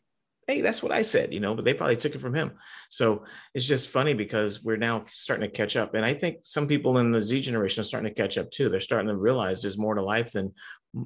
hey, 0.52 0.60
that's 0.60 0.84
what 0.84 0.92
I 0.92 1.02
said, 1.02 1.34
you 1.34 1.40
know, 1.40 1.56
but 1.56 1.64
they 1.64 1.74
probably 1.74 1.96
took 1.96 2.14
it 2.14 2.20
from 2.20 2.36
him. 2.36 2.52
So 2.90 3.24
it's 3.54 3.66
just 3.66 3.88
funny 3.88 4.14
because 4.14 4.62
we're 4.62 4.76
now 4.76 5.06
starting 5.14 5.50
to 5.50 5.56
catch 5.56 5.78
up. 5.78 5.94
And 5.94 6.04
I 6.04 6.14
think 6.14 6.40
some 6.42 6.68
people 6.68 6.98
in 6.98 7.12
the 7.12 7.22
Z 7.22 7.42
generation 7.42 7.80
are 7.80 7.86
starting 7.86 8.14
to 8.14 8.22
catch 8.22 8.38
up 8.38 8.52
too. 8.52 8.68
They're 8.68 8.82
starting 8.82 9.08
to 9.08 9.16
realize 9.16 9.62
there's 9.62 9.78
more 9.78 9.96
to 9.96 10.04
life 10.04 10.34
than, 10.34 10.54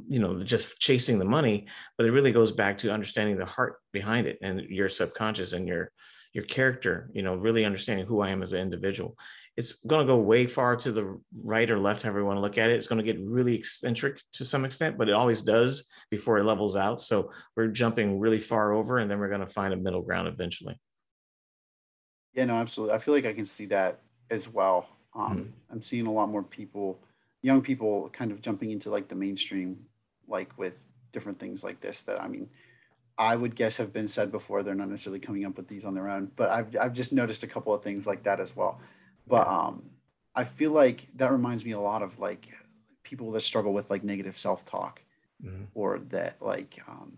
you 0.10 0.20
know, 0.20 0.40
just 0.40 0.80
chasing 0.80 1.20
the 1.20 1.26
money, 1.26 1.68
but 1.96 2.08
it 2.08 2.12
really 2.12 2.32
goes 2.32 2.54
back 2.54 2.80
to 2.80 2.92
understanding 2.92 3.38
the 3.38 3.46
heart 3.46 3.76
behind 3.94 4.26
it 4.26 4.40
and 4.42 4.62
your 4.62 4.90
subconscious 4.90 5.54
and 5.54 5.68
your 5.68 5.92
your 6.36 6.44
character, 6.44 7.10
you 7.14 7.22
know, 7.22 7.36
really 7.36 7.64
understanding 7.64 8.06
who 8.06 8.20
I 8.20 8.30
am 8.32 8.44
as 8.44 8.52
an 8.52 8.60
individual. 8.60 9.18
It's 9.58 9.74
going 9.86 10.06
to 10.06 10.14
go 10.14 10.18
way 10.20 10.48
far 10.48 10.76
to 10.76 10.92
the 10.92 11.20
right 11.44 11.70
or 11.70 11.80
left, 11.80 12.04
however 12.04 12.20
you 12.20 12.26
want 12.26 12.38
to 12.38 12.42
look 12.42 12.58
at 12.58 12.70
it. 12.70 12.76
It's 12.76 12.88
going 12.88 13.04
to 13.04 13.14
get 13.14 13.22
really 13.22 13.56
eccentric 13.56 14.22
to 14.34 14.44
some 14.44 14.66
extent, 14.66 14.98
but 14.98 15.08
it 15.08 15.14
always 15.14 15.42
does 15.42 15.90
before 16.12 16.38
it 16.40 16.44
levels 16.44 16.76
out. 16.76 17.02
So 17.02 17.32
we're 17.56 17.68
jumping 17.68 18.20
really 18.20 18.42
far 18.42 18.74
over, 18.74 18.98
and 18.98 19.10
then 19.10 19.20
we're 19.20 19.30
going 19.30 19.40
to 19.40 19.48
find 19.48 19.74
a 19.74 19.78
middle 19.78 20.02
ground 20.02 20.28
eventually. 20.28 20.78
Yeah, 22.34 22.46
no, 22.46 22.56
absolutely. 22.56 22.96
I 22.96 22.98
feel 22.98 23.14
like 23.14 23.26
I 23.26 23.34
can 23.34 23.46
see 23.46 23.66
that 23.68 24.02
as 24.30 24.48
well. 24.50 24.90
Um, 25.16 25.38
mm-hmm. 25.38 25.50
I'm 25.72 25.82
seeing 25.82 26.06
a 26.06 26.12
lot 26.12 26.28
more 26.28 26.44
people, 26.44 27.00
young 27.42 27.62
people, 27.62 28.10
kind 28.12 28.32
of 28.32 28.42
jumping 28.42 28.72
into 28.72 28.90
like 28.90 29.08
the 29.08 29.16
mainstream, 29.16 29.86
like 30.28 30.58
with 30.58 30.86
different 31.14 31.40
things 31.40 31.64
like 31.64 31.80
this. 31.80 32.02
That 32.02 32.22
I 32.22 32.28
mean, 32.28 32.50
I 33.18 33.38
would 33.38 33.56
guess 33.56 33.78
have 33.78 33.94
been 33.94 34.10
said 34.10 34.32
before. 34.32 34.64
They're 34.64 34.76
not 34.76 34.90
necessarily 34.90 35.20
coming 35.20 35.46
up 35.46 35.56
with 35.56 35.70
these 35.70 35.86
on 35.86 35.94
their 35.94 36.10
own, 36.10 36.32
but 36.36 36.50
I've 36.50 36.76
I've 36.80 36.94
just 36.94 37.14
noticed 37.14 37.44
a 37.44 37.48
couple 37.48 37.74
of 37.74 37.82
things 37.82 38.06
like 38.06 38.24
that 38.24 38.42
as 38.42 38.54
well. 38.54 38.82
But 39.28 39.48
um, 39.48 39.84
I 40.36 40.44
feel 40.44 40.72
like 40.72 41.08
that 41.16 41.32
reminds 41.32 41.66
me 41.66 41.72
a 41.72 41.80
lot 41.80 42.04
of 42.04 42.20
like 42.20 42.48
people 43.04 43.32
that 43.32 43.42
struggle 43.42 43.74
with 43.74 43.90
like 43.90 44.04
negative 44.04 44.38
self 44.38 44.66
talk, 44.66 45.02
mm-hmm. 45.44 45.64
or 45.74 46.00
that 46.10 46.42
like 46.42 46.80
um, 46.88 47.18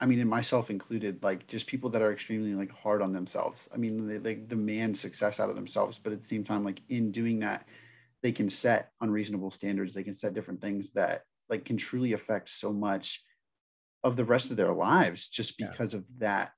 I 0.00 0.06
mean, 0.06 0.20
and 0.20 0.30
myself 0.30 0.70
included, 0.70 1.22
like 1.22 1.46
just 1.46 1.66
people 1.66 1.90
that 1.90 2.02
are 2.02 2.12
extremely 2.12 2.54
like 2.54 2.72
hard 2.72 3.02
on 3.02 3.12
themselves. 3.12 3.68
I 3.72 3.76
mean, 3.76 4.06
they, 4.06 4.18
they 4.18 4.34
demand 4.34 4.98
success 4.98 5.40
out 5.40 5.50
of 5.50 5.56
themselves, 5.56 5.98
but 5.98 6.12
at 6.12 6.20
the 6.20 6.26
same 6.26 6.44
time, 6.44 6.64
like 6.64 6.82
in 6.88 7.12
doing 7.12 7.40
that, 7.40 7.66
they 8.22 8.32
can 8.32 8.48
set 8.48 8.90
unreasonable 9.00 9.50
standards. 9.50 9.94
They 9.94 10.02
can 10.02 10.14
set 10.14 10.34
different 10.34 10.60
things 10.60 10.90
that 10.92 11.22
like 11.48 11.64
can 11.64 11.76
truly 11.76 12.12
affect 12.12 12.48
so 12.48 12.72
much 12.72 13.22
of 14.02 14.16
the 14.16 14.24
rest 14.24 14.50
of 14.50 14.56
their 14.56 14.72
lives 14.72 15.28
just 15.28 15.58
because 15.58 15.92
yeah. 15.92 16.00
of 16.00 16.18
that 16.18 16.52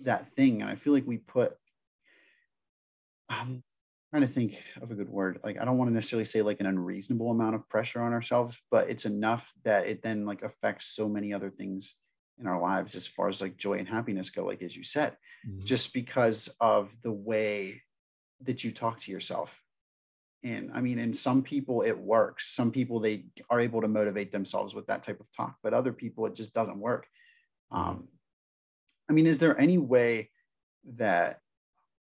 that 0.00 0.28
thing 0.34 0.60
and 0.60 0.70
i 0.70 0.74
feel 0.74 0.92
like 0.92 1.06
we 1.06 1.16
put 1.16 1.54
i'm 3.28 3.62
trying 4.10 4.22
to 4.22 4.28
think 4.28 4.62
of 4.80 4.90
a 4.90 4.94
good 4.94 5.08
word 5.08 5.38
like 5.44 5.58
i 5.60 5.64
don't 5.64 5.78
want 5.78 5.90
to 5.90 5.94
necessarily 5.94 6.24
say 6.24 6.42
like 6.42 6.60
an 6.60 6.66
unreasonable 6.66 7.30
amount 7.30 7.54
of 7.54 7.68
pressure 7.68 8.00
on 8.00 8.12
ourselves 8.12 8.60
but 8.70 8.88
it's 8.88 9.04
enough 9.04 9.52
that 9.64 9.86
it 9.86 10.02
then 10.02 10.24
like 10.24 10.42
affects 10.42 10.86
so 10.86 11.08
many 11.08 11.32
other 11.32 11.50
things 11.50 11.96
in 12.38 12.46
our 12.46 12.60
lives 12.60 12.94
as 12.94 13.06
far 13.06 13.28
as 13.28 13.40
like 13.40 13.56
joy 13.56 13.74
and 13.74 13.88
happiness 13.88 14.30
go 14.30 14.44
like 14.44 14.62
as 14.62 14.76
you 14.76 14.84
said 14.84 15.16
mm-hmm. 15.46 15.64
just 15.64 15.92
because 15.92 16.48
of 16.60 16.96
the 17.02 17.12
way 17.12 17.82
that 18.42 18.62
you 18.62 18.70
talk 18.70 19.00
to 19.00 19.10
yourself 19.10 19.62
and 20.44 20.70
i 20.74 20.80
mean 20.80 20.98
in 20.98 21.12
some 21.12 21.42
people 21.42 21.82
it 21.82 21.98
works 21.98 22.48
some 22.54 22.70
people 22.70 23.00
they 23.00 23.24
are 23.50 23.60
able 23.60 23.80
to 23.80 23.88
motivate 23.88 24.30
themselves 24.30 24.74
with 24.74 24.86
that 24.86 25.02
type 25.02 25.20
of 25.20 25.30
talk 25.32 25.56
but 25.62 25.74
other 25.74 25.92
people 25.92 26.26
it 26.26 26.34
just 26.34 26.52
doesn't 26.52 26.78
work 26.78 27.06
mm-hmm. 27.72 27.88
um 27.88 28.08
i 29.10 29.12
mean 29.12 29.26
is 29.26 29.38
there 29.38 29.58
any 29.58 29.78
way 29.78 30.30
that 30.84 31.40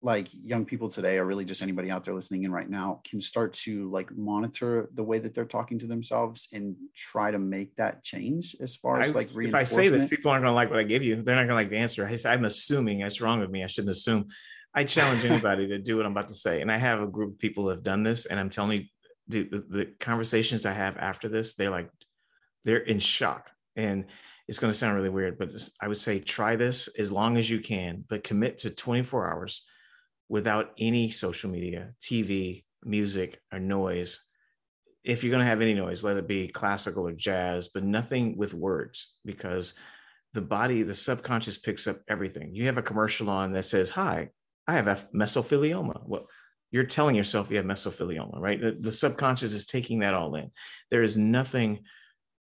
like 0.02 0.28
young 0.32 0.64
people 0.64 0.88
today 0.88 1.18
or 1.18 1.24
really 1.24 1.44
just 1.44 1.62
anybody 1.62 1.90
out 1.90 2.04
there 2.04 2.14
listening 2.14 2.44
in 2.44 2.52
right 2.52 2.68
now 2.68 3.00
can 3.08 3.20
start 3.20 3.52
to 3.54 3.90
like 3.90 4.14
monitor 4.16 4.88
the 4.94 5.02
way 5.02 5.18
that 5.18 5.34
they're 5.34 5.44
talking 5.44 5.78
to 5.78 5.86
themselves 5.86 6.48
and 6.52 6.76
try 6.94 7.30
to 7.30 7.38
make 7.38 7.74
that 7.76 8.04
change 8.04 8.54
as 8.60 8.76
far 8.76 9.00
as 9.00 9.12
I, 9.12 9.20
like 9.20 9.28
if 9.34 9.54
i 9.54 9.64
say 9.64 9.88
this 9.88 10.06
people 10.06 10.30
aren't 10.30 10.42
going 10.42 10.52
to 10.52 10.54
like 10.54 10.68
what 10.68 10.78
i 10.78 10.82
give 10.82 11.02
you 11.02 11.22
they're 11.22 11.34
not 11.34 11.42
going 11.42 11.48
to 11.48 11.54
like 11.54 11.70
the 11.70 11.78
answer 11.78 12.06
I, 12.06 12.30
i'm 12.30 12.44
assuming 12.44 13.00
it's 13.00 13.22
wrong 13.22 13.40
with 13.40 13.50
me 13.50 13.64
i 13.64 13.66
shouldn't 13.66 13.90
assume 13.90 14.28
I 14.76 14.84
challenge 14.84 15.24
anybody 15.24 15.66
to 15.68 15.78
do 15.78 15.96
what 15.96 16.06
I'm 16.06 16.12
about 16.12 16.28
to 16.28 16.34
say. 16.34 16.60
And 16.60 16.70
I 16.70 16.76
have 16.76 17.00
a 17.00 17.06
group 17.06 17.32
of 17.32 17.38
people 17.38 17.64
who 17.64 17.70
have 17.70 17.82
done 17.82 18.02
this, 18.02 18.26
and 18.26 18.38
I'm 18.38 18.50
telling 18.50 18.82
you, 18.82 18.86
the, 19.28 19.42
the, 19.44 19.66
the 19.68 19.84
conversations 19.98 20.66
I 20.66 20.72
have 20.72 20.96
after 20.98 21.28
this, 21.28 21.54
they're 21.54 21.70
like, 21.70 21.88
they're 22.64 22.76
in 22.76 23.00
shock. 23.00 23.50
And 23.74 24.04
it's 24.46 24.58
going 24.60 24.72
to 24.72 24.78
sound 24.78 24.94
really 24.94 25.08
weird, 25.08 25.38
but 25.38 25.50
I 25.80 25.88
would 25.88 25.98
say 25.98 26.20
try 26.20 26.54
this 26.54 26.88
as 26.98 27.10
long 27.10 27.36
as 27.36 27.50
you 27.50 27.58
can, 27.58 28.04
but 28.08 28.22
commit 28.22 28.58
to 28.58 28.70
24 28.70 29.32
hours 29.32 29.64
without 30.28 30.72
any 30.78 31.10
social 31.10 31.50
media, 31.50 31.92
TV, 32.02 32.64
music, 32.84 33.40
or 33.52 33.60
noise. 33.60 34.24
If 35.04 35.22
you're 35.22 35.30
going 35.30 35.44
to 35.44 35.48
have 35.48 35.60
any 35.60 35.74
noise, 35.74 36.02
let 36.02 36.16
it 36.16 36.26
be 36.26 36.48
classical 36.48 37.06
or 37.06 37.12
jazz, 37.12 37.68
but 37.68 37.84
nothing 37.84 38.36
with 38.36 38.54
words 38.54 39.14
because 39.24 39.74
the 40.34 40.42
body, 40.42 40.82
the 40.82 40.94
subconscious 40.94 41.58
picks 41.58 41.86
up 41.86 41.98
everything. 42.08 42.54
You 42.54 42.66
have 42.66 42.78
a 42.78 42.82
commercial 42.82 43.30
on 43.30 43.52
that 43.52 43.64
says, 43.64 43.90
Hi, 43.90 44.30
I 44.66 44.74
have 44.74 44.88
a 44.88 44.96
mesothelioma. 45.14 46.02
Well, 46.06 46.26
you're 46.72 46.84
telling 46.84 47.14
yourself 47.14 47.50
you 47.50 47.56
have 47.56 47.64
mesothelioma, 47.64 48.38
right? 48.38 48.60
The, 48.60 48.76
the, 48.78 48.92
subconscious 48.92 49.52
is 49.52 49.66
taking 49.66 50.00
that 50.00 50.14
all 50.14 50.34
in. 50.34 50.50
There 50.90 51.04
is 51.04 51.16
nothing 51.16 51.84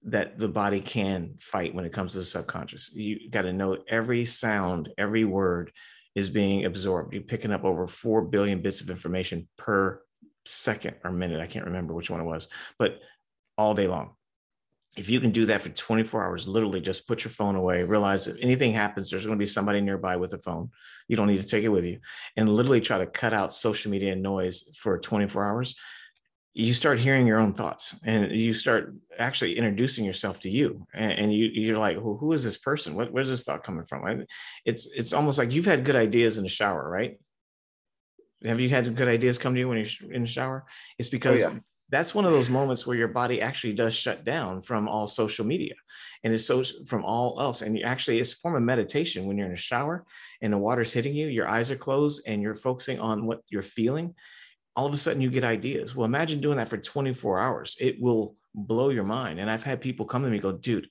that 0.03 0.37
the 0.37 0.47
body 0.47 0.81
can 0.81 1.35
fight 1.39 1.73
when 1.73 1.85
it 1.85 1.93
comes 1.93 2.13
to 2.13 2.19
the 2.19 2.25
subconscious. 2.25 2.93
You 2.93 3.29
got 3.29 3.43
to 3.43 3.53
know 3.53 3.79
every 3.89 4.25
sound, 4.25 4.89
every 4.97 5.25
word 5.25 5.71
is 6.15 6.29
being 6.29 6.65
absorbed. 6.65 7.13
You're 7.13 7.23
picking 7.23 7.51
up 7.51 7.63
over 7.63 7.87
4 7.87 8.23
billion 8.23 8.61
bits 8.61 8.81
of 8.81 8.89
information 8.89 9.47
per 9.57 10.01
second 10.45 10.95
or 11.03 11.11
minute. 11.11 11.39
I 11.39 11.47
can't 11.47 11.65
remember 11.65 11.93
which 11.93 12.09
one 12.09 12.21
it 12.21 12.25
was, 12.25 12.47
but 12.77 12.99
all 13.57 13.73
day 13.73 13.87
long 13.87 14.11
if 14.97 15.09
you 15.09 15.21
can 15.21 15.31
do 15.31 15.45
that 15.45 15.61
for 15.61 15.69
24 15.69 16.25
hours, 16.25 16.47
literally 16.47 16.81
just 16.81 17.07
put 17.07 17.23
your 17.23 17.31
phone 17.31 17.55
away, 17.55 17.83
realize 17.83 18.27
if 18.27 18.37
anything 18.41 18.73
happens, 18.73 19.09
there's 19.09 19.25
going 19.25 19.37
to 19.37 19.41
be 19.41 19.45
somebody 19.45 19.79
nearby 19.79 20.17
with 20.17 20.33
a 20.33 20.37
phone. 20.39 20.69
You 21.07 21.15
don't 21.15 21.27
need 21.27 21.39
to 21.39 21.47
take 21.47 21.63
it 21.63 21.69
with 21.69 21.85
you. 21.85 21.99
And 22.35 22.53
literally 22.53 22.81
try 22.81 22.97
to 22.97 23.05
cut 23.05 23.33
out 23.33 23.53
social 23.53 23.89
media 23.89 24.11
and 24.11 24.21
noise 24.21 24.77
for 24.77 24.99
24 24.99 25.45
hours. 25.45 25.75
You 26.53 26.73
start 26.73 26.99
hearing 26.99 27.25
your 27.25 27.39
own 27.39 27.53
thoughts 27.53 27.99
and 28.05 28.31
you 28.31 28.53
start 28.53 28.93
actually 29.17 29.57
introducing 29.57 30.03
yourself 30.03 30.41
to 30.41 30.49
you. 30.49 30.85
And, 30.93 31.11
and 31.13 31.33
you, 31.33 31.45
you're 31.45 31.77
like, 31.77 31.97
well, 32.01 32.17
who 32.17 32.33
is 32.33 32.43
this 32.43 32.57
person? 32.57 32.95
What, 32.95 33.11
where's 33.11 33.29
this 33.29 33.43
thought 33.43 33.63
coming 33.63 33.85
from? 33.85 34.25
It's, 34.65 34.87
it's 34.93 35.13
almost 35.13 35.37
like 35.37 35.53
you've 35.53 35.65
had 35.65 35.85
good 35.85 35.95
ideas 35.95 36.37
in 36.37 36.43
the 36.43 36.49
shower, 36.49 36.89
right? 36.89 37.17
Have 38.43 38.59
you 38.59 38.69
had 38.69 38.95
good 38.95 39.07
ideas 39.07 39.37
come 39.37 39.53
to 39.53 39.59
you 39.59 39.69
when 39.69 39.77
you're 39.77 40.11
in 40.11 40.23
the 40.23 40.27
shower? 40.27 40.65
It's 40.97 41.09
oh, 41.09 41.11
because 41.11 41.43
oh, 41.45 41.51
yeah 41.51 41.59
that's 41.91 42.15
one 42.15 42.23
of 42.25 42.31
those 42.31 42.49
moments 42.49 42.87
where 42.87 42.95
your 42.95 43.09
body 43.09 43.41
actually 43.41 43.73
does 43.73 43.93
shut 43.93 44.23
down 44.23 44.61
from 44.61 44.87
all 44.87 45.05
social 45.07 45.45
media 45.45 45.73
and 46.23 46.33
it's 46.33 46.45
so 46.45 46.63
from 46.85 47.03
all 47.03 47.39
else 47.39 47.61
and 47.61 47.77
you 47.77 47.83
actually 47.83 48.19
it's 48.19 48.33
a 48.33 48.37
form 48.37 48.55
of 48.55 48.63
meditation 48.63 49.25
when 49.25 49.37
you're 49.37 49.47
in 49.47 49.53
a 49.53 49.57
shower 49.57 50.05
and 50.41 50.53
the 50.53 50.57
water's 50.57 50.93
hitting 50.93 51.13
you 51.13 51.27
your 51.27 51.47
eyes 51.47 51.69
are 51.69 51.75
closed 51.75 52.23
and 52.25 52.41
you're 52.41 52.55
focusing 52.55 52.99
on 52.99 53.25
what 53.25 53.41
you're 53.49 53.61
feeling 53.61 54.15
all 54.75 54.85
of 54.85 54.93
a 54.93 54.97
sudden 54.97 55.21
you 55.21 55.29
get 55.29 55.43
ideas. 55.43 55.95
Well 55.95 56.05
imagine 56.05 56.41
doing 56.41 56.57
that 56.57 56.69
for 56.69 56.77
24 56.77 57.39
hours. 57.39 57.75
It 57.79 58.01
will 58.01 58.35
blow 58.53 58.89
your 58.89 59.03
mind. 59.03 59.39
And 59.39 59.49
i've 59.49 59.63
had 59.63 59.81
people 59.81 60.05
come 60.05 60.23
to 60.23 60.29
me 60.29 60.39
go 60.39 60.51
dude 60.51 60.89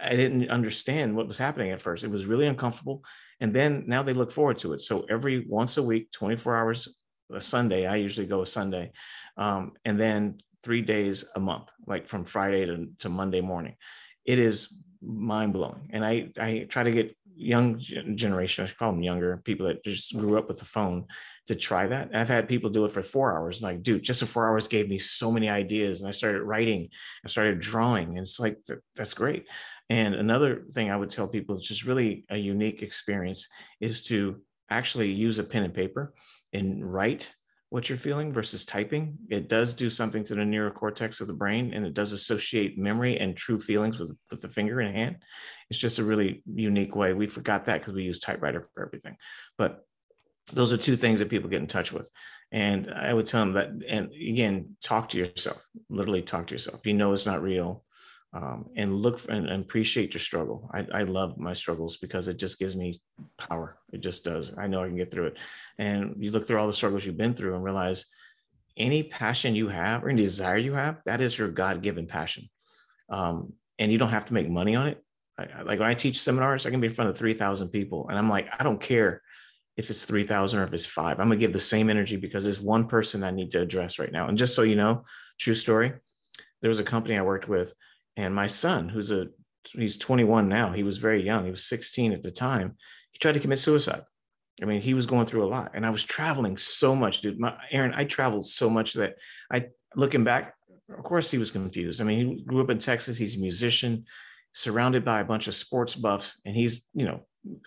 i 0.00 0.14
didn't 0.14 0.48
understand 0.48 1.16
what 1.16 1.26
was 1.26 1.38
happening 1.38 1.70
at 1.70 1.80
first. 1.80 2.04
It 2.04 2.10
was 2.10 2.26
really 2.26 2.46
uncomfortable. 2.46 3.02
And 3.40 3.54
then 3.54 3.84
now 3.86 4.02
they 4.02 4.14
look 4.14 4.32
forward 4.32 4.58
to 4.58 4.72
it. 4.72 4.80
So 4.80 5.06
every 5.08 5.44
once 5.48 5.76
a 5.76 5.82
week 5.82 6.12
24 6.12 6.56
hours 6.56 6.88
a 7.32 7.40
sunday 7.40 7.86
i 7.86 7.96
usually 7.96 8.26
go 8.26 8.40
a 8.40 8.46
sunday 8.46 8.90
um, 9.36 9.72
and 9.84 10.00
then 10.00 10.38
three 10.62 10.82
days 10.82 11.24
a 11.34 11.40
month, 11.40 11.68
like 11.86 12.08
from 12.08 12.24
Friday 12.24 12.66
to, 12.66 12.88
to 13.00 13.08
Monday 13.08 13.40
morning. 13.40 13.76
It 14.24 14.38
is 14.38 14.74
mind 15.00 15.52
blowing. 15.52 15.90
And 15.92 16.04
I, 16.04 16.30
I 16.38 16.66
try 16.68 16.82
to 16.82 16.90
get 16.90 17.16
young 17.34 17.78
generation, 17.78 18.64
I 18.64 18.66
should 18.66 18.78
call 18.78 18.92
them 18.92 19.02
younger 19.02 19.36
people 19.38 19.68
that 19.68 19.84
just 19.84 20.16
grew 20.16 20.36
up 20.36 20.48
with 20.48 20.58
the 20.58 20.64
phone 20.64 21.06
to 21.48 21.54
try 21.54 21.86
that. 21.86 22.08
And 22.08 22.16
I've 22.16 22.28
had 22.28 22.48
people 22.48 22.70
do 22.70 22.84
it 22.84 22.92
for 22.92 23.02
four 23.02 23.36
hours. 23.36 23.60
Like, 23.60 23.82
dude, 23.82 24.02
just 24.02 24.20
the 24.20 24.26
four 24.26 24.48
hours 24.48 24.68
gave 24.68 24.88
me 24.88 24.98
so 24.98 25.32
many 25.32 25.48
ideas. 25.48 26.00
And 26.00 26.08
I 26.08 26.12
started 26.12 26.42
writing, 26.42 26.88
I 27.24 27.28
started 27.28 27.58
drawing. 27.58 28.10
And 28.10 28.18
it's 28.18 28.38
like, 28.38 28.58
that's 28.94 29.14
great. 29.14 29.46
And 29.90 30.14
another 30.14 30.64
thing 30.72 30.90
I 30.90 30.96
would 30.96 31.10
tell 31.10 31.26
people, 31.26 31.56
it's 31.56 31.66
just 31.66 31.84
really 31.84 32.24
a 32.30 32.36
unique 32.36 32.82
experience, 32.82 33.48
is 33.80 34.04
to 34.04 34.42
actually 34.70 35.10
use 35.10 35.38
a 35.38 35.42
pen 35.44 35.62
and 35.64 35.72
paper 35.72 36.12
and 36.52 36.84
write 36.84 37.32
what 37.70 37.88
you're 37.88 37.98
feeling 37.98 38.32
versus 38.32 38.64
typing. 38.64 39.16
It 39.30 39.48
does 39.48 39.72
do 39.72 39.88
something 39.88 40.24
to 40.24 40.34
the 40.34 40.42
neurocortex 40.42 41.20
of 41.20 41.26
the 41.26 41.34
brain 41.34 41.72
and 41.74 41.84
it 41.84 41.94
does 41.94 42.12
associate 42.12 42.78
memory 42.78 43.18
and 43.18 43.36
true 43.36 43.58
feelings 43.58 43.98
with, 43.98 44.14
with 44.30 44.40
the 44.40 44.48
finger 44.48 44.80
and 44.80 44.94
hand. 44.94 45.16
It's 45.70 45.78
just 45.78 45.98
a 45.98 46.04
really 46.04 46.42
unique 46.46 46.94
way. 46.96 47.12
We 47.12 47.26
forgot 47.26 47.66
that 47.66 47.80
because 47.80 47.94
we 47.94 48.04
use 48.04 48.20
typewriter 48.20 48.66
for 48.74 48.86
everything. 48.86 49.16
But 49.58 49.84
those 50.52 50.72
are 50.72 50.76
two 50.76 50.96
things 50.96 51.20
that 51.20 51.28
people 51.28 51.50
get 51.50 51.60
in 51.60 51.66
touch 51.66 51.92
with. 51.92 52.10
And 52.50 52.92
I 52.92 53.12
would 53.12 53.26
tell 53.26 53.40
them 53.40 53.52
that, 53.54 53.68
and 53.88 54.12
again, 54.12 54.76
talk 54.82 55.10
to 55.10 55.18
yourself, 55.18 55.62
literally 55.90 56.22
talk 56.22 56.46
to 56.48 56.54
yourself. 56.54 56.80
You 56.84 56.94
know, 56.94 57.12
it's 57.12 57.26
not 57.26 57.42
real 57.42 57.84
um, 58.32 58.66
and 58.76 58.96
look 58.96 59.18
for, 59.18 59.32
and, 59.32 59.48
appreciate 59.48 60.14
your 60.14 60.20
struggle. 60.20 60.70
I, 60.72 60.86
I 60.92 61.02
love 61.02 61.38
my 61.38 61.52
struggles 61.52 61.96
because 61.96 62.28
it 62.28 62.38
just 62.38 62.58
gives 62.58 62.76
me 62.76 63.00
power. 63.38 63.78
It 63.92 64.00
just 64.00 64.24
does. 64.24 64.52
I 64.56 64.66
know 64.66 64.82
I 64.82 64.86
can 64.86 64.96
get 64.96 65.10
through 65.10 65.28
it. 65.28 65.36
And 65.78 66.14
you 66.18 66.30
look 66.30 66.46
through 66.46 66.58
all 66.58 66.66
the 66.66 66.72
struggles 66.72 67.04
you've 67.04 67.16
been 67.16 67.34
through 67.34 67.54
and 67.54 67.64
realize 67.64 68.06
any 68.76 69.02
passion 69.02 69.54
you 69.54 69.68
have 69.68 70.04
or 70.04 70.08
any 70.08 70.22
desire 70.22 70.56
you 70.56 70.74
have, 70.74 71.00
that 71.04 71.20
is 71.20 71.38
your 71.38 71.48
God 71.48 71.82
given 71.82 72.06
passion. 72.06 72.48
Um, 73.08 73.54
and 73.78 73.90
you 73.90 73.98
don't 73.98 74.10
have 74.10 74.26
to 74.26 74.34
make 74.34 74.48
money 74.48 74.76
on 74.76 74.88
it. 74.88 75.02
I, 75.38 75.62
like 75.62 75.78
when 75.78 75.88
I 75.88 75.94
teach 75.94 76.20
seminars, 76.20 76.66
I 76.66 76.70
can 76.70 76.80
be 76.80 76.88
in 76.88 76.94
front 76.94 77.10
of 77.10 77.16
3,000 77.16 77.68
people. 77.68 78.08
And 78.08 78.18
I'm 78.18 78.28
like, 78.28 78.48
I 78.58 78.62
don't 78.62 78.80
care 78.80 79.22
if 79.78 79.88
it's 79.88 80.04
3,000 80.04 80.58
or 80.58 80.64
if 80.64 80.74
it's 80.74 80.84
five. 80.84 81.18
I'm 81.18 81.28
going 81.28 81.38
to 81.38 81.46
give 81.46 81.54
the 81.54 81.60
same 81.60 81.88
energy 81.88 82.16
because 82.16 82.44
there's 82.44 82.60
one 82.60 82.86
person 82.86 83.24
I 83.24 83.30
need 83.30 83.52
to 83.52 83.60
address 83.62 83.98
right 83.98 84.12
now. 84.12 84.28
And 84.28 84.36
just 84.36 84.54
so 84.54 84.62
you 84.62 84.76
know, 84.76 85.04
true 85.38 85.54
story, 85.54 85.92
there 86.60 86.68
was 86.68 86.80
a 86.80 86.84
company 86.84 87.16
I 87.16 87.22
worked 87.22 87.48
with 87.48 87.72
and 88.18 88.34
my 88.34 88.48
son, 88.48 88.88
who's 88.88 89.12
a 89.12 89.28
he's 89.72 89.96
21 89.96 90.48
now, 90.48 90.72
he 90.72 90.82
was 90.82 90.98
very 90.98 91.24
young. 91.24 91.44
He 91.44 91.52
was 91.52 91.64
16 91.64 92.12
at 92.12 92.22
the 92.22 92.32
time. 92.32 92.76
He 93.12 93.18
tried 93.20 93.34
to 93.34 93.40
commit 93.40 93.60
suicide. 93.60 94.02
I 94.60 94.64
mean, 94.64 94.80
he 94.80 94.92
was 94.92 95.06
going 95.06 95.26
through 95.26 95.44
a 95.44 95.46
lot, 95.46 95.70
and 95.74 95.86
I 95.86 95.90
was 95.90 96.02
traveling 96.02 96.58
so 96.58 96.96
much, 96.96 97.20
dude. 97.20 97.38
My, 97.38 97.56
Aaron, 97.70 97.94
I 97.94 98.04
traveled 98.04 98.44
so 98.44 98.68
much 98.68 98.94
that 98.94 99.14
I, 99.52 99.66
looking 99.94 100.24
back, 100.24 100.54
of 100.90 101.04
course, 101.04 101.30
he 101.30 101.38
was 101.38 101.52
confused. 101.52 102.00
I 102.00 102.04
mean, 102.04 102.38
he 102.38 102.42
grew 102.42 102.60
up 102.60 102.70
in 102.70 102.80
Texas. 102.80 103.18
He's 103.18 103.36
a 103.36 103.40
musician, 103.40 104.06
surrounded 104.52 105.04
by 105.04 105.20
a 105.20 105.24
bunch 105.24 105.46
of 105.46 105.54
sports 105.54 105.94
buffs, 105.94 106.40
and 106.44 106.56
he's, 106.56 106.88
you 106.92 107.04
know, 107.04 107.20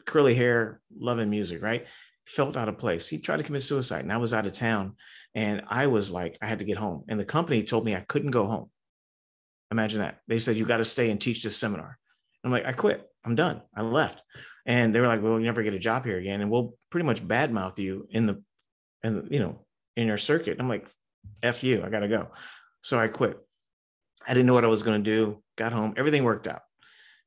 curly 0.05 0.36
hair, 0.36 0.82
loving 0.95 1.30
music, 1.30 1.61
right? 1.61 1.86
Felt 2.26 2.57
out 2.57 2.69
of 2.69 2.78
place. 2.78 3.07
He 3.07 3.19
tried 3.19 3.38
to 3.38 3.43
commit 3.43 3.63
suicide, 3.63 4.03
and 4.03 4.13
I 4.13 4.17
was 4.17 4.34
out 4.34 4.45
of 4.45 4.53
town, 4.53 4.95
and 5.36 5.63
I 5.67 5.88
was 5.88 6.11
like, 6.11 6.38
I 6.41 6.47
had 6.47 6.59
to 6.59 6.65
get 6.65 6.78
home, 6.78 7.03
and 7.07 7.19
the 7.19 7.26
company 7.26 7.63
told 7.63 7.86
me 7.86 7.95
I 7.95 8.05
couldn't 8.07 8.32
go 8.32 8.47
home. 8.47 8.69
Imagine 9.72 10.01
that. 10.01 10.19
They 10.28 10.39
said, 10.39 10.57
you 10.57 10.65
got 10.65 10.78
to 10.78 10.86
stay 10.86 11.09
and 11.11 11.19
teach 11.19 11.43
this 11.43 11.55
seminar. 11.57 11.97
I'm 12.43 12.51
like, 12.51 12.65
I 12.65 12.74
quit. 12.74 13.07
I'm 13.24 13.36
done. 13.36 13.61
I 13.76 13.84
left. 13.84 14.22
And 14.65 14.93
they 14.93 14.99
were 14.99 15.07
like, 15.07 15.22
well, 15.22 15.39
you 15.39 15.45
never 15.45 15.63
get 15.63 15.74
a 15.74 15.80
job 15.80 16.05
here 16.05 16.17
again. 16.17 16.41
And 16.41 16.51
we'll 16.51 16.76
pretty 16.89 17.05
much 17.05 17.26
badmouth 17.26 17.80
you 17.80 18.07
in 18.11 18.26
the, 18.26 18.43
and 19.01 19.28
you 19.32 19.39
know, 19.39 19.65
in 19.95 20.07
your 20.07 20.17
circuit. 20.17 20.57
I'm 20.59 20.67
like, 20.67 20.89
F 21.41 21.63
you, 21.63 21.84
I 21.84 21.89
got 21.89 21.99
to 21.99 22.07
go. 22.07 22.28
So 22.82 22.99
I 22.99 23.07
quit. 23.07 23.38
I 24.28 24.34
didn't 24.34 24.45
know 24.45 24.53
what 24.53 24.65
I 24.65 24.67
was 24.67 24.84
going 24.84 25.03
to 25.03 25.09
do. 25.09 25.41
Got 25.55 25.72
home. 25.72 25.93
Everything 25.97 26.24
worked 26.24 26.47
out. 26.47 26.61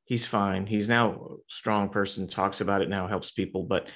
He's 0.05 0.25
fine. 0.25 0.67
He's 0.67 0.87
now 0.87 1.11
a 1.11 1.35
strong 1.47 1.89
person, 1.89 2.27
talks 2.27 2.61
about 2.61 2.81
it 2.81 2.89
now, 2.89 3.07
helps 3.07 3.31
people. 3.31 3.63
But 3.63 3.87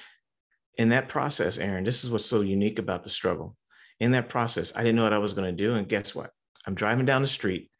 in 0.76 0.90
that 0.90 1.08
process, 1.08 1.58
Aaron, 1.58 1.84
this 1.84 2.04
is 2.04 2.10
what's 2.10 2.26
so 2.26 2.40
unique 2.40 2.78
about 2.78 3.04
the 3.04 3.10
struggle. 3.10 3.56
In 4.00 4.12
that 4.12 4.28
process, 4.28 4.72
I 4.74 4.80
didn't 4.82 4.96
know 4.96 5.04
what 5.04 5.12
I 5.12 5.18
was 5.18 5.32
going 5.34 5.54
to 5.54 5.64
do. 5.64 5.74
And 5.74 5.88
guess 5.88 6.14
what? 6.14 6.30
I'm 6.66 6.74
driving 6.74 7.06
down 7.06 7.22
the 7.22 7.28
street 7.28 7.70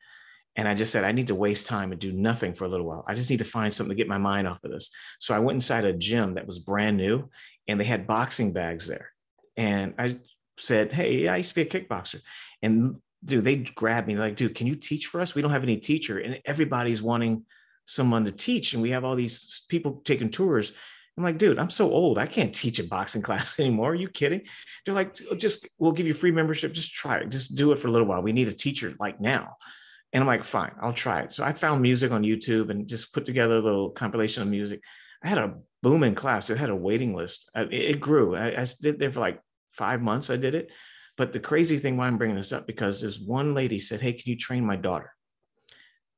And 0.56 0.68
I 0.68 0.74
just 0.74 0.92
said, 0.92 1.04
I 1.04 1.12
need 1.12 1.28
to 1.28 1.34
waste 1.34 1.66
time 1.66 1.92
and 1.92 2.00
do 2.00 2.12
nothing 2.12 2.54
for 2.54 2.64
a 2.64 2.68
little 2.68 2.86
while. 2.86 3.04
I 3.06 3.14
just 3.14 3.30
need 3.30 3.38
to 3.38 3.44
find 3.44 3.72
something 3.72 3.90
to 3.90 4.00
get 4.00 4.08
my 4.08 4.18
mind 4.18 4.48
off 4.48 4.62
of 4.64 4.70
this. 4.70 4.90
So 5.18 5.34
I 5.34 5.38
went 5.38 5.56
inside 5.56 5.84
a 5.84 5.92
gym 5.92 6.34
that 6.34 6.46
was 6.46 6.58
brand 6.58 6.96
new 6.96 7.30
and 7.68 7.80
they 7.80 7.84
had 7.84 8.06
boxing 8.06 8.52
bags 8.52 8.86
there. 8.86 9.10
And 9.56 9.94
I 9.98 10.18
said, 10.58 10.92
Hey, 10.92 11.28
I 11.28 11.36
used 11.36 11.54
to 11.54 11.54
be 11.54 11.62
a 11.62 11.66
kickboxer. 11.66 12.20
And 12.62 12.96
dude, 13.24 13.44
they 13.44 13.56
grabbed 13.56 14.08
me 14.08 14.16
like, 14.16 14.36
dude, 14.36 14.54
can 14.54 14.66
you 14.66 14.74
teach 14.74 15.06
for 15.06 15.20
us? 15.20 15.34
We 15.34 15.42
don't 15.42 15.52
have 15.52 15.62
any 15.62 15.76
teacher. 15.76 16.18
And 16.18 16.40
everybody's 16.44 17.02
wanting 17.02 17.44
someone 17.90 18.24
to 18.24 18.32
teach. 18.32 18.72
And 18.72 18.82
we 18.82 18.90
have 18.90 19.04
all 19.04 19.16
these 19.16 19.62
people 19.68 20.00
taking 20.04 20.30
tours. 20.30 20.72
I'm 21.16 21.24
like, 21.24 21.38
dude, 21.38 21.58
I'm 21.58 21.70
so 21.70 21.90
old. 21.90 22.18
I 22.18 22.26
can't 22.26 22.54
teach 22.54 22.78
a 22.78 22.84
boxing 22.84 23.22
class 23.28 23.58
anymore. 23.58 23.90
Are 23.90 23.94
you 23.96 24.08
kidding? 24.08 24.42
They're 24.84 24.94
like, 24.94 25.16
oh, 25.30 25.34
just 25.34 25.68
we'll 25.78 25.92
give 25.92 26.06
you 26.06 26.14
free 26.14 26.30
membership. 26.30 26.72
Just 26.72 26.94
try 26.94 27.16
it. 27.18 27.30
Just 27.30 27.56
do 27.56 27.72
it 27.72 27.78
for 27.78 27.88
a 27.88 27.90
little 27.90 28.06
while. 28.06 28.22
We 28.22 28.32
need 28.32 28.48
a 28.48 28.52
teacher 28.52 28.94
like 28.98 29.20
now. 29.20 29.56
And 30.12 30.22
I'm 30.22 30.28
like, 30.28 30.44
fine, 30.44 30.72
I'll 30.80 30.92
try 30.92 31.20
it. 31.20 31.32
So 31.32 31.44
I 31.44 31.52
found 31.52 31.82
music 31.82 32.10
on 32.10 32.22
YouTube 32.22 32.70
and 32.70 32.88
just 32.88 33.12
put 33.12 33.26
together 33.26 33.56
a 33.56 33.62
little 33.62 33.90
compilation 33.90 34.42
of 34.42 34.48
music. 34.48 34.82
I 35.22 35.28
had 35.28 35.38
a 35.38 35.54
booming 35.82 36.14
class. 36.14 36.50
It 36.50 36.58
had 36.58 36.70
a 36.70 36.76
waiting 36.76 37.14
list. 37.14 37.48
It, 37.54 38.00
grew. 38.00 38.34
I, 38.34 38.62
I 38.62 38.66
did 38.80 38.98
there 38.98 39.12
for 39.12 39.20
like 39.20 39.40
five 39.72 40.00
months. 40.00 40.30
I 40.30 40.36
did 40.36 40.54
it. 40.54 40.70
But 41.16 41.32
the 41.32 41.40
crazy 41.40 41.78
thing 41.78 41.96
why 41.96 42.06
I'm 42.06 42.18
bringing 42.18 42.36
this 42.36 42.52
up 42.52 42.66
because 42.66 43.02
this 43.02 43.18
one 43.18 43.52
lady 43.52 43.78
said, 43.78 44.00
"Hey, 44.00 44.14
can 44.14 44.30
you 44.30 44.38
train 44.38 44.64
my 44.64 44.76
daughter? 44.76 45.12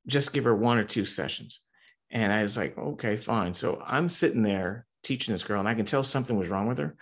Just 0.07 0.33
give 0.33 0.45
her 0.45 0.55
one 0.55 0.79
or 0.79 0.85
two 0.85 1.05
sessions." 1.05 1.61
And 2.11 2.33
I 2.33 2.43
was 2.43 2.57
like, 2.57 2.77
"Okay, 2.77 3.17
fine." 3.17 3.55
So 3.55 3.83
I'm 3.87 4.09
sitting 4.09 4.43
there 4.43 4.87
teaching 5.03 5.33
this 5.33 5.43
girl, 5.43 5.61
and 5.61 5.69
I 5.69 5.75
can 5.75 5.87
tell 5.87 6.03
something 6.03 6.37
was 6.37 6.49
wrong 6.49 6.67
with 6.67 6.79
her. 6.79 6.97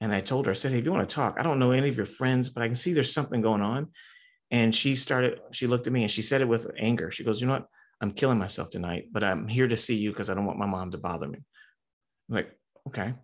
And 0.00 0.14
I 0.14 0.20
told 0.20 0.46
her, 0.46 0.52
I 0.52 0.54
said, 0.54 0.72
"Hey, 0.72 0.78
if 0.78 0.84
you 0.84 0.92
want 0.92 1.08
to 1.08 1.14
talk, 1.14 1.36
I 1.38 1.42
don't 1.42 1.58
know 1.58 1.70
any 1.70 1.88
of 1.88 1.96
your 1.96 2.06
friends, 2.06 2.50
but 2.50 2.62
I 2.62 2.66
can 2.66 2.74
see 2.74 2.92
there's 2.92 3.12
something 3.12 3.40
going 3.40 3.62
on." 3.62 3.88
And 4.50 4.72
she 4.72 4.94
started, 4.94 5.40
she 5.50 5.66
looked 5.66 5.88
at 5.88 5.92
me 5.92 6.02
and 6.02 6.10
she 6.10 6.22
said 6.22 6.40
it 6.40 6.48
with 6.48 6.70
anger. 6.78 7.10
She 7.10 7.24
goes, 7.24 7.40
You 7.40 7.48
know 7.48 7.54
what? 7.54 7.68
I'm 8.00 8.12
killing 8.12 8.38
myself 8.38 8.70
tonight, 8.70 9.08
but 9.10 9.24
I'm 9.24 9.48
here 9.48 9.66
to 9.66 9.76
see 9.76 9.96
you 9.96 10.10
because 10.10 10.30
I 10.30 10.34
don't 10.34 10.46
want 10.46 10.58
my 10.58 10.66
mom 10.66 10.90
to 10.92 10.98
bother 10.98 11.26
me. 11.26 11.38
I'm 12.28 12.34
like, 12.36 12.56
okay. 12.88 13.14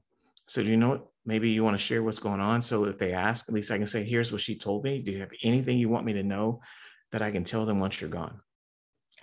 So, 0.48 0.60
you 0.60 0.76
know 0.76 0.88
what? 0.88 1.06
Maybe 1.24 1.50
you 1.50 1.62
want 1.62 1.74
to 1.74 1.84
share 1.84 2.02
what's 2.02 2.18
going 2.18 2.40
on. 2.40 2.62
So, 2.62 2.84
if 2.84 2.98
they 2.98 3.12
ask, 3.12 3.48
at 3.48 3.54
least 3.54 3.70
I 3.70 3.76
can 3.76 3.86
say, 3.86 4.02
Here's 4.02 4.32
what 4.32 4.40
she 4.40 4.58
told 4.58 4.82
me. 4.82 5.02
Do 5.02 5.12
you 5.12 5.20
have 5.20 5.30
anything 5.44 5.78
you 5.78 5.88
want 5.88 6.04
me 6.04 6.14
to 6.14 6.24
know 6.24 6.62
that 7.12 7.22
I 7.22 7.30
can 7.30 7.44
tell 7.44 7.64
them 7.64 7.78
once 7.78 8.00
you're 8.00 8.10
gone? 8.10 8.40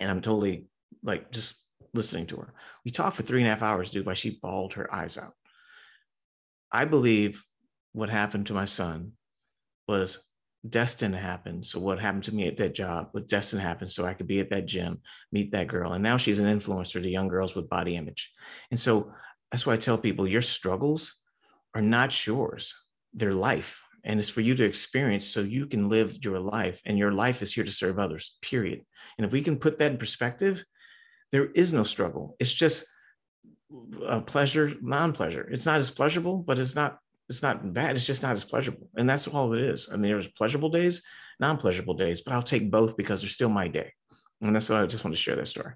And 0.00 0.10
I'm 0.10 0.22
totally 0.22 0.66
like 1.02 1.30
just 1.32 1.62
listening 1.94 2.26
to 2.26 2.36
her. 2.36 2.52
We 2.84 2.90
talked 2.90 3.16
for 3.16 3.22
three 3.22 3.40
and 3.40 3.48
a 3.48 3.50
half 3.50 3.62
hours, 3.62 3.90
dude, 3.90 4.06
while 4.06 4.14
she 4.14 4.38
bawled 4.40 4.74
her 4.74 4.92
eyes 4.92 5.18
out. 5.18 5.34
I 6.70 6.84
believe 6.84 7.44
what 7.92 8.10
happened 8.10 8.46
to 8.48 8.54
my 8.54 8.66
son 8.66 9.12
was 9.86 10.24
destined 10.68 11.14
to 11.14 11.20
happen. 11.20 11.62
So 11.62 11.80
what 11.80 11.98
happened 11.98 12.24
to 12.24 12.34
me 12.34 12.46
at 12.46 12.56
that 12.58 12.74
job 12.74 13.08
was 13.12 13.24
destined 13.24 13.62
to 13.62 13.66
happen 13.66 13.88
so 13.88 14.04
I 14.04 14.14
could 14.14 14.26
be 14.26 14.40
at 14.40 14.50
that 14.50 14.66
gym, 14.66 15.00
meet 15.32 15.52
that 15.52 15.68
girl. 15.68 15.92
And 15.92 16.02
now 16.02 16.16
she's 16.16 16.40
an 16.40 16.46
influencer 16.46 17.02
to 17.02 17.08
young 17.08 17.28
girls 17.28 17.54
with 17.54 17.68
body 17.68 17.96
image. 17.96 18.30
And 18.70 18.78
so 18.78 19.12
that's 19.50 19.66
why 19.66 19.74
I 19.74 19.78
tell 19.78 19.98
people 19.98 20.28
your 20.28 20.42
struggles 20.42 21.14
are 21.74 21.80
not 21.80 22.26
yours, 22.26 22.74
they're 23.14 23.32
life. 23.32 23.82
And 24.08 24.18
it's 24.18 24.30
for 24.30 24.40
you 24.40 24.54
to 24.54 24.64
experience 24.64 25.26
so 25.26 25.40
you 25.40 25.66
can 25.66 25.90
live 25.90 26.24
your 26.24 26.40
life. 26.40 26.80
And 26.86 26.98
your 26.98 27.12
life 27.12 27.42
is 27.42 27.52
here 27.52 27.62
to 27.62 27.70
serve 27.70 27.98
others, 27.98 28.38
period. 28.40 28.80
And 29.18 29.26
if 29.26 29.32
we 29.32 29.42
can 29.42 29.58
put 29.58 29.78
that 29.78 29.92
in 29.92 29.98
perspective, 29.98 30.64
there 31.30 31.46
is 31.46 31.74
no 31.74 31.84
struggle. 31.84 32.34
It's 32.40 32.52
just 32.52 32.86
a 34.06 34.22
pleasure, 34.22 34.72
non 34.80 35.12
pleasure. 35.12 35.46
It's 35.52 35.66
not 35.66 35.76
as 35.76 35.90
pleasurable, 35.90 36.38
but 36.38 36.58
it's 36.58 36.74
not 36.74 36.98
it's 37.28 37.42
not 37.42 37.74
bad. 37.74 37.90
It's 37.90 38.06
just 38.06 38.22
not 38.22 38.32
as 38.32 38.44
pleasurable. 38.44 38.88
And 38.96 39.08
that's 39.08 39.28
all 39.28 39.52
it 39.52 39.60
is. 39.60 39.90
I 39.92 39.96
mean, 39.96 40.10
there's 40.10 40.28
pleasurable 40.28 40.70
days, 40.70 41.02
non 41.38 41.58
pleasurable 41.58 41.92
days, 41.94 42.22
but 42.22 42.32
I'll 42.32 42.42
take 42.42 42.70
both 42.70 42.96
because 42.96 43.20
they're 43.20 43.28
still 43.28 43.50
my 43.50 43.68
day. 43.68 43.92
And 44.40 44.56
that's 44.56 44.70
why 44.70 44.80
I 44.80 44.86
just 44.86 45.04
want 45.04 45.14
to 45.14 45.22
share 45.22 45.36
that 45.36 45.48
story. 45.48 45.74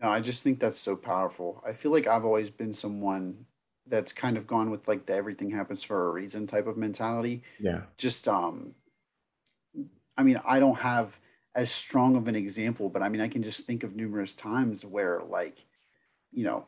No, 0.00 0.08
I 0.08 0.20
just 0.20 0.42
think 0.42 0.58
that's 0.58 0.80
so 0.80 0.96
powerful. 0.96 1.62
I 1.66 1.74
feel 1.74 1.92
like 1.92 2.06
I've 2.06 2.24
always 2.24 2.48
been 2.48 2.72
someone 2.72 3.44
that's 3.92 4.14
kind 4.14 4.38
of 4.38 4.46
gone 4.46 4.70
with 4.70 4.88
like 4.88 5.04
the 5.04 5.14
everything 5.14 5.50
happens 5.50 5.84
for 5.84 6.08
a 6.08 6.12
reason 6.12 6.46
type 6.46 6.66
of 6.66 6.78
mentality. 6.78 7.42
Yeah. 7.60 7.82
Just, 7.98 8.26
um, 8.26 8.74
I 10.16 10.22
mean, 10.22 10.40
I 10.46 10.58
don't 10.58 10.78
have 10.78 11.20
as 11.54 11.70
strong 11.70 12.16
of 12.16 12.26
an 12.26 12.34
example, 12.34 12.88
but 12.88 13.02
I 13.02 13.10
mean, 13.10 13.20
I 13.20 13.28
can 13.28 13.42
just 13.42 13.66
think 13.66 13.84
of 13.84 13.94
numerous 13.94 14.34
times 14.34 14.82
where 14.82 15.20
like, 15.20 15.66
you 16.32 16.42
know, 16.42 16.64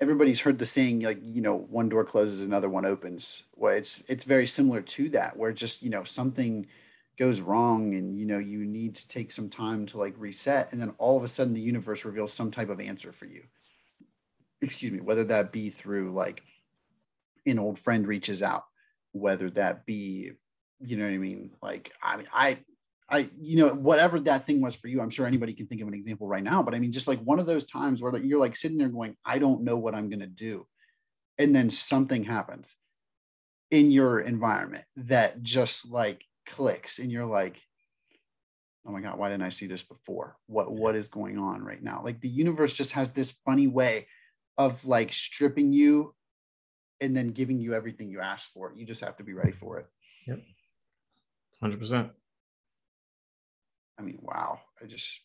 everybody's 0.00 0.40
heard 0.40 0.58
the 0.58 0.66
saying 0.66 1.00
like 1.00 1.18
you 1.22 1.40
know 1.40 1.56
one 1.56 1.88
door 1.88 2.04
closes 2.04 2.42
another 2.42 2.68
one 2.68 2.84
opens 2.84 3.44
well 3.54 3.72
it's 3.72 4.02
it's 4.08 4.24
very 4.24 4.46
similar 4.46 4.82
to 4.82 5.08
that 5.08 5.38
where 5.38 5.52
just 5.52 5.82
you 5.82 5.88
know 5.88 6.04
something 6.04 6.66
goes 7.18 7.40
wrong 7.40 7.94
and 7.94 8.14
you 8.14 8.26
know 8.26 8.38
you 8.38 8.66
need 8.66 8.94
to 8.94 9.08
take 9.08 9.32
some 9.32 9.48
time 9.48 9.86
to 9.86 9.96
like 9.96 10.12
reset 10.18 10.70
and 10.70 10.82
then 10.82 10.92
all 10.98 11.16
of 11.16 11.24
a 11.24 11.28
sudden 11.28 11.54
the 11.54 11.60
universe 11.62 12.04
reveals 12.04 12.30
some 12.30 12.50
type 12.50 12.68
of 12.68 12.78
answer 12.78 13.10
for 13.10 13.24
you 13.24 13.42
excuse 14.62 14.92
me 14.92 15.00
whether 15.00 15.24
that 15.24 15.52
be 15.52 15.70
through 15.70 16.12
like 16.12 16.42
an 17.46 17.58
old 17.58 17.78
friend 17.78 18.06
reaches 18.06 18.42
out 18.42 18.64
whether 19.12 19.50
that 19.50 19.86
be 19.86 20.32
you 20.80 20.96
know 20.96 21.04
what 21.04 21.12
i 21.12 21.18
mean 21.18 21.50
like 21.62 21.92
i 22.02 22.16
mean 22.16 22.28
i 22.32 22.58
I, 23.08 23.30
you 23.40 23.56
know, 23.56 23.68
whatever 23.68 24.18
that 24.20 24.46
thing 24.46 24.60
was 24.60 24.74
for 24.74 24.88
you, 24.88 25.00
I'm 25.00 25.10
sure 25.10 25.26
anybody 25.26 25.52
can 25.52 25.66
think 25.66 25.80
of 25.80 25.86
an 25.86 25.94
example 25.94 26.26
right 26.26 26.42
now. 26.42 26.62
But 26.62 26.74
I 26.74 26.80
mean, 26.80 26.90
just 26.90 27.06
like 27.06 27.20
one 27.20 27.38
of 27.38 27.46
those 27.46 27.64
times 27.64 28.02
where 28.02 28.16
you're 28.16 28.40
like 28.40 28.56
sitting 28.56 28.78
there 28.78 28.88
going, 28.88 29.16
I 29.24 29.38
don't 29.38 29.62
know 29.62 29.76
what 29.76 29.94
I'm 29.94 30.08
going 30.08 30.20
to 30.20 30.26
do. 30.26 30.66
And 31.38 31.54
then 31.54 31.70
something 31.70 32.24
happens 32.24 32.76
in 33.70 33.90
your 33.90 34.20
environment 34.20 34.84
that 34.96 35.42
just 35.42 35.88
like 35.90 36.24
clicks 36.46 36.98
and 36.98 37.12
you're 37.12 37.26
like, 37.26 37.60
oh 38.86 38.92
my 38.92 39.00
God, 39.00 39.18
why 39.18 39.28
didn't 39.28 39.42
I 39.42 39.50
see 39.50 39.66
this 39.66 39.82
before? 39.82 40.36
What, 40.46 40.72
what 40.72 40.96
is 40.96 41.08
going 41.08 41.38
on 41.38 41.62
right 41.62 41.82
now? 41.82 42.00
Like 42.02 42.20
the 42.20 42.28
universe 42.28 42.72
just 42.72 42.92
has 42.92 43.10
this 43.10 43.32
funny 43.44 43.66
way 43.68 44.06
of 44.58 44.86
like 44.86 45.12
stripping 45.12 45.72
you 45.72 46.14
and 47.00 47.16
then 47.16 47.28
giving 47.28 47.60
you 47.60 47.74
everything 47.74 48.10
you 48.10 48.20
asked 48.20 48.52
for. 48.52 48.72
You 48.74 48.86
just 48.86 49.04
have 49.04 49.16
to 49.18 49.24
be 49.24 49.34
ready 49.34 49.52
for 49.52 49.78
it. 49.78 49.86
Yep. 50.26 50.40
100%. 51.62 52.10
I 53.98 54.02
mean, 54.02 54.18
wow. 54.20 54.60
I 54.82 54.86
just 54.86 55.20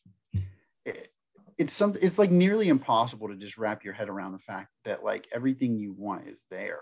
it, 0.85 1.09
it's 1.57 1.73
something 1.73 2.01
it's 2.01 2.17
like 2.17 2.31
nearly 2.31 2.69
impossible 2.69 3.27
to 3.27 3.35
just 3.35 3.57
wrap 3.57 3.83
your 3.83 3.93
head 3.93 4.09
around 4.09 4.31
the 4.31 4.39
fact 4.39 4.69
that 4.85 5.03
like 5.03 5.27
everything 5.33 5.77
you 5.77 5.93
want 5.93 6.27
is 6.27 6.45
there. 6.49 6.79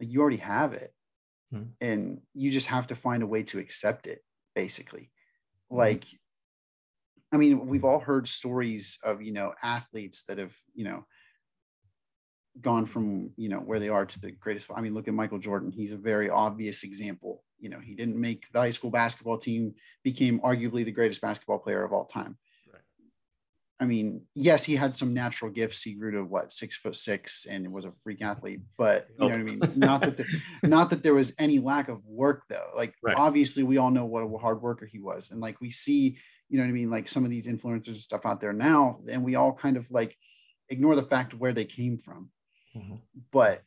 Like 0.00 0.10
you 0.10 0.20
already 0.20 0.36
have 0.38 0.74
it. 0.74 0.92
Hmm. 1.50 1.62
And 1.80 2.20
you 2.34 2.50
just 2.50 2.66
have 2.66 2.88
to 2.88 2.94
find 2.94 3.22
a 3.22 3.26
way 3.26 3.42
to 3.44 3.58
accept 3.58 4.06
it, 4.06 4.20
basically. 4.54 5.10
Hmm. 5.70 5.78
Like 5.78 6.04
I 7.32 7.36
mean, 7.36 7.66
we've 7.66 7.84
all 7.84 7.98
heard 7.98 8.28
stories 8.28 8.98
of, 9.02 9.20
you 9.20 9.32
know, 9.32 9.54
athletes 9.60 10.22
that 10.28 10.38
have, 10.38 10.54
you 10.72 10.84
know, 10.84 11.04
gone 12.60 12.86
from 12.86 13.30
you 13.36 13.48
know 13.48 13.58
where 13.58 13.80
they 13.80 13.88
are 13.88 14.06
to 14.06 14.20
the 14.20 14.30
greatest 14.30 14.70
i 14.74 14.80
mean 14.80 14.94
look 14.94 15.08
at 15.08 15.14
michael 15.14 15.38
jordan. 15.38 15.72
He's 15.72 15.92
a 15.92 15.96
very 15.96 16.30
obvious 16.30 16.84
example. 16.84 17.42
You 17.58 17.70
know 17.70 17.80
he 17.80 17.94
didn't 17.94 18.20
make 18.20 18.50
the 18.52 18.60
high 18.60 18.70
school 18.70 18.90
basketball 18.90 19.38
team 19.38 19.74
became 20.02 20.40
arguably 20.40 20.84
the 20.84 20.92
greatest 20.92 21.20
basketball 21.20 21.58
player 21.58 21.82
of 21.82 21.92
all 21.92 22.04
time. 22.04 22.36
Right. 22.72 22.82
i 23.80 23.86
mean 23.86 24.22
yes 24.34 24.64
he 24.64 24.76
had 24.76 24.94
some 24.94 25.12
natural 25.14 25.50
gifts. 25.50 25.82
He 25.82 25.94
grew 25.94 26.12
to 26.12 26.22
what 26.22 26.52
six 26.52 26.76
foot 26.76 26.94
six 26.94 27.46
and 27.46 27.72
was 27.72 27.84
a 27.86 27.92
freak 27.92 28.22
athlete 28.22 28.60
but 28.78 29.08
you 29.18 29.24
oh. 29.24 29.28
know 29.28 29.34
what 29.34 29.40
i 29.40 29.44
mean? 29.44 29.60
Not 29.74 30.00
that 30.02 30.16
there, 30.16 30.26
not 30.62 30.90
that 30.90 31.02
there 31.02 31.14
was 31.14 31.32
any 31.38 31.58
lack 31.58 31.88
of 31.88 32.04
work 32.06 32.44
though. 32.48 32.70
Like 32.76 32.94
right. 33.02 33.16
obviously 33.16 33.64
we 33.64 33.78
all 33.78 33.90
know 33.90 34.04
what 34.04 34.22
a 34.22 34.38
hard 34.38 34.62
worker 34.62 34.86
he 34.86 35.00
was. 35.00 35.30
And 35.30 35.40
like 35.40 35.60
we 35.60 35.70
see 35.70 36.18
you 36.48 36.58
know 36.58 36.64
what 36.64 36.68
i 36.68 36.72
mean 36.72 36.90
like 36.90 37.08
some 37.08 37.24
of 37.24 37.30
these 37.30 37.46
influencers 37.46 37.88
and 37.88 37.96
stuff 37.96 38.26
out 38.26 38.40
there 38.40 38.52
now 38.52 39.00
and 39.10 39.24
we 39.24 39.34
all 39.34 39.52
kind 39.52 39.76
of 39.76 39.90
like 39.90 40.16
ignore 40.68 40.94
the 40.94 41.02
fact 41.02 41.32
of 41.32 41.40
where 41.40 41.52
they 41.52 41.64
came 41.64 41.98
from 41.98 42.30
Mm-hmm. 42.76 42.96
But 43.30 43.62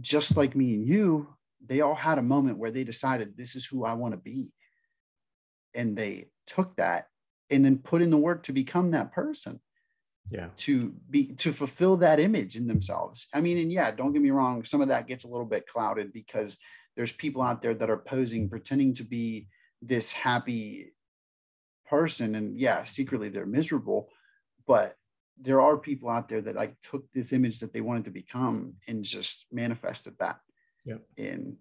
just 0.00 0.36
like 0.36 0.54
me 0.54 0.74
and 0.74 0.86
you, 0.86 1.28
they 1.64 1.80
all 1.80 1.94
had 1.94 2.18
a 2.18 2.22
moment 2.22 2.58
where 2.58 2.70
they 2.70 2.84
decided 2.84 3.36
this 3.36 3.56
is 3.56 3.66
who 3.66 3.84
I 3.84 3.94
want 3.94 4.14
to 4.14 4.18
be. 4.18 4.52
And 5.74 5.96
they 5.96 6.28
took 6.46 6.76
that 6.76 7.08
and 7.50 7.64
then 7.64 7.78
put 7.78 8.02
in 8.02 8.10
the 8.10 8.16
work 8.16 8.44
to 8.44 8.52
become 8.52 8.92
that 8.92 9.12
person. 9.12 9.60
Yeah. 10.30 10.48
To 10.56 10.92
be 11.08 11.34
to 11.34 11.52
fulfill 11.52 11.98
that 11.98 12.18
image 12.18 12.56
in 12.56 12.66
themselves. 12.66 13.28
I 13.32 13.40
mean, 13.40 13.58
and 13.58 13.72
yeah, 13.72 13.92
don't 13.92 14.12
get 14.12 14.22
me 14.22 14.30
wrong, 14.30 14.64
some 14.64 14.80
of 14.80 14.88
that 14.88 15.06
gets 15.06 15.22
a 15.22 15.28
little 15.28 15.46
bit 15.46 15.68
clouded 15.68 16.12
because 16.12 16.56
there's 16.96 17.12
people 17.12 17.42
out 17.42 17.62
there 17.62 17.74
that 17.74 17.90
are 17.90 17.98
posing, 17.98 18.48
pretending 18.48 18.92
to 18.94 19.04
be 19.04 19.46
this 19.80 20.12
happy 20.12 20.94
person. 21.88 22.34
And 22.34 22.58
yeah, 22.58 22.82
secretly 22.84 23.28
they're 23.28 23.46
miserable. 23.46 24.08
But 24.66 24.96
there 25.40 25.60
are 25.60 25.76
people 25.76 26.08
out 26.08 26.28
there 26.28 26.40
that 26.40 26.56
like 26.56 26.80
took 26.80 27.10
this 27.12 27.32
image 27.32 27.60
that 27.60 27.72
they 27.72 27.80
wanted 27.80 28.04
to 28.06 28.10
become 28.10 28.74
and 28.88 29.04
just 29.04 29.46
manifested 29.52 30.14
that. 30.18 30.38
Yep. 30.84 31.02
And 31.18 31.56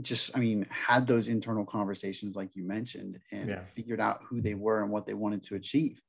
just, 0.00 0.36
I 0.36 0.40
mean, 0.40 0.66
had 0.70 1.06
those 1.06 1.28
internal 1.28 1.64
conversations 1.64 2.36
like 2.36 2.54
you 2.54 2.66
mentioned 2.66 3.18
and 3.32 3.48
yeah. 3.48 3.60
figured 3.60 4.00
out 4.00 4.22
who 4.28 4.40
they 4.40 4.54
were 4.54 4.82
and 4.82 4.90
what 4.90 5.06
they 5.06 5.14
wanted 5.14 5.42
to 5.44 5.54
achieve. 5.54 6.00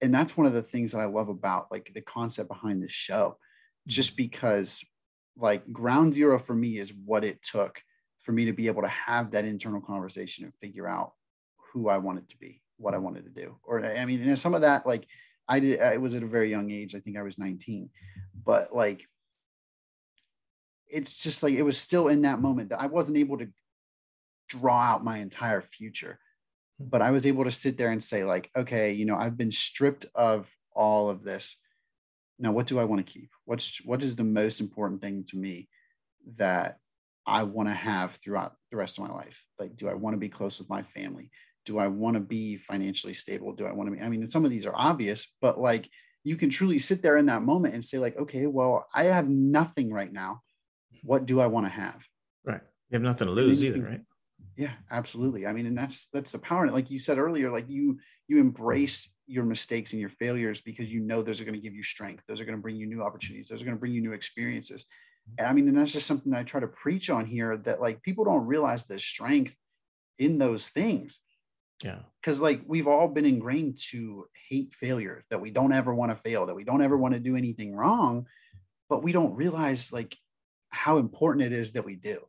And 0.00 0.14
that's 0.14 0.36
one 0.36 0.46
of 0.46 0.52
the 0.52 0.62
things 0.62 0.92
that 0.92 1.00
I 1.00 1.06
love 1.06 1.28
about 1.28 1.68
like 1.70 1.90
the 1.94 2.00
concept 2.00 2.48
behind 2.48 2.82
this 2.82 2.92
show, 2.92 3.38
just 3.86 4.10
mm-hmm. 4.10 4.24
because 4.24 4.84
like 5.36 5.72
ground 5.72 6.14
zero 6.14 6.38
for 6.38 6.54
me 6.54 6.78
is 6.78 6.92
what 7.04 7.24
it 7.24 7.42
took 7.42 7.80
for 8.20 8.32
me 8.32 8.44
to 8.44 8.52
be 8.52 8.66
able 8.66 8.82
to 8.82 8.88
have 8.88 9.30
that 9.30 9.44
internal 9.44 9.80
conversation 9.80 10.44
and 10.44 10.54
figure 10.54 10.88
out 10.88 11.12
who 11.72 11.88
I 11.88 11.98
wanted 11.98 12.28
to 12.30 12.36
be, 12.36 12.60
what 12.76 12.94
I 12.94 12.98
wanted 12.98 13.24
to 13.24 13.30
do. 13.30 13.56
Or 13.62 13.84
I 13.84 14.04
mean, 14.04 14.22
and 14.22 14.38
some 14.38 14.54
of 14.54 14.62
that, 14.62 14.86
like 14.86 15.06
I 15.48 15.60
did, 15.60 15.80
I 15.80 15.96
was 15.96 16.14
at 16.14 16.22
a 16.22 16.26
very 16.26 16.50
young 16.50 16.70
age. 16.70 16.94
I 16.94 17.00
think 17.00 17.16
I 17.16 17.22
was 17.22 17.38
19, 17.38 17.90
but 18.44 18.74
like 18.74 19.06
it's 20.90 21.22
just 21.22 21.42
like 21.42 21.54
it 21.54 21.62
was 21.62 21.78
still 21.78 22.08
in 22.08 22.22
that 22.22 22.40
moment 22.40 22.70
that 22.70 22.80
I 22.80 22.86
wasn't 22.86 23.18
able 23.18 23.38
to 23.38 23.48
draw 24.48 24.80
out 24.80 25.04
my 25.04 25.18
entire 25.18 25.60
future. 25.60 26.18
Hmm. 26.78 26.86
But 26.88 27.02
I 27.02 27.10
was 27.10 27.26
able 27.26 27.44
to 27.44 27.50
sit 27.50 27.78
there 27.78 27.90
and 27.90 28.02
say, 28.02 28.24
like, 28.24 28.50
okay, 28.56 28.92
you 28.92 29.04
know, 29.04 29.16
I've 29.16 29.36
been 29.36 29.52
stripped 29.52 30.06
of 30.14 30.54
all 30.72 31.08
of 31.08 31.22
this. 31.22 31.56
Now, 32.38 32.52
what 32.52 32.66
do 32.66 32.78
I 32.78 32.84
want 32.84 33.04
to 33.04 33.12
keep? 33.12 33.30
What's 33.44 33.84
what 33.84 34.02
is 34.02 34.16
the 34.16 34.24
most 34.24 34.60
important 34.60 35.02
thing 35.02 35.24
to 35.30 35.36
me 35.36 35.68
that 36.36 36.78
I 37.26 37.42
want 37.42 37.68
to 37.68 37.74
have 37.74 38.12
throughout 38.12 38.54
the 38.70 38.76
rest 38.76 38.98
of 38.98 39.08
my 39.08 39.14
life? 39.14 39.44
Like, 39.58 39.76
do 39.76 39.88
I 39.88 39.94
want 39.94 40.14
to 40.14 40.18
be 40.18 40.28
close 40.28 40.58
with 40.58 40.68
my 40.68 40.82
family? 40.82 41.30
Do 41.68 41.78
I 41.78 41.86
want 41.86 42.14
to 42.14 42.20
be 42.20 42.56
financially 42.56 43.12
stable? 43.12 43.52
Do 43.52 43.66
I 43.66 43.72
want 43.72 43.90
to 43.90 43.96
be? 43.96 44.02
I 44.02 44.08
mean, 44.08 44.26
some 44.26 44.46
of 44.46 44.50
these 44.50 44.64
are 44.64 44.74
obvious, 44.74 45.34
but 45.42 45.60
like 45.60 45.90
you 46.24 46.34
can 46.34 46.48
truly 46.48 46.78
sit 46.78 47.02
there 47.02 47.18
in 47.18 47.26
that 47.26 47.42
moment 47.42 47.74
and 47.74 47.84
say, 47.84 47.98
like, 47.98 48.16
okay, 48.16 48.46
well, 48.46 48.86
I 48.94 49.04
have 49.04 49.28
nothing 49.28 49.92
right 49.92 50.10
now. 50.10 50.40
What 51.02 51.26
do 51.26 51.40
I 51.40 51.46
want 51.46 51.66
to 51.66 51.72
have? 51.72 52.06
Right. 52.42 52.62
You 52.88 52.96
have 52.96 53.02
nothing 53.02 53.26
to 53.26 53.34
lose 53.34 53.62
either, 53.62 53.82
right? 53.82 54.00
Yeah, 54.56 54.72
absolutely. 54.90 55.46
I 55.46 55.52
mean, 55.52 55.66
and 55.66 55.76
that's 55.76 56.08
that's 56.10 56.32
the 56.32 56.38
power 56.38 56.62
in 56.62 56.70
it. 56.70 56.74
Like 56.74 56.90
you 56.90 56.98
said 56.98 57.18
earlier, 57.18 57.52
like 57.52 57.68
you 57.68 57.98
you 58.28 58.40
embrace 58.40 59.12
your 59.26 59.44
mistakes 59.44 59.92
and 59.92 60.00
your 60.00 60.08
failures 60.08 60.62
because 60.62 60.90
you 60.90 61.00
know 61.00 61.22
those 61.22 61.38
are 61.38 61.44
going 61.44 61.54
to 61.54 61.60
give 61.60 61.74
you 61.74 61.82
strength. 61.82 62.24
Those 62.26 62.40
are 62.40 62.46
going 62.46 62.56
to 62.56 62.62
bring 62.62 62.76
you 62.76 62.86
new 62.86 63.02
opportunities. 63.02 63.48
Those 63.48 63.60
are 63.60 63.66
going 63.66 63.76
to 63.76 63.80
bring 63.80 63.92
you 63.92 64.00
new 64.00 64.14
experiences. 64.14 64.86
And 65.36 65.46
I 65.46 65.52
mean, 65.52 65.68
and 65.68 65.76
that's 65.76 65.92
just 65.92 66.06
something 66.06 66.32
I 66.32 66.44
try 66.44 66.60
to 66.60 66.66
preach 66.66 67.10
on 67.10 67.26
here 67.26 67.58
that 67.58 67.80
like 67.82 68.02
people 68.02 68.24
don't 68.24 68.46
realize 68.46 68.84
the 68.84 68.98
strength 68.98 69.54
in 70.18 70.38
those 70.38 70.68
things. 70.68 71.20
Yeah. 71.82 72.00
Because 72.20 72.40
like 72.40 72.62
we've 72.66 72.88
all 72.88 73.08
been 73.08 73.26
ingrained 73.26 73.78
to 73.90 74.26
hate 74.48 74.74
failure, 74.74 75.24
that 75.30 75.40
we 75.40 75.50
don't 75.50 75.72
ever 75.72 75.94
want 75.94 76.10
to 76.10 76.16
fail, 76.16 76.46
that 76.46 76.54
we 76.54 76.64
don't 76.64 76.82
ever 76.82 76.96
want 76.96 77.14
to 77.14 77.20
do 77.20 77.36
anything 77.36 77.74
wrong, 77.74 78.26
but 78.88 79.02
we 79.02 79.12
don't 79.12 79.34
realize 79.34 79.92
like 79.92 80.16
how 80.70 80.98
important 80.98 81.44
it 81.44 81.52
is 81.52 81.72
that 81.72 81.84
we 81.84 81.96
do. 81.96 82.20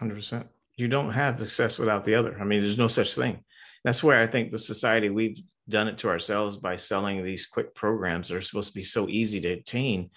100%. 0.00 0.46
You 0.76 0.88
don't 0.88 1.12
have 1.12 1.38
success 1.38 1.78
without 1.78 2.04
the 2.04 2.14
other. 2.14 2.38
I 2.40 2.44
mean, 2.44 2.60
there's 2.60 2.78
no 2.78 2.88
such 2.88 3.14
thing. 3.14 3.44
That's 3.84 4.02
where 4.02 4.22
I 4.22 4.26
think 4.26 4.50
the 4.50 4.58
society, 4.58 5.10
we've 5.10 5.40
done 5.68 5.88
it 5.88 5.98
to 5.98 6.08
ourselves 6.08 6.56
by 6.56 6.76
selling 6.76 7.22
these 7.24 7.46
quick 7.46 7.74
programs 7.74 8.28
that 8.28 8.36
are 8.36 8.42
supposed 8.42 8.70
to 8.70 8.78
be 8.78 8.82
so 8.82 9.08
easy 9.08 9.40
to 9.40 9.50
attain. 9.50 10.10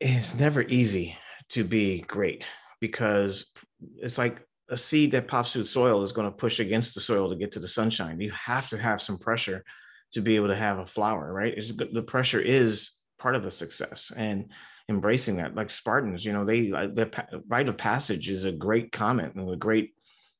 It's 0.00 0.34
never 0.34 0.62
easy 0.62 1.16
to 1.50 1.64
be 1.64 2.00
great 2.00 2.44
because 2.80 3.52
it's 3.96 4.18
like 4.18 4.38
a 4.68 4.76
seed 4.76 5.12
that 5.12 5.28
pops 5.28 5.52
through 5.52 5.62
the 5.62 5.68
soil 5.68 6.02
is 6.02 6.12
going 6.12 6.30
to 6.30 6.36
push 6.36 6.60
against 6.60 6.94
the 6.94 7.00
soil 7.00 7.30
to 7.30 7.36
get 7.36 7.52
to 7.52 7.60
the 7.60 7.68
sunshine. 7.68 8.20
You 8.20 8.30
have 8.32 8.68
to 8.70 8.78
have 8.78 9.00
some 9.00 9.18
pressure 9.18 9.64
to 10.12 10.20
be 10.20 10.36
able 10.36 10.48
to 10.48 10.56
have 10.56 10.78
a 10.78 10.86
flower, 10.86 11.32
right? 11.32 11.54
It's, 11.56 11.72
the 11.72 12.02
pressure 12.02 12.40
is 12.40 12.92
part 13.18 13.34
of 13.34 13.42
the 13.42 13.50
success 13.50 14.12
and 14.16 14.50
embracing 14.88 15.36
that. 15.36 15.54
Like 15.54 15.70
Spartans, 15.70 16.24
you 16.24 16.32
know, 16.32 16.44
they 16.44 16.72
uh, 16.72 16.86
the 16.86 17.10
rite 17.48 17.68
of 17.68 17.76
passage 17.76 18.28
is 18.28 18.44
a 18.44 18.52
great 18.52 18.92
comment 18.92 19.34
and 19.34 19.50
a 19.50 19.56
great, 19.56 19.92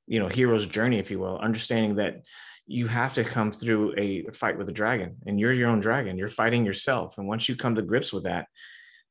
you 0.07 0.21
know, 0.21 0.29
hero's 0.29 0.67
journey, 0.67 0.99
if 0.99 1.11
you 1.11 1.19
will. 1.19 1.39
Understanding 1.39 1.97
that 1.97 2.23
you 2.69 2.87
have 2.87 3.15
to 3.15 3.25
come 3.25 3.51
through 3.51 3.95
a 3.97 4.25
fight 4.33 4.59
with 4.59 4.69
a 4.69 4.73
dragon 4.73 5.17
and 5.27 5.41
you're 5.41 5.53
your 5.53 5.71
own 5.71 5.81
dragon 5.81 6.19
you're 6.19 6.29
fighting 6.29 6.67
yourself 6.67 7.17
and 7.17 7.27
once 7.27 7.49
you 7.49 7.57
come 7.57 7.75
to 7.75 7.83
grips 7.83 8.13
with 8.13 8.25
that 8.25 8.47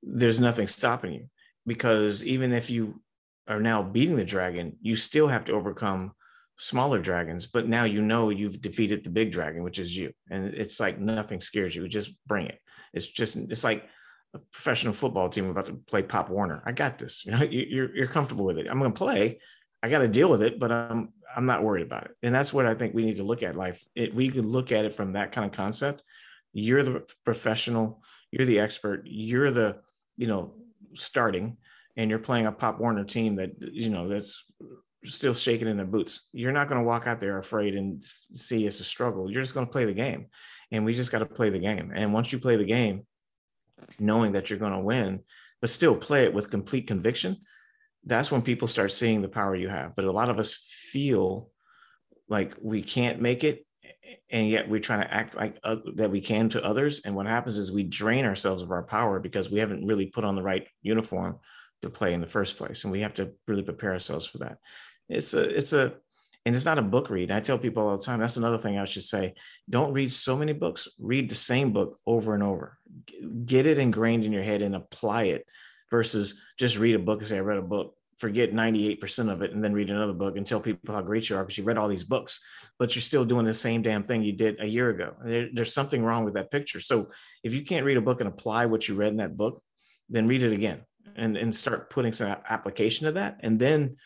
there's 0.04 0.40
nothing 0.40 0.68
stopping 0.68 1.12
you 1.12 1.30
because 1.66 2.24
even 2.24 2.54
if 2.54 2.70
you 2.70 3.02
are 3.48 3.62
now 3.62 3.82
beating 3.84 4.16
the 4.16 4.26
dragon 4.26 4.76
you 4.82 4.96
still 4.96 5.28
have 5.28 5.46
to 5.46 5.54
overcome 5.54 6.12
smaller 6.58 7.00
dragons 7.00 7.46
but 7.46 7.68
now 7.68 7.84
you 7.84 8.02
know 8.02 8.30
you've 8.30 8.62
defeated 8.62 9.04
the 9.04 9.10
big 9.10 9.32
dragon 9.32 9.64
which 9.64 9.80
is 9.80 9.96
you 9.96 10.12
and 10.30 10.54
it's 10.54 10.80
like 10.80 11.00
nothing 11.00 11.42
scares 11.42 11.76
you 11.76 11.88
just 11.88 12.12
bring 12.26 12.48
it 12.48 12.60
it's 12.94 13.06
just 13.06 13.36
it's 13.36 13.64
like 13.64 13.86
a 14.34 14.40
professional 14.40 14.94
football 14.94 15.30
team 15.30 15.50
about 15.50 15.68
to 15.68 15.74
play 15.74 16.02
pop 16.02 16.30
warner 16.30 16.62
i 16.66 16.72
got 16.72 16.98
this 16.98 17.24
you 17.26 17.32
know 17.32 17.44
you're, 17.44 17.96
you're 17.96 18.08
comfortable 18.08 18.46
with 18.46 18.58
it 18.58 18.68
i'm 18.70 18.80
going 18.80 18.92
to 18.92 18.98
play 18.98 19.40
i 19.84 19.90
got 19.90 20.00
to 20.00 20.08
deal 20.08 20.30
with 20.30 20.42
it 20.42 20.60
but 20.60 20.72
i'm 20.72 21.14
I'm 21.38 21.46
not 21.46 21.64
worried 21.64 21.86
about 21.86 22.06
it. 22.06 22.12
And 22.24 22.34
that's 22.34 22.52
what 22.52 22.66
I 22.66 22.74
think 22.74 22.96
we 22.96 23.06
need 23.06 23.18
to 23.18 23.24
look 23.24 23.44
at 23.44 23.56
life. 23.56 23.86
It, 23.96 24.16
we 24.16 24.30
can 24.30 24.48
look 24.48 24.72
at 24.72 24.86
it 24.86 24.94
from 24.94 25.14
that 25.14 25.32
kind 25.32 25.46
of 25.46 25.52
concept. 25.52 26.02
You're 26.52 26.82
the 26.82 27.04
professional, 27.24 28.02
you're 28.32 28.48
the 28.48 28.60
expert, 28.60 29.04
you're 29.06 29.52
the, 29.52 29.78
you 30.18 30.26
know, 30.26 30.54
starting 30.96 31.58
and 31.98 32.12
you're 32.12 32.20
playing 32.20 32.46
a 32.46 32.52
Pop 32.52 32.80
Warner 32.80 33.04
team 33.04 33.36
that, 33.38 33.52
you 33.60 33.90
know, 33.90 34.08
that's 34.08 34.46
still 35.04 35.34
shaking 35.34 35.68
in 35.68 35.78
their 35.78 35.86
boots. 35.86 36.28
You're 36.32 36.52
not 36.52 36.70
going 36.70 36.80
to 36.80 36.88
walk 36.88 37.08
out 37.08 37.20
there 37.20 37.40
afraid 37.40 37.76
and 37.76 38.06
see 38.34 38.68
it's 38.68 38.80
a 38.80 38.84
struggle. 38.84 39.32
You're 39.32 39.42
just 39.42 39.56
going 39.56 39.66
to 39.66 39.72
play 39.72 39.86
the 39.86 39.94
game. 39.94 40.28
And 40.72 40.86
we 40.86 40.94
just 40.94 41.12
got 41.12 41.20
to 41.20 41.26
play 41.26 41.50
the 41.50 41.60
game. 41.60 41.92
And 41.96 42.14
once 42.14 42.32
you 42.32 42.40
play 42.40 42.56
the 42.56 42.66
game, 42.66 43.08
knowing 44.00 44.34
that 44.34 44.50
you're 44.50 44.60
going 44.60 44.74
to 44.74 44.80
win, 44.80 45.22
but 45.60 45.72
still 45.72 45.96
play 45.96 46.24
it 46.24 46.34
with 46.34 46.52
complete 46.52 46.88
conviction, 46.88 47.38
that's 48.06 48.32
when 48.32 48.42
people 48.44 48.68
start 48.68 48.92
seeing 48.92 49.22
the 49.22 49.28
power 49.28 49.56
you 49.56 49.70
have. 49.70 49.96
But 49.96 50.06
a 50.06 50.12
lot 50.12 50.30
of 50.30 50.40
us 50.40 50.54
feel 50.92 51.50
like 52.30 52.56
we 52.62 52.82
can't 52.82 53.22
make 53.22 53.44
it, 53.44 53.66
and 54.30 54.50
yet 54.50 54.70
we're 54.70 54.82
trying 54.82 55.02
to 55.02 55.14
act 55.14 55.36
like 55.36 55.58
uh, 55.64 55.78
that 55.96 56.12
we 56.12 56.22
can 56.22 56.50
to 56.50 56.64
others. 56.64 57.02
And 57.06 57.16
what 57.16 57.26
happens 57.26 57.58
is 57.58 57.72
we 57.72 57.84
drain 57.84 58.26
ourselves 58.26 58.62
of 58.62 58.72
our 58.72 58.84
power 58.84 59.20
because 59.20 59.50
we 59.50 59.60
haven't 59.60 59.86
really 59.86 60.08
put 60.08 60.26
on 60.26 60.36
the 60.36 60.44
right 60.44 60.68
uniform 60.82 61.40
to 61.82 61.90
play 61.90 62.14
in 62.14 62.22
the 62.22 62.28
first 62.28 62.58
place, 62.58 62.84
and 62.84 62.92
we 62.92 63.02
have 63.02 63.14
to 63.16 63.32
really 63.48 63.64
prepare 63.64 63.94
ourselves 63.94 64.26
for 64.26 64.40
that. 64.40 64.58
It's 65.10 65.34
a, 65.34 65.42
it's 65.42 65.74
a, 65.74 65.94
and 66.46 66.56
it's 66.56 66.66
not 66.66 66.80
a 66.80 66.84
book 66.84 67.10
read. 67.10 67.30
I 67.30 67.42
tell 67.42 67.58
people 67.58 67.88
all 67.88 67.98
the 67.98 68.04
time. 68.04 68.20
That's 68.20 68.38
another 68.38 68.58
thing 68.58 68.78
I 68.78 68.86
should 68.86 69.04
say. 69.04 69.34
Don't 69.70 69.94
read 69.94 70.12
so 70.12 70.38
many 70.38 70.54
books. 70.54 70.88
Read 70.98 71.30
the 71.30 71.36
same 71.36 71.74
book 71.74 72.00
over 72.08 72.34
and 72.34 72.44
over. 72.44 72.78
Get 73.46 73.66
it 73.66 73.78
ingrained 73.78 74.24
in 74.24 74.32
your 74.32 74.44
head 74.44 74.62
and 74.62 74.74
apply 74.74 75.24
it 75.24 75.46
versus 75.92 76.42
just 76.58 76.78
read 76.78 76.96
a 76.96 77.00
book 77.00 77.20
and 77.20 77.28
say, 77.28 77.38
I 77.38 77.42
read 77.42 77.58
a 77.58 77.62
book, 77.62 77.96
forget 78.18 78.54
98% 78.54 79.30
of 79.30 79.42
it, 79.42 79.52
and 79.52 79.62
then 79.62 79.74
read 79.74 79.90
another 79.90 80.14
book 80.14 80.38
and 80.38 80.48
tell 80.48 80.62
people 80.62 80.96
how 80.96 81.02
great 81.02 81.30
you 81.30 81.36
are 81.36 81.44
because 81.44 81.58
you 81.58 81.66
read 81.66 81.78
all 81.78 81.90
these 81.90 82.06
books, 82.06 82.40
but 82.80 82.96
you're 82.96 83.02
still 83.02 83.26
doing 83.26 83.46
the 83.46 83.54
same 83.54 83.82
damn 83.82 84.04
thing 84.04 84.24
you 84.24 84.34
did 84.34 84.56
a 84.62 84.66
year 84.66 84.90
ago. 84.90 85.16
There, 85.24 85.50
there's 85.52 85.74
something 85.74 86.02
wrong 86.02 86.24
with 86.24 86.36
that 86.36 86.50
picture. 86.50 86.80
So 86.80 87.10
if 87.44 87.54
you 87.54 87.64
can't 87.64 87.86
read 87.86 87.98
a 87.98 88.02
book 88.02 88.22
and 88.22 88.30
apply 88.30 88.68
what 88.68 88.88
you 88.88 88.96
read 88.96 89.12
in 89.12 89.18
that 89.18 89.36
book, 89.36 89.62
then 90.10 90.28
read 90.28 90.44
it 90.44 90.54
again 90.54 90.82
and, 91.16 91.38
and 91.38 91.56
start 91.56 91.90
putting 91.90 92.14
some 92.14 92.36
application 92.50 93.06
to 93.06 93.14
that 93.14 93.38
and 93.42 93.60
then 93.60 93.98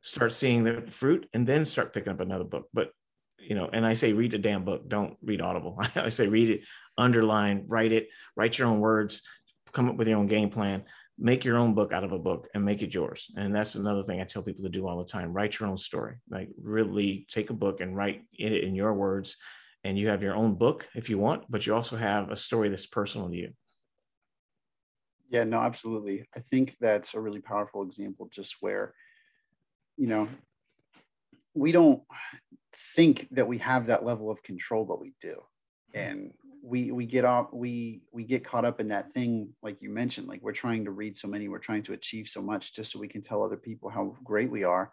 start 0.00 0.32
seeing 0.32 0.64
the 0.64 0.84
fruit 0.90 1.28
and 1.32 1.46
then 1.46 1.64
start 1.64 1.92
picking 1.92 2.12
up 2.12 2.20
another 2.20 2.44
book. 2.44 2.68
But 2.72 2.90
you 3.38 3.54
know, 3.54 3.68
and 3.72 3.84
I 3.84 3.94
say 3.94 4.12
read 4.12 4.34
a 4.34 4.38
damn 4.38 4.64
book, 4.64 4.88
don't 4.88 5.16
read 5.22 5.40
Audible. 5.40 5.80
I 5.96 6.08
say 6.08 6.28
read 6.28 6.50
it, 6.50 6.60
underline, 6.96 7.64
write 7.66 7.92
it, 7.92 8.08
write 8.36 8.58
your 8.58 8.68
own 8.68 8.80
words, 8.80 9.22
come 9.72 9.88
up 9.88 9.96
with 9.96 10.08
your 10.08 10.18
own 10.18 10.26
game 10.26 10.50
plan 10.50 10.84
make 11.18 11.44
your 11.44 11.56
own 11.56 11.74
book 11.74 11.92
out 11.92 12.04
of 12.04 12.12
a 12.12 12.18
book 12.18 12.48
and 12.54 12.64
make 12.64 12.82
it 12.82 12.94
yours. 12.94 13.30
And 13.36 13.54
that's 13.54 13.74
another 13.74 14.02
thing 14.02 14.20
I 14.20 14.24
tell 14.24 14.42
people 14.42 14.64
to 14.64 14.70
do 14.70 14.86
all 14.88 14.98
the 14.98 15.10
time. 15.10 15.32
Write 15.32 15.58
your 15.58 15.68
own 15.68 15.78
story. 15.78 16.16
Like 16.28 16.48
really 16.60 17.26
take 17.30 17.50
a 17.50 17.54
book 17.54 17.80
and 17.80 17.96
write 17.96 18.22
it 18.32 18.64
in 18.64 18.74
your 18.74 18.92
words. 18.94 19.36
And 19.84 19.98
you 19.98 20.08
have 20.08 20.22
your 20.22 20.34
own 20.34 20.54
book 20.54 20.88
if 20.94 21.08
you 21.10 21.18
want, 21.18 21.44
but 21.48 21.66
you 21.66 21.74
also 21.74 21.96
have 21.96 22.30
a 22.30 22.36
story 22.36 22.68
that's 22.68 22.86
personal 22.86 23.28
to 23.28 23.36
you. 23.36 23.52
Yeah, 25.32 25.44
no, 25.44 25.60
absolutely. 25.60 26.26
I 26.36 26.40
think 26.40 26.76
that's 26.78 27.14
a 27.14 27.20
really 27.20 27.40
powerful 27.40 27.82
example, 27.82 28.28
just 28.30 28.56
where, 28.60 28.92
you 29.96 30.06
know, 30.06 30.28
we 31.54 31.72
don't 31.72 32.02
think 32.94 33.28
that 33.30 33.48
we 33.48 33.58
have 33.58 33.86
that 33.86 34.04
level 34.04 34.30
of 34.30 34.42
control, 34.42 34.84
but 34.84 35.00
we 35.00 35.14
do. 35.20 35.42
And 35.94 36.34
we 36.62 36.92
we 36.92 37.06
get 37.06 37.24
off 37.24 37.48
we 37.52 38.02
we 38.12 38.24
get 38.24 38.44
caught 38.44 38.64
up 38.64 38.78
in 38.78 38.88
that 38.88 39.12
thing 39.12 39.52
like 39.62 39.82
you 39.82 39.90
mentioned 39.90 40.28
like 40.28 40.40
we're 40.42 40.52
trying 40.52 40.84
to 40.84 40.92
read 40.92 41.16
so 41.16 41.26
many 41.26 41.48
we're 41.48 41.58
trying 41.58 41.82
to 41.82 41.92
achieve 41.92 42.28
so 42.28 42.40
much 42.40 42.72
just 42.72 42.92
so 42.92 43.00
we 43.00 43.08
can 43.08 43.20
tell 43.20 43.42
other 43.42 43.56
people 43.56 43.90
how 43.90 44.16
great 44.22 44.48
we 44.48 44.62
are 44.62 44.92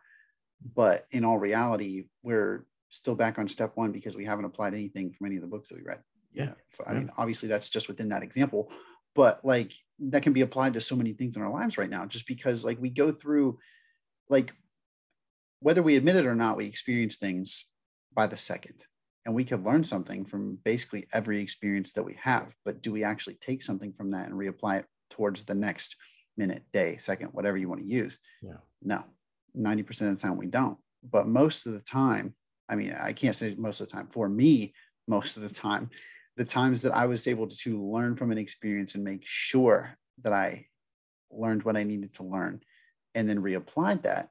but 0.74 1.06
in 1.12 1.24
all 1.24 1.38
reality 1.38 2.06
we're 2.24 2.66
still 2.90 3.14
back 3.14 3.38
on 3.38 3.48
step 3.48 3.72
one 3.76 3.92
because 3.92 4.18
we 4.18 4.26
haven't 4.26 4.46
applied 4.46 4.74
anything 4.74 5.12
from 5.12 5.28
any 5.28 5.36
of 5.36 5.44
the 5.44 5.48
books 5.48 5.70
that 5.70 5.78
we 5.78 5.84
read 5.84 6.00
yeah 6.34 6.54
i 6.88 6.94
mean 6.94 7.12
obviously 7.20 7.48
that's 7.48 7.70
just 7.70 7.88
within 7.88 8.10
that 8.10 8.24
example 8.24 8.72
but 9.16 9.44
like 9.44 9.74
that 10.00 10.24
can 10.24 10.34
be 10.34 10.42
applied 10.42 10.74
to 10.74 10.82
so 10.82 10.96
many 10.96 11.14
things 11.14 11.36
in 11.36 11.44
our 11.44 11.52
lives 11.52 11.78
right 11.78 11.90
now 11.90 12.06
just 12.06 12.28
because 12.28 12.64
like 12.64 12.80
we 12.80 12.90
go 12.90 13.12
through 13.12 13.58
like 14.30 14.52
whether 15.60 15.84
we 15.84 15.96
admit 15.96 16.16
it 16.16 16.26
or 16.26 16.36
not 16.36 16.58
we 16.58 16.66
experience 16.66 17.18
things 17.18 17.66
by 18.14 18.28
the 18.28 18.38
second 18.38 18.86
and 19.26 19.36
we 19.36 19.44
could 19.44 19.64
learn 19.64 19.84
something 19.84 20.26
from 20.26 20.58
basically 20.64 21.08
every 21.12 21.42
experience 21.42 21.94
that 21.94 22.04
we 22.04 22.16
have 22.22 22.56
but 22.64 22.82
do 22.82 22.92
we 22.92 23.04
actually 23.04 23.36
take 23.36 23.62
something 23.62 23.94
from 23.94 24.12
that 24.12 24.28
and 24.28 24.36
reapply 24.36 24.80
it 24.80 24.86
towards 25.10 25.44
the 25.44 25.56
next 25.56 25.96
minute 26.38 26.64
day 26.72 26.98
second 26.98 27.28
whatever 27.34 27.58
you 27.58 27.68
want 27.68 27.82
to 27.82 27.88
use? 27.88 28.20
Yeah. 28.42 28.58
No. 28.82 29.04
90% 29.58 29.90
of 30.10 30.16
the 30.16 30.22
time 30.22 30.38
we 30.38 30.46
don't 30.46 30.78
but 31.04 31.28
most 31.28 31.66
of 31.66 31.74
the 31.74 31.80
time 31.80 32.36
i 32.70 32.76
mean 32.76 32.96
i 33.02 33.12
can't 33.14 33.36
say 33.36 33.56
most 33.58 33.82
of 33.82 33.88
the 33.88 33.94
time 33.94 34.08
for 34.08 34.30
me 34.30 34.74
most 35.08 35.38
of 35.38 35.44
the 35.44 35.54
time 35.54 35.90
the 36.40 36.46
times 36.46 36.82
that 36.82 36.96
i 36.96 37.06
was 37.06 37.28
able 37.28 37.48
to 37.48 37.84
learn 37.84 38.16
from 38.16 38.32
an 38.32 38.40
experience 38.40 38.96
and 38.96 39.04
make 39.04 39.22
sure 39.24 39.96
that 40.24 40.34
i 40.34 40.66
learned 41.30 41.62
what 41.64 41.78
i 41.78 41.84
needed 41.84 42.12
to 42.14 42.24
learn 42.24 42.60
and 43.14 43.30
then 43.30 43.44
reapplied 43.44 44.02
that 44.02 44.30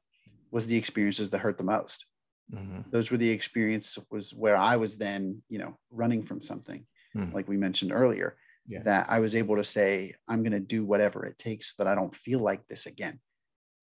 was 0.51 0.67
the 0.67 0.77
experiences 0.77 1.29
that 1.29 1.39
hurt 1.39 1.57
the 1.57 1.63
most 1.63 2.05
Mm-hmm. 2.53 2.89
Those 2.89 3.11
were 3.11 3.17
the 3.17 3.29
experience 3.29 3.97
was 4.09 4.33
where 4.33 4.57
I 4.57 4.75
was 4.77 4.97
then, 4.97 5.41
you 5.49 5.59
know, 5.59 5.77
running 5.91 6.23
from 6.23 6.41
something, 6.41 6.85
mm-hmm. 7.15 7.33
like 7.35 7.47
we 7.47 7.57
mentioned 7.57 7.91
earlier, 7.91 8.37
yeah. 8.67 8.81
that 8.83 9.07
I 9.09 9.19
was 9.19 9.35
able 9.35 9.55
to 9.57 9.63
say, 9.63 10.15
I'm 10.27 10.41
going 10.41 10.53
to 10.53 10.59
do 10.59 10.85
whatever 10.85 11.25
it 11.25 11.37
takes 11.37 11.75
so 11.75 11.83
that 11.83 11.91
I 11.91 11.95
don't 11.95 12.15
feel 12.15 12.39
like 12.39 12.67
this 12.67 12.85
again. 12.85 13.19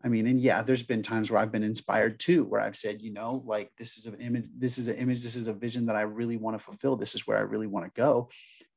I 0.05 0.09
mean, 0.09 0.26
and 0.26 0.40
yeah, 0.40 0.62
there's 0.62 0.82
been 0.82 1.03
times 1.03 1.30
where 1.30 1.40
I've 1.40 1.51
been 1.51 1.62
inspired 1.62 2.20
too, 2.20 2.44
where 2.44 2.61
I've 2.61 2.76
said, 2.76 3.03
you 3.03 3.12
know, 3.12 3.42
like 3.47 3.72
this 3.78 3.97
is 3.97 4.07
an 4.07 4.16
image, 4.20 4.44
this 4.57 4.78
is 4.78 4.88
an 4.88 4.97
image, 4.97 5.22
this 5.22 5.36
is 5.36 5.49
a 5.49 5.55
vision 5.55 5.86
that 5.86 5.97
I 5.97 6.03
really 6.03 6.36
want 6.36 6.57
to 6.57 6.62
fulfill. 6.62 6.97
This 6.97 7.14
is 7.14 7.26
where 7.26 7.38
I 7.38 7.42
really 7.42 7.66
want 7.66 7.86
to 7.86 8.01
go. 8.01 8.28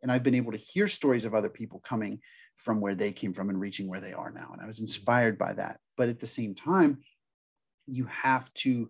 And 0.02 0.12
I've 0.12 0.24
been 0.24 0.36
able 0.36 0.54
to 0.54 0.58
hear 0.58 0.88
stories 0.88 1.26
of 1.26 1.36
other 1.36 1.50
people 1.50 1.82
coming 1.86 2.20
from 2.56 2.80
where 2.80 2.96
they 2.96 3.12
came 3.12 3.34
from 3.34 3.50
and 3.50 3.60
reaching 3.60 3.88
where 3.88 4.00
they 4.00 4.14
are 4.14 4.32
now. 4.32 4.50
And 4.54 4.62
I 4.62 4.66
was 4.66 4.78
mm-hmm. 4.78 4.84
inspired 4.84 5.38
by 5.38 5.54
that. 5.54 5.80
But 5.98 6.10
at 6.10 6.20
the 6.20 6.28
same 6.28 6.56
time, 6.56 7.00
you 7.86 8.06
have 8.06 8.54
to 8.56 8.90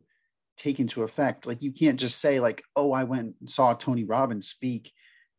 take 0.55 0.79
into 0.79 1.03
effect, 1.03 1.47
like 1.47 1.63
you 1.63 1.71
can't 1.71 1.99
just 1.99 2.19
say, 2.19 2.39
like, 2.39 2.63
oh, 2.75 2.91
I 2.91 3.05
went 3.05 3.35
and 3.39 3.49
saw 3.49 3.73
Tony 3.73 4.03
Robbins 4.03 4.47
speak 4.47 4.91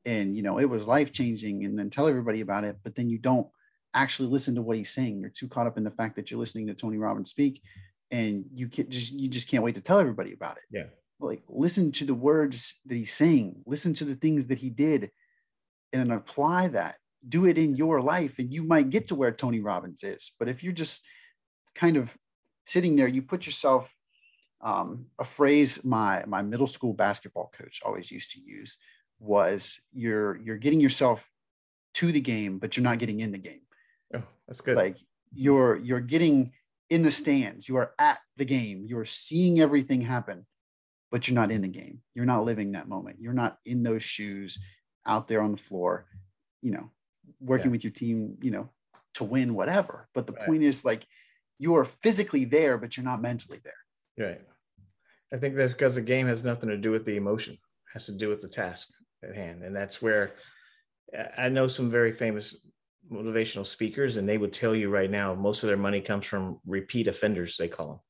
and 0.05 0.35
you 0.35 0.43
know 0.43 0.59
it 0.59 0.65
was 0.65 0.87
life 0.87 1.13
changing 1.13 1.65
and 1.65 1.79
then 1.79 1.91
tell 1.91 2.09
everybody 2.09 2.41
about 2.41 2.65
it, 2.65 2.79
but 2.83 2.95
then 2.95 3.09
you 3.09 3.19
don't 3.19 3.47
actually 3.95 4.29
listen 4.29 4.55
to 4.55 4.63
what 4.63 4.77
he's 4.77 4.91
saying. 4.91 5.21
You're 5.21 5.31
too 5.31 5.49
caught 5.49 5.67
up 5.67 5.77
in 5.77 5.85
the 5.85 5.91
fact 5.91 6.17
that 6.17 6.31
you're 6.31 6.41
listening 6.41 6.67
to 6.69 6.75
Tony 6.75 6.99
Robbins 6.99 7.31
speak 7.31 7.63
and 8.11 8.45
you 8.53 8.69
can 8.69 8.91
just 8.91 9.13
you 9.13 9.29
just 9.29 9.49
can't 9.49 9.63
wait 9.63 9.75
to 9.77 9.81
tell 9.81 9.99
everybody 9.99 10.33
about 10.33 10.57
it. 10.57 10.65
Yeah. 10.71 10.85
Like 11.19 11.43
listen 11.49 11.93
to 11.93 12.05
the 12.05 12.15
words 12.15 12.77
that 12.87 12.95
he's 12.95 13.13
saying, 13.13 13.63
listen 13.67 13.93
to 13.95 14.05
the 14.05 14.15
things 14.15 14.47
that 14.49 14.59
he 14.59 14.71
did 14.71 15.11
and 15.93 16.13
apply 16.13 16.69
that 16.69 16.97
do 17.29 17.47
it 17.47 17.59
in 17.59 17.77
your 17.77 18.01
life 18.01 18.39
and 18.39 18.53
you 18.53 18.63
might 18.65 18.91
get 18.91 19.09
to 19.09 19.15
where 19.15 19.33
Tony 19.33 19.61
Robbins 19.61 20.03
is. 20.03 20.33
But 20.39 20.49
if 20.49 20.65
you're 20.65 20.73
just 20.73 21.05
kind 21.75 21.97
of 21.97 22.17
sitting 22.67 22.97
there, 22.97 23.09
you 23.09 23.23
put 23.23 23.47
yourself 23.47 23.95
um, 24.63 25.07
a 25.19 25.25
phrase 25.25 25.83
my 25.85 26.23
my 26.27 26.43
middle 26.43 26.67
school 26.67 26.93
basketball 26.93 27.51
coach 27.57 27.81
always 27.85 28.11
used 28.11 28.33
to 28.33 28.41
use 28.41 28.77
was 29.19 29.81
you're 29.93 30.37
you're 30.37 30.57
getting 30.57 30.81
yourself 30.81 31.31
to 31.95 32.13
the 32.13 32.21
game, 32.21 32.59
but 32.59 32.77
you're 32.77 32.85
not 32.85 32.99
getting 32.99 33.21
in 33.21 33.33
the 33.33 33.39
game. 33.39 33.61
That's 34.51 34.61
good. 34.61 34.77
Like 34.77 34.97
you're 35.33 35.77
you're 35.77 36.01
getting 36.01 36.53
in 36.91 37.03
the 37.03 37.11
stands, 37.11 37.69
you 37.69 37.77
are 37.77 37.93
at 37.99 38.19
the 38.37 38.45
game, 38.45 38.85
you're 38.85 39.05
seeing 39.05 39.61
everything 39.61 40.01
happen, 40.01 40.45
but 41.13 41.29
you're 41.29 41.37
not 41.37 41.53
in 41.53 41.63
the 41.63 41.69
game. 41.69 42.01
You're 42.15 42.27
not 42.27 42.45
living 42.45 42.73
that 42.73 42.89
moment. 42.89 43.19
You're 43.21 43.33
not 43.33 43.59
in 43.65 43.85
those 43.85 44.03
shoes 44.03 44.59
out 45.07 45.29
there 45.29 45.41
on 45.41 45.53
the 45.53 45.57
floor, 45.57 46.07
you 46.63 46.73
know, 46.73 46.91
working 47.41 47.67
yeah. 47.67 47.73
with 47.73 47.85
your 47.85 47.93
team, 47.93 48.37
you 48.43 48.51
know, 48.51 48.69
to 49.15 49.25
win 49.25 49.55
whatever. 49.55 50.09
But 50.15 50.27
the 50.27 50.33
right. 50.33 50.47
point 50.47 50.65
is 50.65 50.85
like 50.85 51.07
you 51.61 51.77
are 51.77 51.85
physically 51.85 52.45
there, 52.45 52.77
but 52.77 52.97
you're 52.97 53.07
not 53.07 53.23
mentally 53.23 53.61
there. 53.63 54.27
Right. 54.27 54.41
I 55.33 55.37
think 55.37 55.55
that's 55.55 55.73
because 55.73 55.95
the 55.95 56.03
game 56.03 56.27
has 56.27 56.43
nothing 56.43 56.71
to 56.71 56.77
do 56.77 56.91
with 56.91 57.05
the 57.05 57.17
emotion, 57.17 57.55
it 57.55 57.93
has 57.93 58.07
to 58.07 58.13
do 58.13 58.29
with 58.29 58.41
the 58.41 58.49
task 58.49 58.89
at 59.23 59.37
hand. 59.37 59.63
And 59.63 59.77
that's 59.77 60.03
where 60.03 60.33
I 61.39 61.49
know 61.51 61.69
some 61.69 61.89
very 61.89 62.13
famous 62.13 62.57
motivational 63.11 63.67
speakers, 63.67 64.17
and 64.17 64.29
they 64.29 64.39
would 64.39 64.53
tell 64.53 64.75
you 64.75 64.89
right 64.89 65.11
now 65.11 65.35
most 65.35 65.63
of 65.63 65.69
their 65.69 65.77
money 65.77 66.01
comes 66.01 66.27
from 66.27 66.59
repeat 66.67 67.09
offenders, 67.09 67.57
they 67.57 67.69
call 67.69 67.89
them 67.89 68.01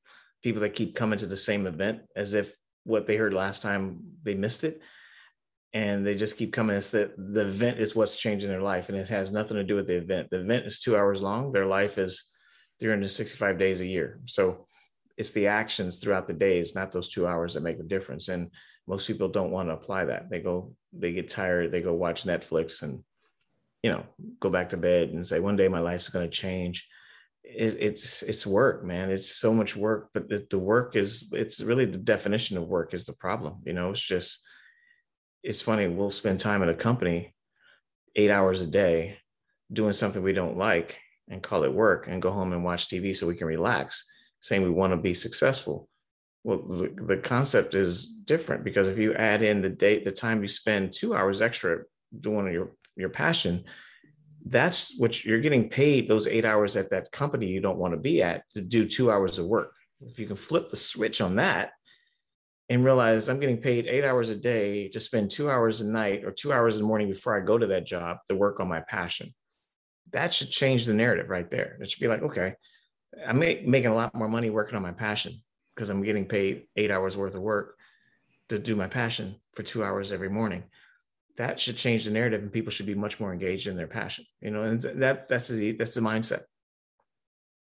people 0.42 0.62
that 0.62 0.74
keep 0.74 0.94
coming 0.94 1.18
to 1.18 1.26
the 1.26 1.36
same 1.36 1.66
event 1.66 2.00
as 2.16 2.34
if 2.34 2.54
what 2.84 3.06
they 3.06 3.16
heard 3.16 3.34
last 3.34 3.62
time 3.62 4.00
they 4.22 4.34
missed 4.34 4.64
it 4.64 4.80
and 5.72 6.04
they 6.06 6.14
just 6.14 6.36
keep 6.36 6.52
coming. 6.52 6.76
It's 6.76 6.90
that 6.90 7.12
the 7.16 7.46
event 7.46 7.78
is 7.78 7.94
what's 7.94 8.16
changing 8.16 8.50
their 8.50 8.62
life, 8.62 8.88
and 8.88 8.98
it 8.98 9.08
has 9.08 9.30
nothing 9.30 9.56
to 9.56 9.62
do 9.62 9.76
with 9.76 9.86
the 9.86 9.98
event. 9.98 10.28
The 10.30 10.40
event 10.40 10.66
is 10.66 10.80
two 10.80 10.96
hours 10.96 11.22
long. 11.22 11.52
Their 11.52 11.66
life 11.66 11.96
is 11.96 12.24
365 12.80 13.56
days 13.56 13.80
a 13.80 13.86
year. 13.86 14.18
So 14.26 14.66
it's 15.16 15.30
the 15.30 15.46
actions 15.46 15.98
throughout 15.98 16.26
the 16.26 16.32
day. 16.32 16.58
It's 16.58 16.74
not 16.74 16.90
those 16.90 17.08
two 17.08 17.24
hours 17.24 17.54
that 17.54 17.62
make 17.62 17.78
the 17.78 17.84
difference. 17.84 18.28
And 18.28 18.50
most 18.88 19.06
people 19.06 19.28
don't 19.28 19.52
want 19.52 19.68
to 19.68 19.74
apply 19.74 20.06
that. 20.06 20.28
They 20.28 20.40
go, 20.40 20.74
they 20.92 21.12
get 21.12 21.28
tired. 21.28 21.70
They 21.70 21.82
go 21.82 21.94
watch 21.94 22.24
Netflix 22.24 22.82
and, 22.82 23.04
you 23.82 23.90
know, 23.90 24.04
go 24.40 24.50
back 24.50 24.70
to 24.70 24.76
bed 24.76 25.10
and 25.10 25.26
say, 25.26 25.40
one 25.40 25.56
day 25.56 25.68
my 25.68 25.80
life's 25.80 26.08
going 26.08 26.28
to 26.28 26.36
change. 26.36 26.86
It, 27.42 27.76
it's 27.80 28.22
it's 28.22 28.46
work, 28.46 28.84
man. 28.84 29.10
It's 29.10 29.34
so 29.34 29.54
much 29.54 29.74
work, 29.74 30.10
but 30.12 30.28
the, 30.28 30.46
the 30.50 30.58
work 30.58 30.94
is 30.94 31.32
it's 31.32 31.60
really 31.60 31.86
the 31.86 31.98
definition 31.98 32.58
of 32.58 32.68
work 32.68 32.92
is 32.92 33.06
the 33.06 33.14
problem. 33.14 33.62
You 33.64 33.72
know, 33.72 33.90
it's 33.90 34.00
just 34.00 34.40
it's 35.42 35.62
funny, 35.62 35.88
we'll 35.88 36.10
spend 36.10 36.38
time 36.40 36.62
at 36.62 36.68
a 36.68 36.74
company 36.74 37.34
eight 38.16 38.30
hours 38.30 38.60
a 38.60 38.66
day 38.66 39.18
doing 39.72 39.92
something 39.92 40.22
we 40.22 40.32
don't 40.32 40.58
like 40.58 40.98
and 41.28 41.42
call 41.42 41.64
it 41.64 41.72
work 41.72 42.06
and 42.08 42.20
go 42.20 42.30
home 42.30 42.52
and 42.52 42.64
watch 42.64 42.88
TV 42.88 43.14
so 43.14 43.26
we 43.26 43.36
can 43.36 43.46
relax, 43.46 44.10
saying 44.40 44.62
we 44.62 44.70
want 44.70 44.92
to 44.92 44.96
be 44.96 45.14
successful. 45.14 45.88
Well, 46.42 46.66
the, 46.66 46.94
the 47.06 47.16
concept 47.18 47.74
is 47.74 48.08
different 48.24 48.64
because 48.64 48.88
if 48.88 48.98
you 48.98 49.14
add 49.14 49.42
in 49.42 49.62
the 49.62 49.68
date, 49.68 50.04
the 50.04 50.10
time 50.10 50.42
you 50.42 50.48
spend 50.48 50.92
two 50.92 51.14
hours 51.14 51.40
extra 51.40 51.82
doing 52.18 52.52
your, 52.52 52.72
your 52.96 53.08
passion, 53.08 53.64
that's 54.46 54.98
what 54.98 55.24
you're 55.24 55.40
getting 55.40 55.68
paid 55.68 56.08
those 56.08 56.26
eight 56.26 56.44
hours 56.44 56.76
at 56.76 56.90
that 56.90 57.12
company 57.12 57.46
you 57.46 57.60
don't 57.60 57.78
want 57.78 57.92
to 57.92 58.00
be 58.00 58.22
at 58.22 58.48
to 58.50 58.60
do 58.60 58.86
two 58.86 59.10
hours 59.10 59.38
of 59.38 59.46
work. 59.46 59.72
If 60.00 60.18
you 60.18 60.26
can 60.26 60.36
flip 60.36 60.70
the 60.70 60.76
switch 60.76 61.20
on 61.20 61.36
that, 61.36 61.72
and 62.70 62.84
realize 62.84 63.28
I'm 63.28 63.40
getting 63.40 63.58
paid 63.58 63.88
eight 63.88 64.04
hours 64.04 64.28
a 64.28 64.36
day 64.36 64.88
to 64.90 65.00
spend 65.00 65.28
two 65.28 65.50
hours 65.50 65.80
a 65.80 65.86
night 65.90 66.24
or 66.24 66.30
two 66.30 66.52
hours 66.52 66.76
in 66.76 66.82
the 66.82 66.86
morning 66.86 67.08
before 67.08 67.36
I 67.36 67.44
go 67.44 67.58
to 67.58 67.66
that 67.66 67.84
job 67.84 68.18
to 68.28 68.36
work 68.36 68.60
on 68.60 68.68
my 68.68 68.80
passion. 68.80 69.34
That 70.12 70.32
should 70.32 70.50
change 70.50 70.86
the 70.86 70.94
narrative 70.94 71.28
right 71.28 71.50
there. 71.50 71.76
It 71.80 71.90
should 71.90 72.00
be 72.00 72.06
like, 72.06 72.22
okay, 72.22 72.54
I'm 73.26 73.40
making 73.40 73.86
a 73.86 73.94
lot 73.94 74.14
more 74.14 74.28
money 74.28 74.50
working 74.50 74.76
on 74.76 74.82
my 74.82 74.92
passion 74.92 75.42
because 75.74 75.90
I'm 75.90 76.04
getting 76.04 76.26
paid 76.26 76.68
eight 76.76 76.92
hours 76.92 77.16
worth 77.16 77.34
of 77.34 77.42
work 77.42 77.74
to 78.50 78.58
do 78.58 78.76
my 78.76 78.86
passion 78.86 79.34
for 79.52 79.64
two 79.64 79.82
hours 79.82 80.12
every 80.12 80.30
morning. 80.30 80.62
That 81.40 81.58
should 81.58 81.78
change 81.78 82.04
the 82.04 82.10
narrative, 82.10 82.42
and 82.42 82.52
people 82.52 82.70
should 82.70 82.84
be 82.84 82.94
much 82.94 83.18
more 83.18 83.32
engaged 83.32 83.66
in 83.66 83.74
their 83.74 83.86
passion. 83.86 84.26
You 84.42 84.50
know, 84.50 84.62
and 84.62 84.82
that 84.82 85.26
that's 85.26 85.48
the 85.48 85.72
that's 85.72 85.94
the 85.94 86.02
mindset. 86.02 86.42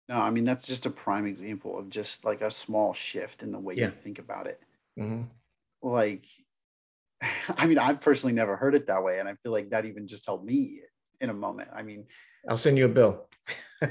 No, 0.08 0.22
I 0.22 0.30
mean 0.30 0.46
that's 0.46 0.68
just 0.68 0.86
a 0.86 0.90
prime 0.90 1.26
example 1.26 1.78
of 1.78 1.90
just 1.90 2.24
like 2.24 2.40
a 2.40 2.50
small 2.50 2.94
shift 2.94 3.44
in 3.44 3.52
the 3.52 3.60
way 3.60 3.76
yeah. 3.76 3.88
you 3.88 3.92
think 3.92 4.20
about 4.20 4.48
it. 4.48 4.62
Mm-hmm. 4.98 5.24
Like, 5.82 6.24
I 7.58 7.66
mean, 7.66 7.78
I've 7.78 8.00
personally 8.00 8.34
never 8.34 8.56
heard 8.56 8.74
it 8.74 8.88
that 8.88 9.04
way. 9.04 9.20
And 9.20 9.28
I 9.28 9.36
feel 9.44 9.52
like 9.52 9.72
that 9.72 9.86
even 9.86 10.08
just 10.08 10.26
helped 10.26 10.46
me 10.46 10.80
in 11.20 11.30
a 11.30 11.34
moment. 11.34 11.68
I 11.76 11.84
mean, 11.84 12.06
I'll 12.48 12.56
send 12.56 12.78
you 12.78 12.86
a 12.86 12.90
bill. 12.90 13.28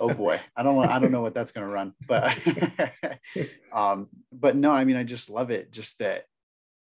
oh 0.00 0.14
boy. 0.14 0.38
I 0.56 0.62
don't 0.62 0.78
I 0.86 1.00
don't 1.00 1.10
know 1.10 1.22
what 1.22 1.34
that's 1.34 1.50
going 1.50 1.66
to 1.66 1.72
run, 1.72 1.94
but, 2.06 2.38
um, 3.72 4.08
but 4.32 4.54
no, 4.54 4.70
I 4.70 4.84
mean, 4.84 4.94
I 4.96 5.02
just 5.02 5.28
love 5.28 5.50
it. 5.50 5.72
Just 5.72 5.98
that, 5.98 6.26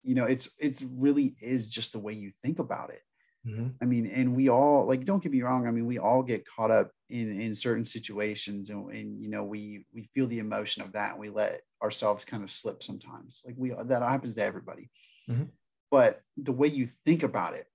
you 0.03 0.15
know, 0.15 0.25
it's, 0.25 0.49
it's 0.59 0.85
really 0.85 1.35
is 1.41 1.69
just 1.69 1.93
the 1.93 1.99
way 1.99 2.13
you 2.13 2.33
think 2.43 2.59
about 2.59 2.91
it. 2.91 3.03
Mm-hmm. 3.47 3.69
I 3.81 3.85
mean, 3.85 4.07
and 4.07 4.35
we 4.35 4.49
all 4.49 4.87
like, 4.87 5.05
don't 5.05 5.23
get 5.23 5.33
me 5.33 5.43
wrong. 5.43 5.67
I 5.67 5.71
mean, 5.71 5.87
we 5.87 5.99
all 5.99 6.23
get 6.23 6.47
caught 6.47 6.71
up 6.71 6.91
in 7.09 7.41
in 7.41 7.55
certain 7.55 7.85
situations, 7.85 8.71
and, 8.71 8.91
and 8.91 9.23
you 9.23 9.31
know, 9.31 9.45
we 9.45 9.85
we 9.95 10.03
feel 10.15 10.27
the 10.27 10.41
emotion 10.41 10.83
of 10.83 10.93
that, 10.93 11.13
and 11.13 11.21
we 11.21 11.31
let 11.31 11.63
ourselves 11.83 12.25
kind 12.25 12.43
of 12.43 12.51
slip 12.51 12.83
sometimes. 12.83 13.43
Like 13.47 13.55
we 13.57 13.71
that 13.71 14.03
happens 14.03 14.35
to 14.35 14.45
everybody. 14.45 14.91
Mm-hmm. 15.31 15.45
But 15.91 16.21
the 16.37 16.53
way 16.53 16.69
you 16.69 16.87
think 16.87 17.23
about 17.23 17.55
it 17.55 17.67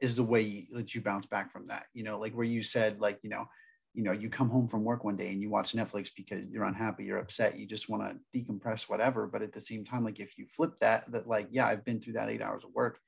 is 0.00 0.16
the 0.16 0.24
way 0.24 0.66
that 0.72 0.94
you 0.94 1.00
bounce 1.00 1.26
back 1.26 1.52
from 1.52 1.66
that. 1.66 1.86
You 1.94 2.02
know, 2.02 2.18
like 2.18 2.34
where 2.34 2.44
you 2.44 2.62
said, 2.62 3.00
like 3.00 3.20
you 3.22 3.30
know, 3.30 3.46
you 3.94 4.02
know, 4.02 4.12
you 4.12 4.30
come 4.30 4.48
home 4.48 4.68
from 4.68 4.84
work 4.84 5.04
one 5.04 5.16
day 5.16 5.30
and 5.30 5.42
you 5.42 5.50
watch 5.50 5.74
Netflix 5.74 6.10
because 6.16 6.44
you're 6.50 6.64
unhappy, 6.64 7.04
you're 7.04 7.18
upset, 7.18 7.58
you 7.58 7.66
just 7.66 7.88
want 7.88 8.02
to 8.02 8.38
decompress, 8.38 8.88
whatever. 8.88 9.26
But 9.26 9.42
at 9.42 9.52
the 9.52 9.60
same 9.60 9.84
time, 9.84 10.04
like 10.04 10.18
if 10.18 10.38
you 10.38 10.46
flip 10.46 10.76
that, 10.80 11.10
that 11.12 11.28
like, 11.28 11.48
yeah, 11.50 11.66
I've 11.66 11.84
been 11.84 12.00
through 12.00 12.14
that 12.14 12.30
eight 12.30 12.40
hours 12.40 12.64
of 12.64 12.70
work 12.74 12.98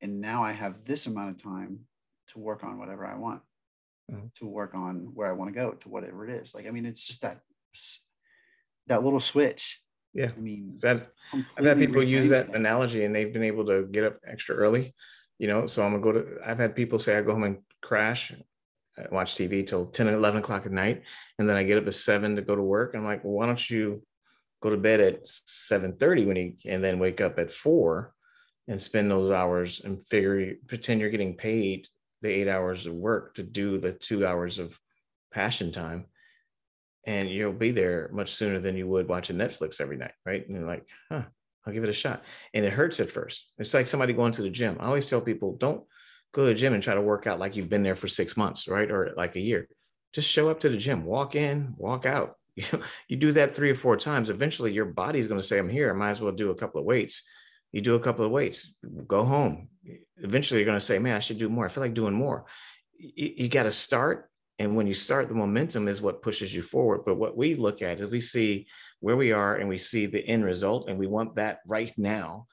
and 0.00 0.20
now 0.20 0.42
I 0.42 0.52
have 0.52 0.84
this 0.84 1.06
amount 1.06 1.30
of 1.30 1.42
time 1.42 1.80
to 2.28 2.38
work 2.38 2.64
on 2.64 2.78
whatever 2.78 3.06
I 3.06 3.16
want, 3.16 3.42
mm-hmm. 4.10 4.26
to 4.36 4.46
work 4.46 4.74
on 4.74 5.10
where 5.14 5.28
I 5.28 5.32
want 5.32 5.52
to 5.52 5.58
go, 5.58 5.72
to 5.72 5.88
whatever 5.88 6.28
it 6.28 6.34
is. 6.34 6.54
Like, 6.54 6.66
I 6.66 6.70
mean, 6.70 6.86
it's 6.86 7.06
just 7.06 7.22
that 7.22 7.40
that 8.86 9.02
little 9.02 9.20
switch. 9.20 9.80
Yeah, 10.12 10.30
I 10.36 10.40
mean, 10.40 10.72
that 10.82 11.08
I've 11.58 11.64
had 11.64 11.78
people 11.78 12.02
use 12.02 12.30
that 12.30 12.46
things. 12.46 12.56
analogy, 12.56 13.04
and 13.04 13.14
they've 13.14 13.32
been 13.32 13.42
able 13.42 13.66
to 13.66 13.86
get 13.90 14.04
up 14.04 14.18
extra 14.26 14.56
early. 14.56 14.94
You 15.38 15.48
know, 15.48 15.66
so 15.66 15.82
I'm 15.82 16.00
gonna 16.00 16.02
go 16.02 16.12
to. 16.12 16.38
I've 16.44 16.58
had 16.58 16.74
people 16.74 16.98
say 16.98 17.16
I 17.16 17.22
go 17.22 17.32
home 17.32 17.44
and 17.44 17.58
crash, 17.82 18.32
uh, 18.98 19.04
watch 19.10 19.34
TV 19.34 19.66
till 19.66 19.86
10 19.86 20.08
and 20.08 20.16
11 20.16 20.40
o'clock 20.40 20.66
at 20.66 20.72
night, 20.72 21.02
and 21.38 21.48
then 21.48 21.56
I 21.56 21.62
get 21.62 21.78
up 21.78 21.86
at 21.86 21.94
seven 21.94 22.36
to 22.36 22.42
go 22.42 22.56
to 22.56 22.62
work. 22.62 22.94
I'm 22.94 23.04
like, 23.04 23.24
well, 23.24 23.34
why 23.34 23.46
don't 23.46 23.70
you 23.70 24.02
go 24.62 24.70
to 24.70 24.76
bed 24.76 25.00
at 25.00 25.26
7:30 25.26 26.26
when 26.26 26.36
you, 26.36 26.54
and 26.64 26.82
then 26.82 26.98
wake 26.98 27.20
up 27.20 27.38
at 27.38 27.52
four 27.52 28.14
and 28.68 28.82
spend 28.82 29.10
those 29.10 29.30
hours 29.30 29.80
and 29.84 30.04
figure 30.04 30.54
pretend 30.66 31.00
you're 31.00 31.10
getting 31.10 31.36
paid 31.36 31.88
the 32.22 32.28
eight 32.28 32.48
hours 32.48 32.86
of 32.86 32.94
work 32.94 33.34
to 33.34 33.42
do 33.42 33.78
the 33.78 33.92
two 33.92 34.26
hours 34.26 34.58
of 34.58 34.78
passion 35.32 35.70
time 35.70 36.06
and 37.06 37.30
you'll 37.30 37.52
be 37.52 37.70
there 37.70 38.10
much 38.12 38.34
sooner 38.34 38.58
than 38.58 38.76
you 38.76 38.88
would 38.88 39.08
watching 39.08 39.36
netflix 39.36 39.80
every 39.80 39.96
night 39.96 40.14
right? 40.24 40.46
And 40.46 40.56
you're 40.56 40.66
like 40.66 40.86
huh 41.10 41.22
i'll 41.66 41.72
give 41.72 41.84
it 41.84 41.90
a 41.90 41.92
shot. 41.92 42.22
And 42.54 42.64
it 42.64 42.72
hurts 42.72 43.00
at 43.00 43.10
first. 43.10 43.52
It's 43.58 43.74
like 43.74 43.86
somebody 43.86 44.12
going 44.12 44.32
to 44.32 44.42
the 44.42 44.50
gym. 44.50 44.76
I 44.80 44.86
always 44.86 45.06
tell 45.06 45.20
people 45.20 45.56
don't 45.56 45.84
go 46.36 46.42
to 46.42 46.48
the 46.48 46.54
gym 46.54 46.74
and 46.74 46.82
try 46.82 46.94
to 46.94 47.00
work 47.00 47.26
out 47.26 47.40
like 47.40 47.56
you've 47.56 47.70
been 47.70 47.82
there 47.82 47.96
for 47.96 48.08
six 48.08 48.36
months 48.36 48.68
right 48.68 48.90
or 48.90 49.14
like 49.16 49.34
a 49.36 49.40
year 49.40 49.66
just 50.12 50.30
show 50.30 50.50
up 50.50 50.60
to 50.60 50.68
the 50.68 50.76
gym 50.76 51.04
walk 51.04 51.34
in 51.34 51.74
walk 51.78 52.04
out 52.04 52.36
You, 53.08 53.16
do 53.16 53.32
that 53.32 53.54
three 53.54 53.70
or 53.70 53.74
four 53.74 53.96
times, 53.96 54.30
eventually 54.30 54.72
your 54.72 54.86
body's 54.86 55.28
going 55.28 55.40
to 55.40 55.46
say, 55.46 55.58
I'm 55.58 55.68
here. 55.68 55.90
I 55.90 55.92
might 55.92 56.10
as 56.10 56.20
well 56.20 56.32
do 56.32 56.50
a 56.50 56.54
couple 56.54 56.80
of 56.80 56.86
weights. 56.86 57.22
You 57.72 57.80
do 57.80 57.94
a 57.94 58.00
couple 58.00 58.24
of 58.24 58.30
weights, 58.30 58.74
go 59.06 59.24
home. 59.24 59.68
Eventually 60.18 60.60
you're 60.60 60.66
going 60.66 60.78
to 60.78 60.84
say, 60.84 60.98
man, 60.98 61.14
I 61.14 61.20
should 61.20 61.38
do 61.38 61.48
more. 61.48 61.66
I 61.66 61.68
feel 61.68 61.82
like 61.82 61.94
doing 61.94 62.14
more. 62.14 62.46
You, 62.98 63.32
you 63.36 63.48
got 63.48 63.64
to 63.64 63.72
start. 63.72 64.30
And 64.58 64.74
when 64.74 64.86
you 64.86 64.94
start, 64.94 65.28
the 65.28 65.34
momentum 65.34 65.86
is 65.86 66.00
what 66.00 66.22
pushes 66.22 66.54
you 66.54 66.62
forward. 66.62 67.02
But 67.04 67.16
what 67.16 67.36
we 67.36 67.54
look 67.54 67.82
at 67.82 68.00
is 68.00 68.10
we 68.10 68.20
see 68.20 68.66
where 69.00 69.16
we 69.16 69.32
are 69.32 69.56
and 69.56 69.68
we 69.68 69.76
see 69.76 70.06
the 70.06 70.26
end 70.26 70.44
result, 70.44 70.88
and 70.88 70.98
we 70.98 71.06
want 71.06 71.36
that 71.36 71.60
right 71.66 71.92
now 71.98 72.46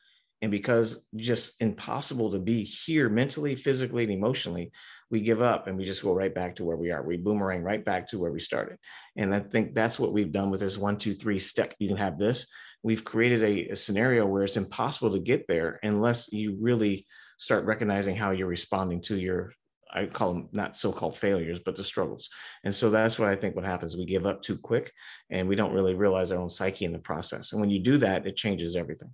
and 0.44 0.52
because 0.52 1.08
just 1.16 1.62
impossible 1.62 2.30
to 2.32 2.38
be 2.38 2.66
here 2.66 3.08
mentally, 3.08 3.56
physically, 3.56 4.04
and 4.04 4.12
emotionally, 4.12 4.74
we 5.10 5.22
give 5.22 5.42
up 5.42 5.68
and 5.68 5.78
we 5.78 5.86
just 5.86 6.04
go 6.04 6.14
right 6.14 6.36
back 6.36 6.58
to 6.58 6.66
where 6.66 6.76
we 6.76 6.92
are. 6.92 7.02
We 7.02 7.16
boomerang 7.16 7.64
right 7.64 7.84
back 7.84 8.08
to 8.08 8.20
where 8.20 8.32
we 8.32 8.42
started. 8.42 8.78
And 9.16 9.34
I 9.34 9.40
think 9.40 9.74
that's 9.74 9.98
what 9.98 10.12
we've 10.12 10.34
done 10.34 10.52
with 10.52 10.60
this 10.60 10.78
one, 10.78 10.98
two, 10.98 11.14
three 11.14 11.40
step. 11.40 11.74
You 11.80 11.88
can 11.88 11.96
have 11.96 12.18
this. 12.18 12.52
We've 12.84 13.06
created 13.06 13.42
a, 13.42 13.70
a 13.72 13.76
scenario 13.78 14.26
where 14.26 14.44
it's 14.44 14.58
impossible 14.58 15.14
to 15.14 15.20
get 15.20 15.48
there 15.48 15.80
unless 15.82 16.34
you 16.34 16.58
really 16.60 17.06
start 17.38 17.64
recognizing 17.64 18.18
how 18.18 18.32
you're 18.32 18.46
responding 18.48 19.02
to 19.04 19.18
your 19.18 19.54
I 19.96 20.08
call 20.08 20.34
them 20.34 20.50
not 20.52 20.76
so-called 20.76 21.16
failures, 21.16 21.60
but 21.64 21.76
the 21.76 21.84
struggles. 21.84 22.30
And 22.64 22.74
so 22.74 22.90
that's 22.90 23.20
what 23.20 23.30
I 23.30 23.36
think 23.36 23.56
what 23.56 23.64
happens. 23.64 23.96
We 23.96 24.06
give 24.06 24.26
up 24.26 24.42
too 24.42 24.58
quick 24.58 24.92
and 25.30 25.48
we 25.48 25.56
don't 25.56 25.72
really 25.72 25.94
realize 25.94 26.32
our 26.32 26.40
own 26.40 26.50
psyche 26.50 26.84
in 26.84 26.92
the 26.92 27.00
process. 27.00 27.52
And 27.52 27.62
when 27.62 27.70
you 27.70 27.80
do 27.80 27.98
that, 27.98 28.26
it 28.26 28.36
changes 28.36 28.76
everything. 28.76 29.14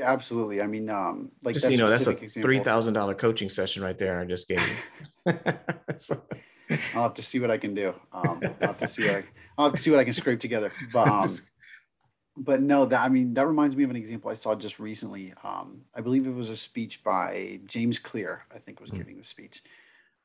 Absolutely. 0.00 0.60
I 0.60 0.66
mean, 0.66 0.90
um, 0.90 1.30
like 1.42 1.54
just, 1.54 1.70
you 1.70 1.78
know, 1.78 1.88
that's 1.88 2.06
a 2.06 2.12
three 2.14 2.58
thousand 2.58 2.94
dollar 2.94 3.14
coaching 3.14 3.48
session 3.48 3.82
right 3.82 3.98
there. 3.98 4.20
I 4.20 4.24
just 4.24 4.48
gave 4.48 4.60
you. 5.26 5.32
I'll 6.94 7.02
have 7.04 7.14
to 7.14 7.22
see 7.22 7.40
what 7.40 7.50
I 7.50 7.58
can 7.58 7.74
do. 7.74 7.94
Um, 8.12 8.40
I'll 8.60 8.68
have 8.68 8.78
to 8.80 8.88
see 8.88 9.06
what 9.06 9.16
I, 9.16 9.24
I'll 9.56 9.64
have 9.66 9.74
to 9.74 9.80
see 9.80 9.90
what 9.90 10.00
I 10.00 10.04
can 10.04 10.12
scrape 10.12 10.40
together. 10.40 10.70
But 10.92 11.08
um, 11.08 11.30
but 12.36 12.60
no, 12.60 12.84
that 12.86 13.00
I 13.00 13.08
mean, 13.08 13.34
that 13.34 13.46
reminds 13.46 13.74
me 13.74 13.84
of 13.84 13.90
an 13.90 13.96
example 13.96 14.30
I 14.30 14.34
saw 14.34 14.54
just 14.54 14.78
recently. 14.78 15.32
Um, 15.42 15.82
I 15.94 16.02
believe 16.02 16.26
it 16.26 16.34
was 16.34 16.50
a 16.50 16.56
speech 16.56 17.02
by 17.02 17.60
James 17.64 17.98
Clear. 17.98 18.44
I 18.54 18.58
think 18.58 18.80
was 18.80 18.90
mm-hmm. 18.90 18.98
giving 18.98 19.18
the 19.18 19.24
speech, 19.24 19.62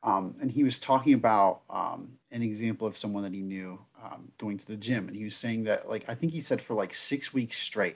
um, 0.03 0.35
and 0.41 0.51
he 0.51 0.65
was 0.65 0.79
talking 0.79 1.13
about 1.13 1.61
um, 1.69 2.17
an 2.31 2.41
example 2.41 2.87
of 2.87 2.97
someone 2.97 3.23
that 3.23 3.33
he 3.33 3.41
knew 3.41 3.79
um, 4.03 4.33
going 4.37 4.57
to 4.57 4.67
the 4.67 4.75
gym, 4.75 5.07
and 5.07 5.15
he 5.15 5.23
was 5.23 5.35
saying 5.37 5.63
that 5.63 5.87
like 5.87 6.09
I 6.09 6.15
think 6.15 6.33
he 6.33 6.41
said 6.41 6.61
for 6.61 6.73
like 6.73 6.93
six 6.93 7.33
weeks 7.33 7.57
straight 7.57 7.95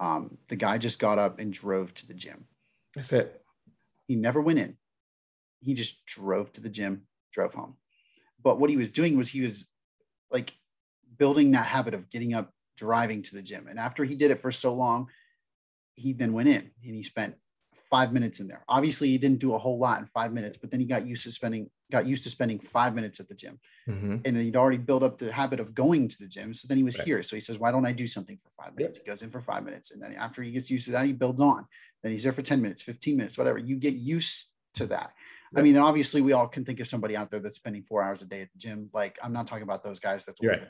um, 0.00 0.38
the 0.48 0.56
guy 0.56 0.78
just 0.78 0.98
got 0.98 1.18
up 1.18 1.38
and 1.38 1.52
drove 1.52 1.94
to 1.94 2.08
the 2.08 2.14
gym. 2.14 2.46
That's 2.94 3.12
it. 3.12 3.42
He 4.08 4.16
never 4.16 4.40
went 4.40 4.58
in. 4.58 4.76
He 5.60 5.74
just 5.74 6.04
drove 6.06 6.52
to 6.54 6.60
the 6.60 6.70
gym, 6.70 7.02
drove 7.32 7.54
home. 7.54 7.76
But 8.42 8.58
what 8.58 8.70
he 8.70 8.78
was 8.78 8.90
doing 8.90 9.16
was 9.16 9.28
he 9.28 9.42
was 9.42 9.66
like 10.30 10.54
building 11.18 11.50
that 11.50 11.66
habit 11.66 11.92
of 11.92 12.08
getting 12.08 12.32
up, 12.32 12.50
driving 12.78 13.22
to 13.22 13.34
the 13.34 13.42
gym. 13.42 13.68
And 13.68 13.78
after 13.78 14.02
he 14.04 14.14
did 14.14 14.30
it 14.30 14.40
for 14.40 14.50
so 14.50 14.74
long, 14.74 15.08
he 15.96 16.14
then 16.14 16.32
went 16.32 16.48
in 16.48 16.70
and 16.84 16.94
he 16.94 17.02
spent 17.02 17.34
five 17.90 18.10
minutes 18.12 18.40
in 18.40 18.48
there. 18.48 18.64
Obviously, 18.68 19.10
he 19.10 19.18
didn't 19.18 19.40
do 19.40 19.54
a 19.54 19.58
whole 19.58 19.78
lot 19.78 19.98
in 19.98 20.06
five 20.06 20.32
minutes, 20.32 20.56
but 20.56 20.70
then 20.70 20.80
he 20.80 20.86
got 20.86 21.06
used 21.06 21.24
to 21.24 21.30
spending 21.30 21.70
got 21.90 22.06
used 22.06 22.22
to 22.24 22.30
spending 22.30 22.58
five 22.58 22.94
minutes 22.94 23.20
at 23.20 23.28
the 23.28 23.34
gym, 23.34 23.58
mm-hmm. 23.88 24.16
and 24.24 24.36
he'd 24.36 24.56
already 24.56 24.78
built 24.78 25.02
up 25.02 25.18
the 25.18 25.32
habit 25.32 25.60
of 25.60 25.74
going 25.74 26.08
to 26.08 26.18
the 26.18 26.26
gym. 26.26 26.54
So 26.54 26.66
then 26.68 26.78
he 26.78 26.84
was 26.84 26.98
right. 26.98 27.06
here. 27.06 27.22
So 27.22 27.36
he 27.36 27.40
says, 27.40 27.58
"Why 27.58 27.70
don't 27.70 27.86
I 27.86 27.92
do 27.92 28.06
something 28.06 28.36
for 28.36 28.50
five 28.50 28.76
minutes?" 28.76 28.98
Yep. 28.98 29.04
He 29.04 29.10
goes 29.10 29.22
in 29.22 29.30
for 29.30 29.40
five 29.40 29.64
minutes, 29.64 29.90
and 29.90 30.02
then 30.02 30.14
after 30.14 30.42
he 30.42 30.52
gets 30.52 30.70
used 30.70 30.86
to 30.86 30.92
that, 30.92 31.06
he 31.06 31.12
builds 31.12 31.40
on. 31.40 31.66
Then 32.02 32.12
he's 32.12 32.22
there 32.22 32.32
for 32.32 32.42
ten 32.42 32.62
minutes, 32.62 32.82
fifteen 32.82 33.16
minutes, 33.16 33.36
whatever. 33.36 33.58
You 33.58 33.76
get 33.76 33.94
used 33.94 34.54
to 34.74 34.86
that. 34.86 35.12
Yep. 35.52 35.60
I 35.60 35.62
mean, 35.62 35.76
obviously, 35.76 36.20
we 36.20 36.32
all 36.32 36.46
can 36.46 36.64
think 36.64 36.78
of 36.78 36.86
somebody 36.86 37.16
out 37.16 37.30
there 37.30 37.40
that's 37.40 37.56
spending 37.56 37.82
four 37.82 38.02
hours 38.02 38.22
a 38.22 38.26
day 38.26 38.42
at 38.42 38.52
the 38.52 38.58
gym. 38.58 38.88
Like, 38.92 39.18
I'm 39.20 39.32
not 39.32 39.48
talking 39.48 39.64
about 39.64 39.82
those 39.82 39.98
guys. 39.98 40.24
That's 40.24 40.40
right. 40.44 40.68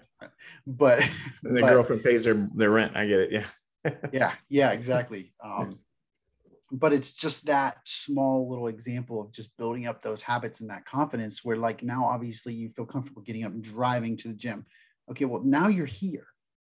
But 0.67 1.01
and 1.45 1.57
the 1.57 1.61
but, 1.61 1.71
girlfriend 1.71 2.03
pays 2.03 2.25
their 2.25 2.49
their 2.55 2.71
rent. 2.71 2.97
I 2.97 3.07
get 3.07 3.21
it. 3.21 3.33
Yeah. 3.33 3.93
yeah. 4.13 4.33
Yeah. 4.49 4.73
Exactly. 4.81 5.33
Um, 5.45 5.79
but 6.73 6.93
it's 6.93 7.15
just 7.15 7.47
that 7.47 7.79
small 7.85 8.49
little 8.49 8.69
example 8.69 9.21
of 9.21 9.33
just 9.33 9.57
building 9.57 9.87
up 9.87 10.03
those 10.03 10.23
habits 10.23 10.61
and 10.61 10.71
that 10.71 10.87
confidence 10.87 11.45
where 11.45 11.57
like 11.57 11.83
now 11.83 12.05
obviously 12.05 12.55
you 12.55 12.69
feel 12.69 12.87
comfortable 12.87 13.23
getting 13.23 13.45
up 13.45 13.53
and 13.53 13.63
driving 13.63 14.17
to 14.17 14.29
the 14.29 14.35
gym 14.35 14.65
okay 15.11 15.25
well 15.25 15.43
now 15.45 15.69
you're 15.69 15.87
here 15.87 16.27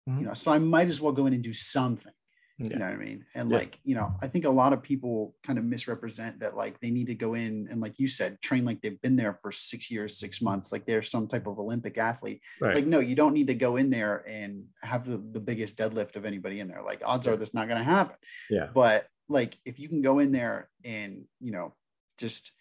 mm-hmm. 0.08 0.20
you 0.20 0.26
know 0.26 0.34
so 0.34 0.52
i 0.52 0.58
might 0.58 0.88
as 0.88 1.02
well 1.02 1.12
go 1.12 1.26
in 1.26 1.34
and 1.34 1.44
do 1.44 1.54
something 1.54 2.14
yeah. 2.58 2.70
you 2.70 2.80
know 2.80 2.86
what 2.86 2.94
i 2.94 2.98
mean 2.98 3.26
and 3.36 3.50
yeah. 3.50 3.58
like 3.58 3.80
you 3.84 3.96
know 3.96 4.14
i 4.22 4.28
think 4.28 4.46
a 4.46 4.50
lot 4.50 4.72
of 4.72 4.82
people 4.82 5.36
kind 5.46 5.60
of 5.60 5.66
misrepresent 5.66 6.40
that 6.40 6.56
like 6.56 6.80
they 6.80 6.92
need 6.92 7.08
to 7.08 7.16
go 7.16 7.34
in 7.34 7.68
and 7.70 7.82
like 7.82 7.96
you 7.98 8.08
said 8.08 8.40
train 8.42 8.64
like 8.64 8.80
they've 8.82 9.02
been 9.02 9.16
there 9.16 9.34
for 9.34 9.52
six 9.52 9.92
years 9.92 10.18
six 10.18 10.42
months 10.42 10.72
like 10.72 10.86
they're 10.86 11.02
some 11.02 11.28
type 11.28 11.48
of 11.48 11.60
olympic 11.60 11.98
athlete 11.98 12.42
right. 12.62 12.76
like 12.76 12.86
no 12.86 13.00
you 13.00 13.16
don't 13.16 13.34
need 13.34 13.48
to 13.48 13.56
go 13.56 13.76
in 13.76 13.90
there 13.90 14.24
and 14.28 14.64
have 14.84 15.06
the, 15.06 15.18
the 15.32 15.40
biggest 15.40 15.76
deadlift 15.76 16.16
of 16.16 16.26
anybody 16.26 16.60
in 16.60 16.68
there 16.68 16.84
like 16.84 17.02
odds 17.04 17.28
are 17.28 17.36
that's 17.36 17.54
not 17.54 17.68
going 17.68 17.80
to 17.80 17.84
happen 17.84 18.16
yeah 18.50 18.68
but 18.74 19.08
like 19.32 19.58
if 19.66 19.80
you 19.80 19.88
can 19.88 20.02
go 20.02 20.20
in 20.20 20.32
there 20.32 20.70
and 20.84 21.26
you 21.40 21.52
know 21.52 21.74
just 22.20 22.52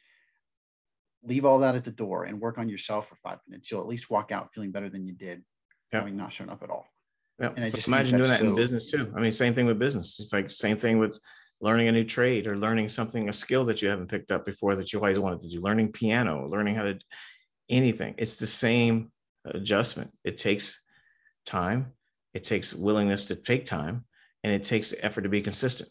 leave 1.22 1.44
all 1.44 1.58
that 1.58 1.74
at 1.74 1.84
the 1.84 1.90
door 1.90 2.24
and 2.24 2.40
work 2.40 2.56
on 2.56 2.68
yourself 2.68 3.08
for 3.08 3.16
five 3.16 3.38
minutes 3.46 3.70
you'll 3.70 3.80
at 3.80 3.86
least 3.86 4.10
walk 4.10 4.32
out 4.32 4.52
feeling 4.54 4.70
better 4.70 4.88
than 4.88 5.06
you 5.06 5.12
did 5.12 5.42
yeah. 5.92 5.98
having 5.98 6.16
not 6.16 6.32
shown 6.32 6.48
up 6.48 6.62
at 6.62 6.70
all. 6.70 6.86
Yeah. 7.38 7.52
And 7.56 7.64
I 7.64 7.68
so 7.68 7.76
just 7.76 7.88
imagine 7.88 8.20
doing 8.20 8.30
that 8.30 8.38
so, 8.38 8.46
in 8.46 8.56
business 8.56 8.90
too. 8.90 9.12
I 9.16 9.20
mean 9.20 9.32
same 9.32 9.54
thing 9.54 9.66
with 9.66 9.78
business. 9.78 10.18
It's 10.18 10.32
like 10.32 10.50
same 10.50 10.76
thing 10.76 10.98
with 10.98 11.18
learning 11.60 11.88
a 11.88 11.92
new 11.92 12.04
trade 12.04 12.46
or 12.46 12.56
learning 12.56 12.88
something 12.88 13.28
a 13.28 13.32
skill 13.32 13.64
that 13.66 13.82
you 13.82 13.88
haven't 13.88 14.08
picked 14.08 14.30
up 14.30 14.46
before 14.46 14.76
that 14.76 14.92
you 14.92 14.98
always 14.98 15.18
wanted 15.18 15.40
to 15.42 15.48
do. 15.48 15.60
Learning 15.60 15.92
piano 15.92 16.46
learning 16.48 16.74
how 16.74 16.84
to 16.84 16.98
anything. 17.68 18.14
It's 18.18 18.36
the 18.36 18.46
same 18.46 19.12
adjustment. 19.44 20.12
It 20.24 20.38
takes 20.38 20.80
time. 21.46 21.92
It 22.34 22.44
takes 22.44 22.74
willingness 22.74 23.24
to 23.26 23.36
take 23.36 23.66
time. 23.66 24.04
And 24.42 24.52
it 24.54 24.64
takes 24.64 24.94
effort 25.02 25.22
to 25.22 25.28
be 25.28 25.42
consistent 25.42 25.90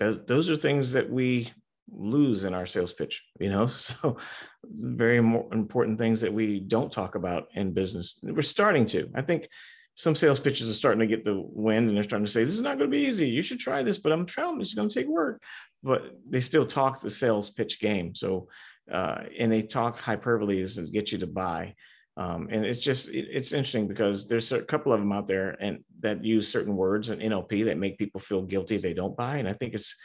those 0.00 0.50
are 0.50 0.56
things 0.56 0.92
that 0.92 1.10
we 1.10 1.50
lose 1.92 2.44
in 2.44 2.54
our 2.54 2.66
sales 2.66 2.92
pitch 2.92 3.22
you 3.38 3.50
know? 3.50 3.66
So 3.68 4.16
very 4.64 5.16
important 5.16 5.98
things 5.98 6.20
that 6.20 6.32
we 6.32 6.60
don't 6.60 6.92
talk 6.92 7.14
about 7.14 7.48
in 7.54 7.72
business. 7.72 8.18
We're 8.22 8.42
starting 8.42 8.86
to. 8.86 9.10
I 9.14 9.22
think 9.22 9.48
some 9.94 10.14
sales 10.14 10.38
pitches 10.38 10.70
are 10.70 10.74
starting 10.74 11.00
to 11.00 11.06
get 11.06 11.24
the 11.24 11.34
wind 11.38 11.88
and 11.88 11.96
they're 11.96 12.04
starting 12.04 12.26
to 12.26 12.30
say 12.30 12.44
this 12.44 12.54
is 12.54 12.62
not 12.62 12.78
going 12.78 12.90
to 12.90 12.96
be 12.96 13.04
easy. 13.04 13.28
You 13.28 13.42
should 13.42 13.58
try 13.58 13.82
this 13.82 13.98
but 13.98 14.12
i'm 14.12 14.26
telling 14.26 14.60
it's 14.60 14.74
going 14.74 14.88
to 14.88 14.94
take 14.94 15.08
work. 15.08 15.42
But 15.82 16.12
they 16.28 16.40
still 16.40 16.66
talk 16.66 17.00
the 17.00 17.10
sales 17.10 17.50
pitch 17.50 17.80
game. 17.80 18.14
So 18.14 18.48
uh, 18.90 19.22
and 19.38 19.52
they 19.52 19.62
talk 19.62 19.98
hyperboles 19.98 20.78
and 20.78 20.92
get 20.92 21.12
you 21.12 21.18
to 21.18 21.26
buy 21.26 21.74
um, 22.20 22.48
and 22.50 22.66
it's 22.66 22.80
just 22.80 23.08
it, 23.08 23.28
it's 23.30 23.52
interesting 23.52 23.88
because 23.88 24.28
there's 24.28 24.52
a 24.52 24.60
couple 24.60 24.92
of 24.92 25.00
them 25.00 25.10
out 25.10 25.26
there 25.26 25.56
and 25.58 25.82
that 26.00 26.22
use 26.22 26.46
certain 26.46 26.76
words 26.76 27.08
and 27.08 27.22
NLP 27.22 27.64
that 27.64 27.78
make 27.78 27.96
people 27.96 28.20
feel 28.20 28.42
guilty 28.42 28.76
they 28.76 28.92
don't 28.92 29.16
buy. 29.16 29.38
And 29.38 29.48
I 29.48 29.54
think 29.54 29.72
it's 29.72 29.96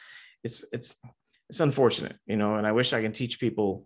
it's 0.42 0.64
it's 0.72 0.96
it's 1.50 1.60
unfortunate, 1.60 2.16
you 2.26 2.38
know. 2.38 2.56
And 2.56 2.66
I 2.66 2.72
wish 2.72 2.94
I 2.94 3.02
can 3.02 3.12
teach 3.12 3.38
people 3.38 3.86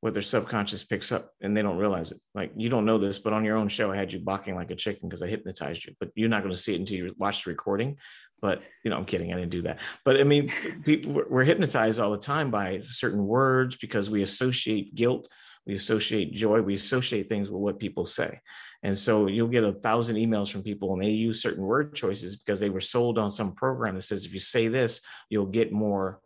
what 0.00 0.12
their 0.12 0.22
subconscious 0.22 0.82
picks 0.82 1.12
up 1.12 1.30
and 1.40 1.56
they 1.56 1.62
don't 1.62 1.76
realize 1.76 2.10
it. 2.10 2.18
Like 2.34 2.50
you 2.56 2.68
don't 2.68 2.84
know 2.84 2.98
this, 2.98 3.20
but 3.20 3.32
on 3.32 3.44
your 3.44 3.56
own 3.56 3.68
show, 3.68 3.92
I 3.92 3.96
had 3.96 4.12
you 4.12 4.18
barking 4.18 4.56
like 4.56 4.72
a 4.72 4.76
chicken 4.76 5.08
because 5.08 5.22
I 5.22 5.28
hypnotized 5.28 5.84
you. 5.84 5.94
But 6.00 6.10
you're 6.16 6.28
not 6.28 6.42
going 6.42 6.54
to 6.54 6.60
see 6.60 6.74
it 6.74 6.80
until 6.80 6.96
you 6.96 7.14
watch 7.16 7.44
the 7.44 7.50
recording. 7.50 7.96
But 8.42 8.60
you 8.82 8.90
know, 8.90 8.96
I'm 8.96 9.04
kidding. 9.04 9.32
I 9.32 9.36
didn't 9.36 9.52
do 9.52 9.62
that. 9.62 9.78
But 10.04 10.18
I 10.18 10.24
mean, 10.24 10.50
people 10.84 11.22
we're 11.30 11.44
hypnotized 11.44 12.00
all 12.00 12.10
the 12.10 12.18
time 12.18 12.50
by 12.50 12.80
certain 12.82 13.24
words 13.24 13.76
because 13.76 14.10
we 14.10 14.22
associate 14.22 14.96
guilt 14.96 15.28
we 15.68 15.74
associate 15.74 16.32
joy 16.32 16.62
we 16.62 16.74
associate 16.74 17.28
things 17.28 17.50
with 17.50 17.60
what 17.60 17.78
people 17.78 18.06
say. 18.06 18.40
And 18.82 18.96
so 18.96 19.26
you'll 19.26 19.48
get 19.48 19.64
a 19.64 19.72
thousand 19.72 20.16
emails 20.16 20.50
from 20.50 20.62
people 20.62 20.94
and 20.94 21.02
they 21.02 21.10
use 21.10 21.42
certain 21.42 21.62
word 21.62 21.94
choices 21.94 22.36
because 22.36 22.58
they 22.58 22.70
were 22.70 22.80
sold 22.80 23.18
on 23.18 23.30
some 23.30 23.52
program 23.52 23.94
that 23.94 24.02
says 24.02 24.24
if 24.24 24.32
you 24.32 24.40
say 24.40 24.68
this 24.68 25.02
you'll 25.28 25.46
get 25.46 25.70
more 25.70 26.20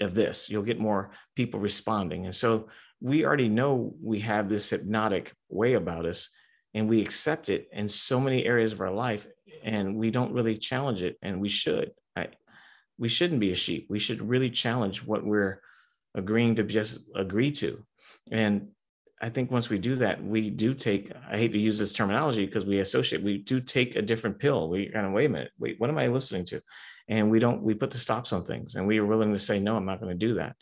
of 0.00 0.14
this. 0.14 0.50
You'll 0.50 0.62
get 0.62 0.78
more 0.78 1.12
people 1.34 1.58
responding. 1.58 2.26
And 2.26 2.34
so 2.34 2.68
we 3.00 3.24
already 3.24 3.48
know 3.48 3.94
we 4.02 4.20
have 4.20 4.48
this 4.48 4.68
hypnotic 4.68 5.32
way 5.48 5.72
about 5.72 6.04
us 6.04 6.28
and 6.74 6.86
we 6.86 7.00
accept 7.00 7.48
it 7.48 7.68
in 7.72 7.88
so 7.88 8.20
many 8.20 8.44
areas 8.44 8.72
of 8.74 8.82
our 8.82 8.92
life 8.92 9.26
and 9.64 9.96
we 9.96 10.10
don't 10.10 10.34
really 10.34 10.58
challenge 10.58 11.02
it 11.02 11.16
and 11.22 11.40
we 11.40 11.48
should. 11.48 11.92
I, 12.14 12.28
we 12.98 13.08
shouldn't 13.08 13.40
be 13.40 13.52
a 13.52 13.56
sheep. 13.56 13.86
We 13.88 14.00
should 14.00 14.28
really 14.28 14.50
challenge 14.50 15.02
what 15.02 15.24
we're 15.24 15.62
agreeing 16.14 16.56
to 16.56 16.62
just 16.62 17.00
agree 17.14 17.52
to 17.52 17.85
and 18.30 18.68
I 19.20 19.30
think 19.30 19.50
once 19.50 19.70
we 19.70 19.78
do 19.78 19.94
that, 19.96 20.22
we 20.22 20.50
do 20.50 20.74
take, 20.74 21.10
I 21.30 21.38
hate 21.38 21.52
to 21.52 21.58
use 21.58 21.78
this 21.78 21.92
terminology 21.92 22.44
because 22.44 22.66
we 22.66 22.80
associate, 22.80 23.22
we 23.22 23.38
do 23.38 23.60
take 23.60 23.96
a 23.96 24.02
different 24.02 24.38
pill. 24.38 24.68
We 24.68 24.90
kind 24.90 25.06
of, 25.06 25.12
wait 25.12 25.26
a 25.26 25.30
minute, 25.30 25.52
wait, 25.58 25.80
what 25.80 25.88
am 25.88 25.96
I 25.96 26.08
listening 26.08 26.44
to? 26.46 26.60
And 27.08 27.30
we 27.30 27.38
don't, 27.38 27.62
we 27.62 27.72
put 27.72 27.90
the 27.90 27.98
stops 27.98 28.32
on 28.34 28.44
things 28.44 28.74
and 28.74 28.86
we 28.86 28.98
are 28.98 29.06
willing 29.06 29.32
to 29.32 29.38
say, 29.38 29.58
no, 29.58 29.76
I'm 29.76 29.86
not 29.86 30.00
going 30.00 30.18
to 30.18 30.26
do 30.26 30.34
that. 30.34 30.54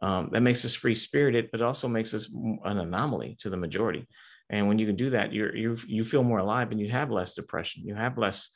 Um, 0.00 0.30
that 0.32 0.40
makes 0.40 0.64
us 0.64 0.74
free 0.74 0.94
spirited, 0.94 1.50
but 1.52 1.60
also 1.60 1.86
makes 1.86 2.14
us 2.14 2.32
an 2.32 2.78
anomaly 2.78 3.36
to 3.40 3.50
the 3.50 3.56
majority. 3.56 4.08
And 4.48 4.68
when 4.68 4.78
you 4.78 4.86
can 4.86 4.96
do 4.96 5.10
that, 5.10 5.34
you're, 5.34 5.54
you 5.54 5.76
you 5.86 6.04
feel 6.04 6.22
more 6.22 6.38
alive 6.38 6.70
and 6.70 6.80
you 6.80 6.88
have 6.90 7.10
less 7.10 7.34
depression. 7.34 7.82
You 7.84 7.94
have 7.96 8.16
less 8.16 8.50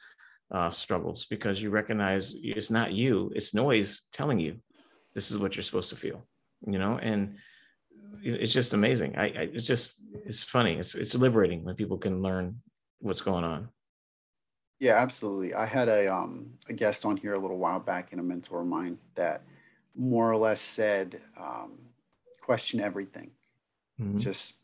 uh, 0.51 0.71
struggles 0.71 1.27
because 1.27 1.61
you 1.61 1.69
recognize 1.69 2.35
it's 2.43 2.71
not 2.71 2.93
you, 2.93 3.31
it's 3.35 3.53
noise 3.53 4.03
telling 4.13 4.39
you 4.39 4.61
this 5.15 5.31
is 5.31 5.37
what 5.37 5.57
you're 5.57 5.63
supposed 5.63 5.91
to 5.91 5.97
feel, 5.97 6.27
you 6.67 6.79
know? 6.79 6.97
And, 6.97 7.37
it's 8.23 8.53
just 8.53 8.75
amazing. 8.75 9.17
I, 9.17 9.25
I, 9.25 9.51
it's 9.53 9.67
just 9.67 10.01
it's 10.27 10.43
funny. 10.43 10.75
It's 10.75 10.95
it's 10.95 11.15
liberating 11.15 11.65
when 11.65 11.75
people 11.75 11.99
can 11.99 12.23
learn 12.23 12.61
what's 13.01 13.21
going 13.21 13.45
on. 13.45 13.69
Yeah, 14.79 14.97
absolutely. 14.97 15.55
I 15.55 15.67
had 15.67 15.89
a 15.89 16.13
um, 16.13 16.55
a 16.69 16.73
guest 16.73 17.05
on 17.05 17.17
here 17.17 17.35
a 17.35 17.39
little 17.39 17.59
while 17.59 17.81
back, 17.81 18.09
and 18.13 18.21
a 18.21 18.25
mentor 18.25 18.63
of 18.63 18.67
mine 18.67 18.99
that 19.15 19.43
more 19.95 20.31
or 20.31 20.37
less 20.37 20.61
said, 20.61 21.21
um, 21.39 21.79
"Question 22.41 22.81
everything." 22.81 23.31
Mm-hmm. 24.01 24.19
Just 24.19 24.55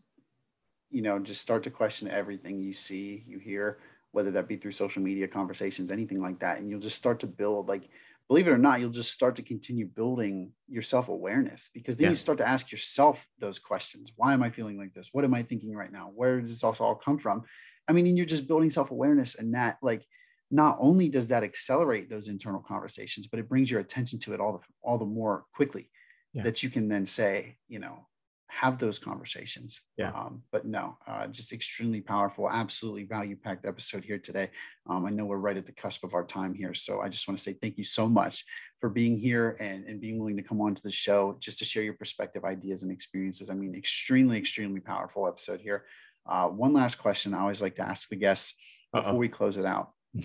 you 0.91 1.03
know, 1.03 1.19
just 1.19 1.41
start 1.41 1.63
to 1.65 1.71
question 1.71 2.09
everything 2.09 2.59
you 2.59 2.73
see, 2.73 3.23
you 3.27 3.39
hear, 3.39 3.79
whether 4.13 4.31
that 4.31 4.49
be 4.49 4.57
through 4.57 4.73
social 4.73 5.03
media 5.03 5.29
conversations, 5.29 5.91
anything 5.91 6.21
like 6.21 6.39
that, 6.39 6.59
and 6.59 6.71
you'll 6.71 6.81
just 6.81 6.97
start 6.97 7.21
to 7.21 7.27
build 7.27 7.69
like 7.69 7.89
believe 8.29 8.47
it 8.47 8.53
or 8.53 8.59
not, 8.59 8.81
you'll 8.81 8.91
just 8.91 9.11
start 9.11 9.37
to 9.37 9.43
continue 9.43 9.87
building 9.87 10.53
your 10.69 10.83
self 10.83 11.09
awareness 11.09 11.71
because 11.73 11.97
then 11.97 12.05
yeah. 12.05 12.11
you 12.11 12.17
start 12.17 12.39
to 12.39 12.49
ask 12.49 12.71
yourself 12.71 13.27
those 13.39 13.59
questions. 13.59 14.13
Why 14.17 14.35
am 14.35 14.43
I 14.43 14.51
feeling 14.51 14.79
like 14.79 14.93
this? 14.95 15.09
What 15.13 15.25
am 15.25 15.35
I 15.35 15.43
thinking 15.43 15.75
right 15.75 15.93
now? 15.93 16.11
Where 16.15 16.41
does 16.41 16.61
this 16.61 16.81
all 16.81 16.95
come 16.95 17.19
from? 17.19 17.45
I 17.89 17.93
mean, 17.93 18.07
and 18.07 18.17
you're 18.17 18.27
just 18.27 18.47
building 18.47 18.71
self 18.71 18.91
awareness, 18.91 19.35
and 19.35 19.55
that 19.55 19.79
like 19.83 20.07
not 20.51 20.77
only 20.79 21.09
does 21.09 21.29
that 21.29 21.43
accelerate 21.43 22.09
those 22.09 22.29
internal 22.29 22.61
conversations, 22.61 23.27
but 23.27 23.41
it 23.41 23.49
brings 23.49 23.71
your 23.71 23.81
attention 23.81 24.19
to 24.21 24.35
it 24.35 24.41
all 24.41 24.53
the 24.53 24.61
all 24.83 24.99
the 24.99 25.07
more 25.07 25.45
quickly 25.55 25.91
yeah. 26.33 26.43
that 26.43 26.63
you 26.63 26.71
can 26.71 26.89
then 26.89 27.07
say, 27.07 27.57
you 27.69 27.79
know, 27.79 28.07
have 28.49 28.79
those 28.79 28.99
conversations. 28.99 29.81
Yeah. 29.97 30.11
Um, 30.11 30.43
but 30.51 30.65
no, 30.65 30.97
uh, 31.07 31.27
just 31.29 31.53
extremely 31.53 32.01
powerful, 32.01 32.51
absolutely 32.51 33.05
value 33.05 33.37
packed 33.37 33.67
episode 33.67 34.05
here 34.05 34.19
today. 34.19 34.51
Um, 34.89 35.05
I 35.07 35.11
know 35.11 35.27
we're 35.27 35.37
right 35.37 35.57
at 35.57 35.67
the 35.67 35.73
cusp 35.73 36.03
of 36.03 36.15
our 36.15 36.25
time 36.25 36.55
here. 36.55 36.75
So 36.75 37.01
I 37.01 37.09
just 37.09 37.29
want 37.29 37.39
to 37.39 37.45
say 37.45 37.53
thank 37.61 37.77
you 37.77 37.85
so 37.85 38.09
much 38.09 38.45
for 38.81 38.89
being 38.89 39.19
here 39.19 39.57
and, 39.61 39.85
and 39.85 40.01
being 40.01 40.19
willing 40.19 40.37
to 40.39 40.43
come 40.43 40.61
on 40.61 40.75
to 40.75 40.83
the 40.83 40.91
show 40.91 41.37
just 41.41 41.59
to 41.59 41.65
share 41.65 41.83
your 41.83 41.95
perspective, 41.95 42.45
ideas, 42.45 42.83
and 42.83 42.91
experiences. 42.91 43.51
I 43.51 43.55
mean, 43.55 43.75
extremely, 43.75 44.39
extremely 44.39 44.81
powerful 44.81 45.29
episode 45.29 45.61
here. 45.61 45.85
Uh, 46.27 46.49
one 46.49 46.73
last 46.73 46.97
question 46.97 47.35
I 47.35 47.41
always 47.41 47.63
like 47.63 47.77
to 47.77 47.83
ask 47.83 48.09
the 48.09 48.17
guests 48.17 48.55
before 48.93 49.11
Uh-oh. 49.11 49.17
we 49.17 49.29
close 49.29 49.59
it 49.59 49.67
out 49.67 49.91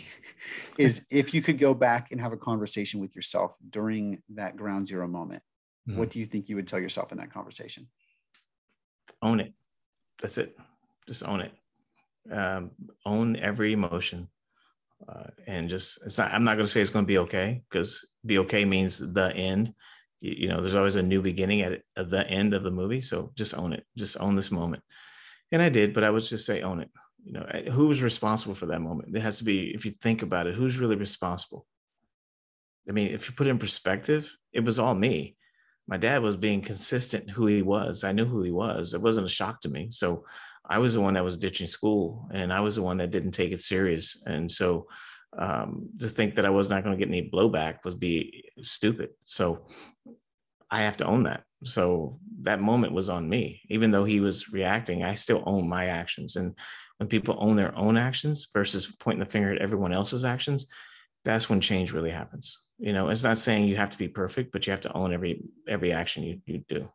is 0.77 1.05
if 1.11 1.33
you 1.33 1.41
could 1.41 1.59
go 1.59 1.73
back 1.73 2.11
and 2.11 2.21
have 2.21 2.33
a 2.33 2.37
conversation 2.37 3.01
with 3.01 3.15
yourself 3.15 3.55
during 3.69 4.21
that 4.33 4.55
ground 4.55 4.87
zero 4.87 5.07
moment, 5.07 5.43
mm-hmm. 5.87 5.99
what 5.99 6.09
do 6.09 6.19
you 6.19 6.25
think 6.25 6.49
you 6.49 6.55
would 6.55 6.67
tell 6.67 6.79
yourself 6.79 7.11
in 7.11 7.17
that 7.17 7.33
conversation? 7.33 7.87
Own 9.21 9.39
it. 9.39 9.53
That's 10.21 10.37
it. 10.37 10.57
Just 11.07 11.27
own 11.27 11.41
it. 11.41 11.51
Um, 12.31 12.71
own 13.05 13.35
every 13.35 13.73
emotion. 13.73 14.29
Uh, 15.07 15.23
and 15.47 15.69
just 15.69 15.99
it's 16.05 16.17
not 16.17 16.33
i'm 16.33 16.45
not 16.45 16.53
going 16.53 16.65
to 16.65 16.71
say 16.71 16.79
it's 16.79 16.89
going 16.89 17.03
to 17.03 17.07
be 17.07 17.17
okay 17.17 17.61
because 17.69 18.07
be 18.25 18.37
okay 18.37 18.63
means 18.63 18.99
the 18.99 19.35
end 19.35 19.73
you, 20.21 20.33
you, 20.37 20.47
know 20.47 20.61
there's 20.61 20.75
always 20.75 20.95
a 20.95 21.01
new 21.01 21.21
beginning 21.21 21.61
at, 21.61 21.81
at 21.97 22.09
the 22.09 22.25
end 22.29 22.53
of 22.53 22.63
the 22.63 22.71
movie 22.71 23.01
so 23.01 23.31
just 23.35 23.57
own 23.57 23.73
it 23.73 23.85
just 23.97 24.17
own 24.21 24.35
this 24.35 24.51
moment 24.51 24.81
and 25.51 25.61
i 25.61 25.67
did 25.67 25.93
but 25.93 26.05
i 26.05 26.09
would 26.09 26.23
just 26.23 26.45
say 26.45 26.61
own 26.61 26.79
it 26.79 26.89
you 27.25 27.33
know 27.33 27.45
who 27.71 27.87
was 27.87 28.01
responsible 28.01 28.55
for 28.55 28.67
that 28.67 28.79
moment 28.79 29.13
it 29.13 29.21
has 29.21 29.39
to 29.39 29.43
be 29.43 29.73
if 29.73 29.83
you 29.83 29.91
think 29.91 30.21
about 30.21 30.47
it 30.47 30.55
who's 30.55 30.77
really 30.77 30.95
responsible 30.95 31.65
i 32.87 32.93
mean 32.93 33.09
if 33.13 33.27
you 33.27 33.35
put 33.35 33.47
it 33.47 33.49
in 33.49 33.59
perspective 33.59 34.33
it 34.53 34.63
was 34.63 34.79
all 34.79 34.95
me 34.95 35.35
my 35.87 35.97
dad 35.97 36.21
was 36.21 36.37
being 36.37 36.61
consistent 36.61 37.29
who 37.29 37.45
he 37.45 37.61
was. 37.61 38.03
I 38.03 38.13
knew 38.13 38.25
who 38.25 38.41
he 38.41 38.51
was. 38.51 38.93
It 38.93 39.01
wasn't 39.01 39.25
a 39.25 39.29
shock 39.29 39.61
to 39.61 39.69
me. 39.69 39.89
So 39.91 40.25
i 40.65 40.77
was 40.77 40.93
the 40.93 41.01
one 41.01 41.15
that 41.15 41.25
was 41.25 41.35
ditching 41.35 41.67
school 41.67 42.25
and 42.33 42.53
i 42.53 42.61
was 42.61 42.77
the 42.77 42.81
one 42.81 42.95
that 42.97 43.11
didn't 43.11 43.31
take 43.31 43.51
it 43.51 43.61
serious. 43.61 44.23
And 44.25 44.51
so 44.51 44.87
um, 45.37 45.89
to 45.99 46.07
think 46.07 46.35
that 46.35 46.45
i 46.45 46.49
was 46.49 46.69
not 46.69 46.83
going 46.83 46.97
to 46.97 47.05
get 47.05 47.11
any 47.11 47.29
blowback 47.29 47.83
would 47.83 47.99
be 47.99 48.51
stupid. 48.61 49.09
So 49.25 49.67
i 50.71 50.81
have 50.81 50.97
to 50.97 51.05
own 51.05 51.23
that. 51.23 51.43
So 51.65 52.19
that 52.41 52.61
moment 52.61 52.93
was 52.93 53.09
on 53.09 53.29
me. 53.29 53.61
Even 53.69 53.91
though 53.91 54.05
he 54.05 54.19
was 54.19 54.51
reacting 54.53 55.03
i 55.03 55.15
still 55.15 55.43
own 55.45 55.67
my 55.67 55.87
actions. 55.87 56.37
And 56.37 56.55
when 56.97 57.09
people 57.09 57.35
own 57.39 57.57
their 57.57 57.75
own 57.77 57.97
actions 57.97 58.47
versus 58.53 58.93
pointing 58.99 59.19
the 59.19 59.29
finger 59.29 59.51
at 59.51 59.61
everyone 59.61 59.91
else's 59.91 60.23
actions, 60.23 60.67
that's 61.25 61.49
when 61.49 61.59
change 61.59 61.91
really 61.91 62.11
happens. 62.11 62.62
You 62.79 62.93
know, 62.93 63.09
it's 63.09 63.23
not 63.23 63.37
saying 63.37 63.67
you 63.67 63.75
have 63.75 63.91
to 63.91 63.97
be 63.97 64.07
perfect, 64.07 64.51
but 64.51 64.65
you 64.65 64.71
have 64.71 64.81
to 64.81 64.93
own 64.93 65.13
every 65.13 65.43
every 65.67 65.93
action 65.93 66.23
you, 66.23 66.41
you 66.45 66.63
do. 66.67 66.91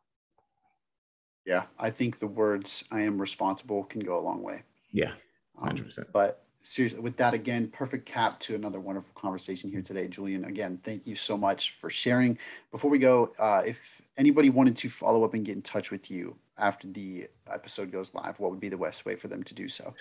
Yeah, 1.47 1.65
I 1.79 1.91
think 1.91 2.19
the 2.19 2.27
words 2.27 2.85
"I 2.91 3.01
am 3.01 3.21
responsible" 3.21 3.85
can 3.85 4.01
go 4.01 4.19
a 4.19 4.21
long 4.21 4.43
way. 4.43 4.63
Yeah, 4.91 5.13
um, 5.57 5.69
hundred 5.69 5.83
um, 5.83 5.87
percent. 5.87 6.09
But 6.13 6.45
seriously, 6.63 7.01
with 7.01 7.17
that 7.17 7.33
again, 7.33 7.69
perfect 7.69 8.07
cap 8.07 8.39
to 8.41 8.55
another 8.55 8.81
wonderful 8.81 9.13
conversation 9.15 9.71
here 9.71 9.83
today, 9.83 10.09
Julian. 10.09 10.45
Again, 10.45 10.79
thank 10.83 11.07
you 11.07 11.15
so 11.15 11.37
much 11.37 11.73
for 11.73 11.91
sharing. 11.91 12.39
Before 12.71 12.91
we 12.91 12.99
go, 12.99 13.33
uh, 13.39 13.63
if 13.65 14.03
anybody 14.17 14.51
wanted 14.51 14.77
to 14.79 14.89
follow 14.89 15.25
up 15.25 15.35
and 15.35 15.45
get 15.45 15.57
in 15.57 15.63
touch 15.63 15.91
with 15.91 16.11
you, 16.11 16.37
after 16.59 16.89
the 16.89 17.29
episode 17.51 17.93
goes 17.93 18.13
live, 18.15 18.39
what 18.41 18.51
would 18.51 18.61
be 18.61 18.69
the 18.69 18.77
best 18.77 19.07
way 19.07 19.15
for 19.15 19.29
them 19.29 19.43
to 19.45 19.55
do 19.55 19.69
so? 19.69 19.95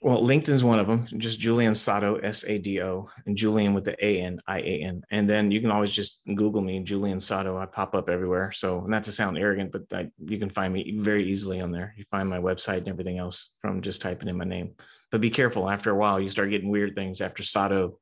Well, 0.00 0.22
LinkedIn's 0.22 0.62
one 0.62 0.78
of 0.78 0.86
them, 0.86 1.06
just 1.16 1.40
Julian 1.40 1.74
Sado, 1.74 2.16
S 2.16 2.44
A 2.44 2.58
D 2.58 2.82
O, 2.82 3.08
and 3.24 3.36
Julian 3.36 3.72
with 3.72 3.84
the 3.84 3.96
A 4.04 4.20
N 4.20 4.40
I 4.46 4.60
A 4.60 4.82
N. 4.82 5.02
And 5.10 5.28
then 5.28 5.50
you 5.50 5.60
can 5.60 5.70
always 5.70 5.92
just 5.92 6.20
Google 6.26 6.60
me, 6.60 6.80
Julian 6.80 7.20
Sado. 7.20 7.56
I 7.56 7.64
pop 7.66 7.94
up 7.94 8.10
everywhere. 8.10 8.52
So, 8.52 8.80
not 8.80 9.04
to 9.04 9.12
sound 9.12 9.38
arrogant, 9.38 9.72
but 9.72 9.82
I, 9.92 10.10
you 10.18 10.38
can 10.38 10.50
find 10.50 10.74
me 10.74 10.98
very 10.98 11.30
easily 11.30 11.60
on 11.60 11.72
there. 11.72 11.94
You 11.96 12.04
find 12.10 12.28
my 12.28 12.38
website 12.38 12.78
and 12.78 12.88
everything 12.88 13.18
else 13.18 13.54
from 13.62 13.80
just 13.80 14.02
typing 14.02 14.28
in 14.28 14.36
my 14.36 14.44
name. 14.44 14.74
But 15.10 15.22
be 15.22 15.30
careful, 15.30 15.70
after 15.70 15.90
a 15.90 15.96
while, 15.96 16.20
you 16.20 16.28
start 16.28 16.50
getting 16.50 16.70
weird 16.70 16.94
things. 16.94 17.22
After 17.22 17.42
Sado, 17.42 17.98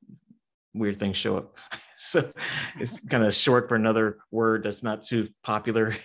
weird 0.74 0.96
things 0.96 1.16
show 1.16 1.36
up. 1.36 1.56
so, 1.96 2.32
it's 2.80 2.98
kind 3.00 3.24
of 3.24 3.32
short 3.32 3.68
for 3.68 3.76
another 3.76 4.18
word 4.32 4.64
that's 4.64 4.82
not 4.82 5.04
too 5.04 5.28
popular 5.44 5.96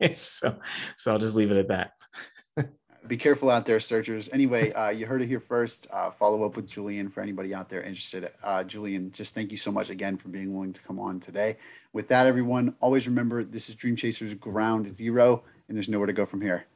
so, 0.14 0.56
so 0.96 1.12
I'll 1.12 1.18
just 1.18 1.34
leave 1.34 1.50
it 1.50 1.56
at 1.58 1.68
that. 1.68 1.92
Be 3.06 3.16
careful 3.16 3.50
out 3.50 3.66
there, 3.66 3.80
searchers. 3.80 4.30
Anyway, 4.32 4.72
uh, 4.72 4.88
you 4.88 5.06
heard 5.06 5.20
it 5.20 5.28
here 5.28 5.40
first. 5.40 5.86
Uh, 5.90 6.10
follow 6.10 6.44
up 6.44 6.56
with 6.56 6.66
Julian 6.66 7.08
for 7.10 7.20
anybody 7.20 7.52
out 7.54 7.68
there 7.68 7.82
interested. 7.82 8.30
Uh, 8.42 8.64
Julian, 8.64 9.12
just 9.12 9.34
thank 9.34 9.50
you 9.50 9.58
so 9.58 9.70
much 9.70 9.90
again 9.90 10.16
for 10.16 10.28
being 10.28 10.54
willing 10.54 10.72
to 10.72 10.80
come 10.82 10.98
on 10.98 11.20
today. 11.20 11.58
With 11.92 12.08
that, 12.08 12.26
everyone, 12.26 12.74
always 12.80 13.06
remember 13.06 13.44
this 13.44 13.68
is 13.68 13.74
Dream 13.74 13.94
Chasers 13.94 14.32
Ground 14.34 14.90
Zero, 14.90 15.42
and 15.68 15.76
there's 15.76 15.88
nowhere 15.88 16.06
to 16.06 16.12
go 16.14 16.24
from 16.24 16.40
here 16.40 16.66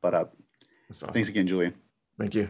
but 0.00 0.14
up. 0.14 0.36
Awesome. 0.90 1.12
Thanks 1.12 1.28
again, 1.28 1.46
Julian. 1.46 1.74
Thank 2.18 2.34
you. 2.34 2.48